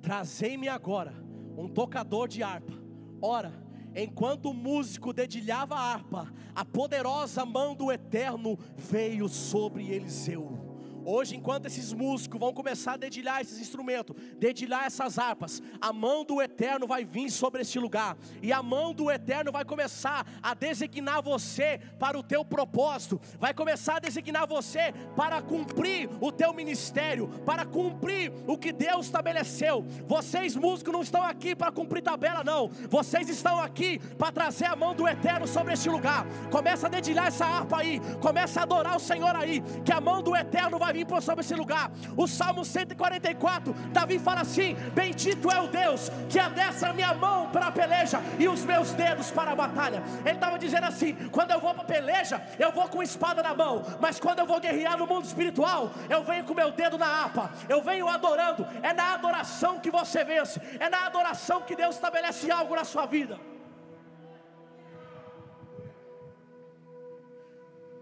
trazei-me 0.00 0.68
agora 0.68 1.12
um 1.56 1.66
tocador 1.66 2.28
de 2.28 2.44
harpa. 2.44 2.74
Ora, 3.20 3.52
Enquanto 3.94 4.50
o 4.50 4.54
músico 4.54 5.12
dedilhava 5.12 5.74
a 5.74 5.80
harpa, 5.80 6.32
a 6.54 6.64
poderosa 6.64 7.44
mão 7.44 7.74
do 7.74 7.90
Eterno 7.90 8.58
veio 8.76 9.28
sobre 9.28 9.90
Eliseu. 9.90 10.69
Hoje, 11.04 11.36
enquanto 11.36 11.66
esses 11.66 11.92
músicos 11.92 12.38
vão 12.38 12.52
começar 12.52 12.94
a 12.94 12.96
dedilhar 12.96 13.40
esses 13.40 13.58
instrumentos, 13.58 14.16
dedilhar 14.38 14.84
essas 14.84 15.18
harpas, 15.18 15.62
a 15.80 15.92
mão 15.92 16.24
do 16.24 16.40
Eterno 16.40 16.86
vai 16.86 17.04
vir 17.04 17.30
sobre 17.30 17.62
este 17.62 17.78
lugar, 17.78 18.16
e 18.42 18.52
a 18.52 18.62
mão 18.62 18.92
do 18.92 19.10
Eterno 19.10 19.50
vai 19.50 19.64
começar 19.64 20.26
a 20.42 20.54
designar 20.54 21.22
você 21.22 21.80
para 21.98 22.18
o 22.18 22.22
teu 22.22 22.44
propósito, 22.44 23.20
vai 23.38 23.54
começar 23.54 23.96
a 23.96 24.00
designar 24.00 24.46
você 24.46 24.92
para 25.16 25.40
cumprir 25.42 26.08
o 26.20 26.30
teu 26.30 26.52
ministério, 26.52 27.28
para 27.44 27.64
cumprir 27.64 28.32
o 28.46 28.56
que 28.56 28.72
Deus 28.72 29.06
estabeleceu. 29.06 29.84
Vocês, 30.06 30.54
músicos, 30.56 30.92
não 30.92 31.02
estão 31.02 31.22
aqui 31.22 31.54
para 31.54 31.72
cumprir 31.72 32.02
tabela, 32.02 32.44
não, 32.44 32.68
vocês 32.88 33.28
estão 33.28 33.58
aqui 33.58 33.98
para 34.18 34.32
trazer 34.32 34.66
a 34.66 34.76
mão 34.76 34.94
do 34.94 35.08
Eterno 35.08 35.46
sobre 35.46 35.72
este 35.72 35.88
lugar. 35.88 36.26
Começa 36.50 36.86
a 36.86 36.90
dedilhar 36.90 37.26
essa 37.26 37.46
harpa 37.46 37.78
aí, 37.78 38.00
começa 38.20 38.60
a 38.60 38.62
adorar 38.62 38.96
o 38.96 39.00
Senhor 39.00 39.34
aí, 39.34 39.62
que 39.84 39.92
a 39.92 40.00
mão 40.00 40.22
do 40.22 40.34
Eterno 40.36 40.78
vai 40.78 40.89
vir 40.92 41.06
por 41.06 41.22
sobre 41.22 41.44
esse 41.44 41.54
lugar. 41.54 41.90
O 42.16 42.26
Salmo 42.26 42.64
144, 42.64 43.72
Davi 43.92 44.18
fala 44.18 44.42
assim: 44.42 44.74
Bendito 44.94 45.50
é 45.50 45.60
o 45.60 45.68
Deus 45.68 46.10
que 46.28 46.38
adestra 46.38 46.90
a 46.90 46.92
minha 46.92 47.14
mão 47.14 47.50
para 47.50 47.66
a 47.66 47.72
peleja 47.72 48.20
e 48.38 48.48
os 48.48 48.64
meus 48.64 48.92
dedos 48.92 49.30
para 49.30 49.52
a 49.52 49.56
batalha. 49.56 50.02
Ele 50.24 50.34
estava 50.34 50.58
dizendo 50.58 50.86
assim: 50.86 51.14
quando 51.30 51.50
eu 51.50 51.60
vou 51.60 51.74
para 51.74 51.82
a 51.82 51.86
peleja, 51.86 52.42
eu 52.58 52.72
vou 52.72 52.88
com 52.88 53.02
espada 53.02 53.42
na 53.42 53.54
mão, 53.54 53.84
mas 54.00 54.18
quando 54.18 54.40
eu 54.40 54.46
vou 54.46 54.60
guerrear 54.60 54.96
no 54.96 55.06
mundo 55.06 55.24
espiritual, 55.24 55.90
eu 56.08 56.22
venho 56.24 56.44
com 56.44 56.54
meu 56.54 56.70
dedo 56.70 56.98
na 56.98 57.24
apa, 57.24 57.50
eu 57.68 57.82
venho 57.82 58.08
adorando. 58.08 58.66
É 58.82 58.92
na 58.92 59.14
adoração 59.14 59.78
que 59.78 59.90
você 59.90 60.24
vence, 60.24 60.60
é 60.78 60.88
na 60.88 61.06
adoração 61.06 61.62
que 61.62 61.76
Deus 61.76 61.94
estabelece 61.94 62.50
algo 62.50 62.74
na 62.74 62.84
sua 62.84 63.06
vida. 63.06 63.38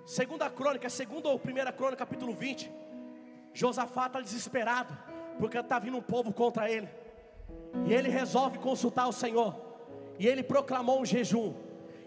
Segunda 0.09 0.49
crônica, 0.49 0.89
segunda 0.89 1.29
ou 1.29 1.39
primeira 1.39 1.71
crônica, 1.71 1.99
capítulo 1.99 2.33
20. 2.33 2.73
Josafá 3.53 4.07
está 4.07 4.23
desesperado, 4.23 4.97
porque 5.39 5.59
está 5.59 5.79
vindo 5.79 5.99
um 5.99 6.03
povo 6.03 6.33
contra 6.33 6.71
ele. 6.71 6.89
E 7.87 7.93
ele 7.93 8.09
resolve 8.09 8.59
consultar 8.59 9.07
o 9.07 9.13
Senhor. 9.13 9.55
E 10.19 10.27
ele 10.27 10.43
proclamou 10.43 11.03
um 11.03 11.05
jejum. 11.05 11.53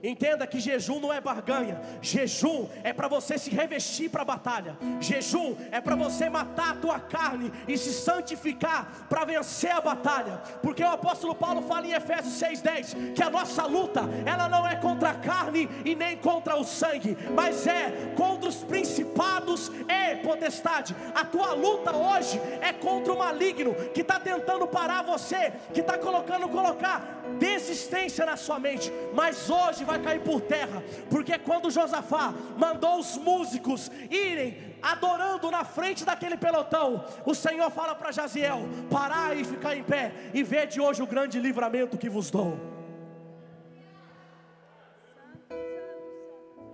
Entenda 0.04 0.48
que 0.48 0.60
jejum 0.60 1.00
não 1.00 1.14
é 1.14 1.22
barganha. 1.22 1.80
Jejum 2.02 2.68
é 2.84 2.92
para 2.92 3.08
você 3.08 3.38
se 3.38 3.50
revestir 3.52 4.10
para 4.10 4.24
a 4.24 4.26
batalha. 4.26 4.78
Jejum 5.00 5.56
é 5.72 5.80
para 5.80 5.96
você 5.96 6.30
matar 6.30 6.72
a 6.72 6.76
tua 6.76 7.00
carne 7.00 7.52
e 7.68 7.78
se 7.78 7.94
santificar 7.94 9.06
para 9.08 9.26
vencer 9.26 9.72
a 9.72 9.82
batalha. 9.82 10.42
Porque 10.62 10.84
o 10.84 10.88
apóstolo 10.88 11.36
Paulo 11.36 11.62
fala 11.64 11.86
em 11.86 11.94
Efésios 11.94 12.34
6:10 12.34 13.14
que 13.16 13.24
a 13.24 13.30
nossa 13.30 13.66
luta, 13.66 14.02
ela 14.26 14.50
não 14.50 14.68
é 14.68 14.76
contra 14.76 15.12
a 15.12 15.16
carne 15.16 15.70
e 15.86 15.96
nem 15.96 16.18
contra 16.18 16.56
o 16.56 16.64
sangue, 16.64 17.18
mas 17.36 17.68
é 17.68 18.14
contra 18.16 18.50
os 18.50 18.64
principados 18.64 19.72
e 19.88 20.16
potestade. 20.18 20.96
A 21.14 21.24
tua 21.26 21.54
luta 21.54 21.96
hoje 21.96 22.40
é 22.62 22.74
contra 22.74 23.14
o 23.14 23.20
maligno 23.20 23.74
que 23.94 24.02
está 24.02 24.20
tentando 24.20 24.68
parar 24.68 25.04
você, 25.04 25.54
que 25.74 25.82
está 25.82 25.98
colocando 25.98 26.50
colocar 26.50 27.22
desistência 27.38 28.26
na 28.26 28.38
sua 28.38 28.60
mente. 28.60 28.92
Mas 29.14 29.50
hoje 29.50 29.84
vai 29.92 30.02
cair 30.02 30.22
por 30.22 30.40
terra, 30.40 30.82
porque 31.10 31.38
quando 31.38 31.70
Josafá 31.70 32.34
mandou 32.58 33.00
os 33.00 33.18
músicos 33.18 33.92
irem 34.10 34.78
adorando 34.82 35.52
na 35.52 35.64
frente 35.64 36.06
daquele 36.06 36.38
pelotão, 36.38 37.04
o 37.26 37.36
Senhor 37.36 37.70
fala 37.70 37.94
para 37.94 38.12
Jaziel: 38.12 38.62
parar 38.90 39.36
e 39.36 39.44
ficar 39.44 39.76
em 39.76 39.84
pé 39.84 40.14
e 40.34 40.44
ver 40.44 40.68
de 40.68 40.80
hoje 40.80 41.02
o 41.02 41.08
grande 41.08 41.40
livramento 41.40 41.98
que 41.98 42.10
vos 42.10 42.32
dou. 42.32 42.58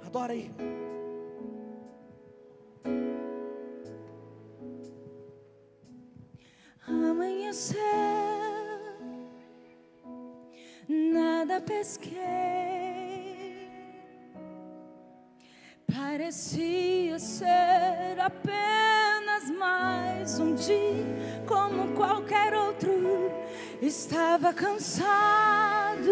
Adora 0.05 0.33
aí. 0.33 0.51
Amanhecer, 6.87 7.77
nada 10.87 11.59
pesquei. 11.59 12.86
Parecia 15.93 17.17
ser 17.17 18.19
apenas 18.19 19.49
mais 19.57 20.37
um 20.37 20.53
dia, 20.53 21.05
como 21.47 21.95
qualquer 21.95 22.53
outro. 22.53 23.31
Estava 23.81 24.53
cansado, 24.53 26.09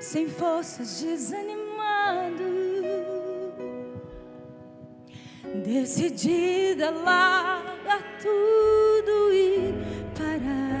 sem 0.00 0.26
forças, 0.26 1.02
desanimado. 1.02 2.44
Decidida 5.62 6.88
a 6.88 6.90
largar 6.92 8.02
tudo 8.22 9.34
e 9.34 9.74
parar. 10.16 10.80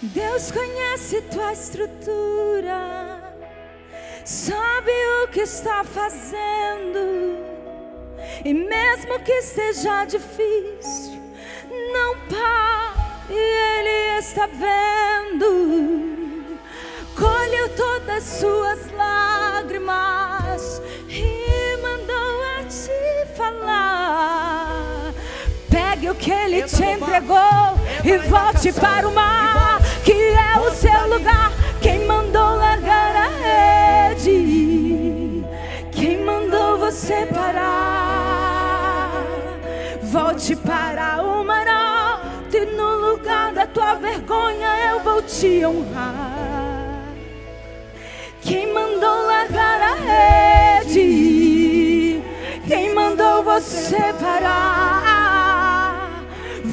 Deus 0.00 0.50
conhece 0.50 1.20
tua 1.30 1.52
estrutura 1.52 3.11
sabe 4.24 4.92
o 5.24 5.28
que 5.28 5.40
está 5.40 5.84
fazendo. 5.84 7.36
E 8.44 8.52
mesmo 8.54 9.18
que 9.20 9.42
seja 9.42 10.04
difícil, 10.04 11.20
não 11.92 12.16
pare, 12.28 13.34
Ele 13.34 14.18
está 14.18 14.46
vendo. 14.46 16.02
Colheu 17.16 17.68
todas 17.76 18.24
suas 18.24 18.90
lágrimas 18.92 20.82
e 21.08 21.76
mandou 21.82 22.42
a 22.58 22.64
te 22.64 23.26
falar. 23.36 25.12
Pegue 25.70 26.10
o 26.10 26.14
que 26.14 26.30
Ele 26.30 26.62
te 26.62 26.82
entregou 26.84 27.78
e 28.04 28.18
volte 28.28 28.72
para 28.72 29.08
o 29.08 29.12
mar, 29.12 29.80
que 30.04 30.12
é 30.12 30.58
o 30.58 30.74
seu 30.74 31.08
lugar. 31.08 31.52
Quem 31.80 32.06
mandou 32.06 32.56
largar 32.56 33.11
você 36.92 37.24
parar? 37.24 39.12
Volte 40.02 40.54
para 40.54 41.22
o 41.22 41.42
mar 41.42 41.66
alto 41.66 42.54
e 42.54 42.66
no 42.66 42.96
lugar 42.96 43.50
da 43.52 43.66
tua 43.66 43.94
vergonha 43.94 44.68
eu 44.90 45.00
vou 45.00 45.22
te 45.22 45.64
honrar. 45.64 47.06
Quem 48.42 48.74
mandou 48.74 49.26
largar 49.26 49.80
a 49.80 49.94
rede? 50.80 52.20
Quem 52.68 52.94
mandou 52.94 53.42
você 53.42 54.12
parar? 54.20 56.22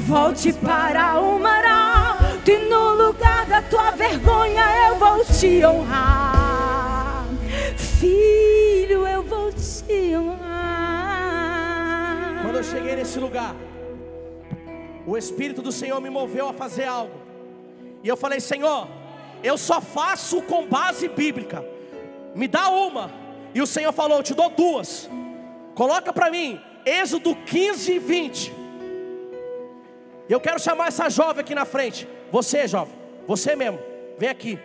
Volte 0.06 0.52
para 0.52 1.18
o 1.18 1.38
mar 1.38 1.64
alto 1.64 2.50
e 2.50 2.58
no 2.68 3.06
lugar 3.06 3.46
da 3.46 3.62
tua 3.62 3.90
vergonha 3.92 4.64
eu 4.86 4.96
vou 4.96 5.24
te 5.24 5.64
honrar. 5.64 7.24
Filho, 7.76 8.49
Quando 12.42 12.56
eu 12.56 12.64
cheguei 12.64 12.96
nesse 12.96 13.18
lugar, 13.18 13.54
o 15.06 15.16
Espírito 15.16 15.62
do 15.62 15.70
Senhor 15.70 16.00
me 16.00 16.10
moveu 16.10 16.48
a 16.48 16.52
fazer 16.52 16.84
algo. 16.84 17.14
E 18.02 18.08
eu 18.08 18.16
falei, 18.16 18.40
Senhor, 18.40 18.88
eu 19.42 19.56
só 19.56 19.80
faço 19.80 20.42
com 20.42 20.66
base 20.66 21.08
bíblica. 21.08 21.64
Me 22.34 22.48
dá 22.48 22.68
uma. 22.68 23.10
E 23.54 23.60
o 23.60 23.66
Senhor 23.66 23.92
falou, 23.92 24.18
eu 24.18 24.22
te 24.22 24.34
dou 24.34 24.50
duas. 24.50 25.08
Coloca 25.74 26.12
para 26.12 26.30
mim, 26.30 26.60
Êxodo 26.84 27.34
15 27.34 27.92
e 27.92 27.98
20. 27.98 28.54
Eu 30.28 30.40
quero 30.40 30.60
chamar 30.60 30.88
essa 30.88 31.08
jovem 31.08 31.40
aqui 31.40 31.54
na 31.54 31.64
frente. 31.64 32.06
Você, 32.30 32.68
jovem, 32.68 32.94
você 33.26 33.56
mesmo, 33.56 33.80
vem 34.18 34.28
aqui. 34.28 34.58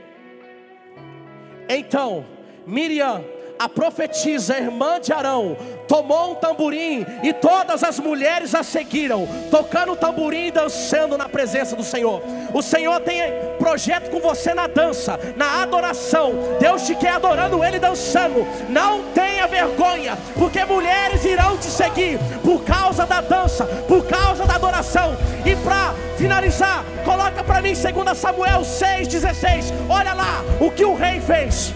Então, 1.68 2.26
Miriam 2.66 3.24
a 3.58 3.70
profetisa, 3.70 4.58
irmã 4.58 5.00
de 5.00 5.14
Arão, 5.14 5.58
tomou 5.88 6.32
um 6.32 6.36
tamborim 6.36 7.06
e 7.24 7.32
todas 7.34 7.84
as 7.84 8.00
mulheres 8.00 8.54
a 8.54 8.64
seguiram, 8.64 9.28
tocando 9.50 9.94
o 9.94 9.96
tamborim 9.96 10.48
e 10.48 10.52
dançando 10.52 11.18
na 11.18 11.30
presença 11.30 11.76
do 11.76 11.84
Senhor. 11.84 12.22
O 12.54 12.62
Senhor 12.62 13.00
tem 13.02 13.22
projeto 13.58 14.10
com 14.10 14.20
você 14.20 14.54
na 14.54 14.68
dança, 14.68 15.20
na 15.36 15.62
adoração. 15.62 16.34
Deus 16.60 16.86
te 16.86 16.96
quer 16.96 17.12
adorando 17.12 17.64
Ele 17.64 17.80
dançando. 17.80 18.46
Não 18.70 19.04
tenha 19.14 19.48
vergonha, 19.48 20.18
porque 20.36 20.64
mulheres 20.66 21.24
irão 21.24 21.58
te 21.58 21.66
seguir 21.66 22.20
por 22.44 22.64
causa 22.64 23.06
da 23.06 23.22
dança, 23.22 23.66
por 23.88 24.06
causa 24.06 24.46
da 24.46 24.56
adoração. 24.56 25.16
E 25.46 25.56
para 25.58 25.94
finalizar, 26.18 26.84
coloca 27.04 27.44
para 27.44 27.62
mim 27.62 27.74
2 27.74 28.18
Samuel 28.18 28.62
6,16. 28.62 29.74
Olha 29.90 30.14
lá 30.14 30.44
o 30.60 30.72
que 30.72 30.84
o 30.84 30.96
rei 30.96 31.20
fez. 31.22 31.74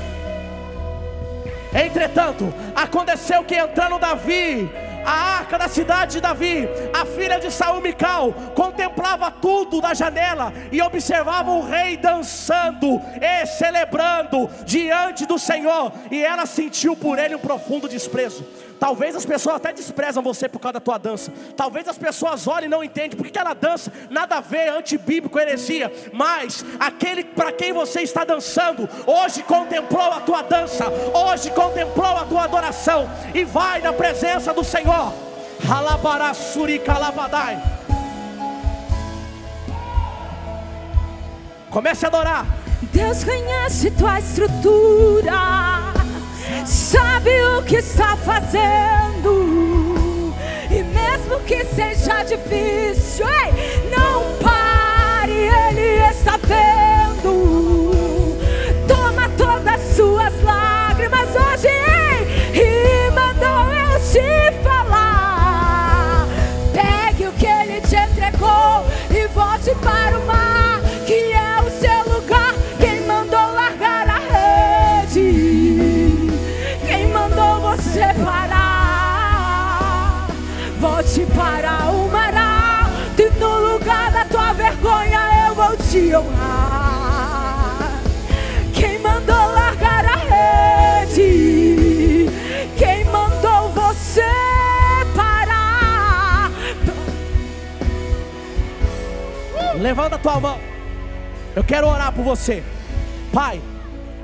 Entretanto, 1.74 2.54
aconteceu 2.76 3.44
que 3.44 3.56
entrando 3.56 4.00
Davi 4.00 4.70
a 5.06 5.38
arca 5.40 5.58
da 5.58 5.68
cidade 5.68 6.14
de 6.14 6.22
Davi, 6.22 6.68
a 6.94 7.06
filha 7.06 7.40
de 7.40 7.52
Saul 7.52 7.82
Mical, 7.82 8.34
contemplava 8.54 9.32
tudo 9.32 9.82
da 9.82 9.94
janela 9.94 10.54
e 10.72 10.82
observava 10.82 11.52
o 11.52 11.66
rei 11.66 11.98
dançando 11.98 13.02
e 13.22 13.46
celebrando 13.46 14.50
diante 14.66 15.26
do 15.26 15.40
Senhor, 15.40 15.92
e 16.12 16.24
ela 16.24 16.46
sentiu 16.46 16.96
por 16.96 17.18
ele 17.18 17.36
um 17.36 17.40
profundo 17.40 17.88
desprezo. 17.88 18.46
Talvez 18.80 19.16
as 19.16 19.26
pessoas 19.26 19.58
até 19.58 19.74
desprezam 19.74 20.24
você 20.24 20.48
por 20.48 20.60
causa 20.60 20.74
da 20.74 20.80
tua 20.80 20.98
dança. 20.98 21.32
Talvez 21.56 21.88
as 21.88 21.98
pessoas 21.98 22.48
olhem 22.48 22.68
e 22.68 22.70
não 22.70 22.84
entendem 22.84 23.18
por 23.18 23.28
que 23.28 23.38
ela 23.38 23.54
dança, 23.54 23.92
nada 24.10 24.38
a 24.38 24.42
ver, 24.42 24.70
antibíblico, 24.70 25.38
heresia. 25.38 25.92
Mas 26.14 26.64
aquele 26.80 27.26
para 27.26 27.52
quem 27.52 27.74
você 27.74 28.02
está 28.02 28.24
dançando, 28.24 28.88
hoje 29.06 29.44
contemplou 29.44 30.14
a 30.14 30.22
tua 30.22 30.42
dança, 30.42 30.86
hoje 31.14 31.52
contemplou 31.52 32.18
a 32.18 32.26
tua 32.26 32.44
adoração 32.44 33.10
e 33.34 33.44
vai 33.44 33.82
na 33.82 33.92
presença 33.92 34.54
do 34.54 34.64
Senhor. 34.64 35.14
Halabarassuri 35.68 36.80
kalabadai. 36.80 37.62
Comece 41.70 42.06
a 42.06 42.08
adorar. 42.08 42.46
Deus 42.94 43.24
conhece 43.26 43.92
tua 43.92 44.20
estrutura 44.20 45.99
sabe 46.66 47.30
o 47.58 47.64
que 47.64 47.78
está 47.78 48.16
fazendo. 48.18 49.90
E 50.70 50.84
mesmo 50.84 51.40
que 51.42 51.66
seja 51.66 52.24
difícil, 52.24 53.26
ei, 53.28 53.90
não 53.90 54.38
pare, 54.38 54.69
Levanta 99.90 100.18
a 100.18 100.20
tua 100.20 100.40
mão. 100.40 100.60
Eu 101.56 101.64
quero 101.64 101.88
orar 101.88 102.14
por 102.14 102.24
você. 102.24 102.64
Pai, 103.34 103.60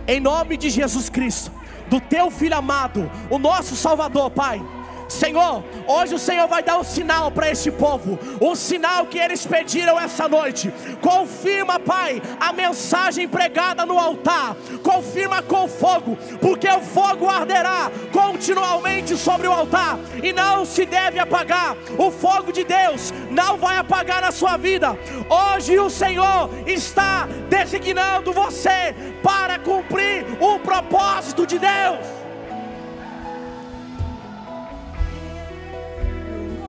em 0.07 0.19
nome 0.19 0.57
de 0.57 0.69
Jesus 0.69 1.09
Cristo, 1.09 1.51
do 1.89 1.99
teu 1.99 2.29
filho 2.29 2.55
amado, 2.55 3.09
o 3.31 3.39
nosso 3.39 3.75
Salvador, 3.75 4.29
Pai. 4.29 4.61
Senhor, 5.07 5.63
hoje 5.87 6.15
o 6.15 6.19
Senhor 6.19 6.47
vai 6.47 6.63
dar 6.63 6.77
um 6.77 6.83
sinal 6.83 7.31
para 7.31 7.49
este 7.49 7.71
povo, 7.71 8.17
um 8.41 8.55
sinal 8.55 9.05
que 9.05 9.19
eles 9.19 9.45
pediram 9.45 9.99
essa 9.99 10.27
noite. 10.27 10.73
Confirma, 11.01 11.79
Pai, 11.79 12.21
a 12.39 12.51
mensagem 12.51 13.27
pregada 13.27 13.85
no 13.85 13.99
altar. 13.99 14.55
Confirma 14.83 15.41
com 15.41 15.67
fogo, 15.67 16.17
porque 16.41 16.67
o 16.67 16.81
fogo 16.81 17.29
arderá 17.29 17.91
continuamente 18.11 19.15
sobre 19.15 19.47
o 19.47 19.51
altar 19.51 19.99
e 20.23 20.33
não 20.33 20.65
se 20.65 20.85
deve 20.85 21.19
apagar. 21.19 21.75
O 21.97 22.11
fogo 22.11 22.51
de 22.51 22.63
Deus 22.63 23.13
não 23.29 23.57
vai 23.57 23.77
apagar 23.77 24.21
na 24.21 24.31
sua 24.31 24.57
vida. 24.57 24.97
Hoje 25.29 25.77
o 25.79 25.89
Senhor 25.89 26.49
está 26.65 27.27
designando 27.49 28.33
você 28.33 28.95
para 29.21 29.59
cumprir 29.59 30.25
o 30.39 30.59
propósito 30.59 31.45
de 31.45 31.59
Deus. 31.59 32.24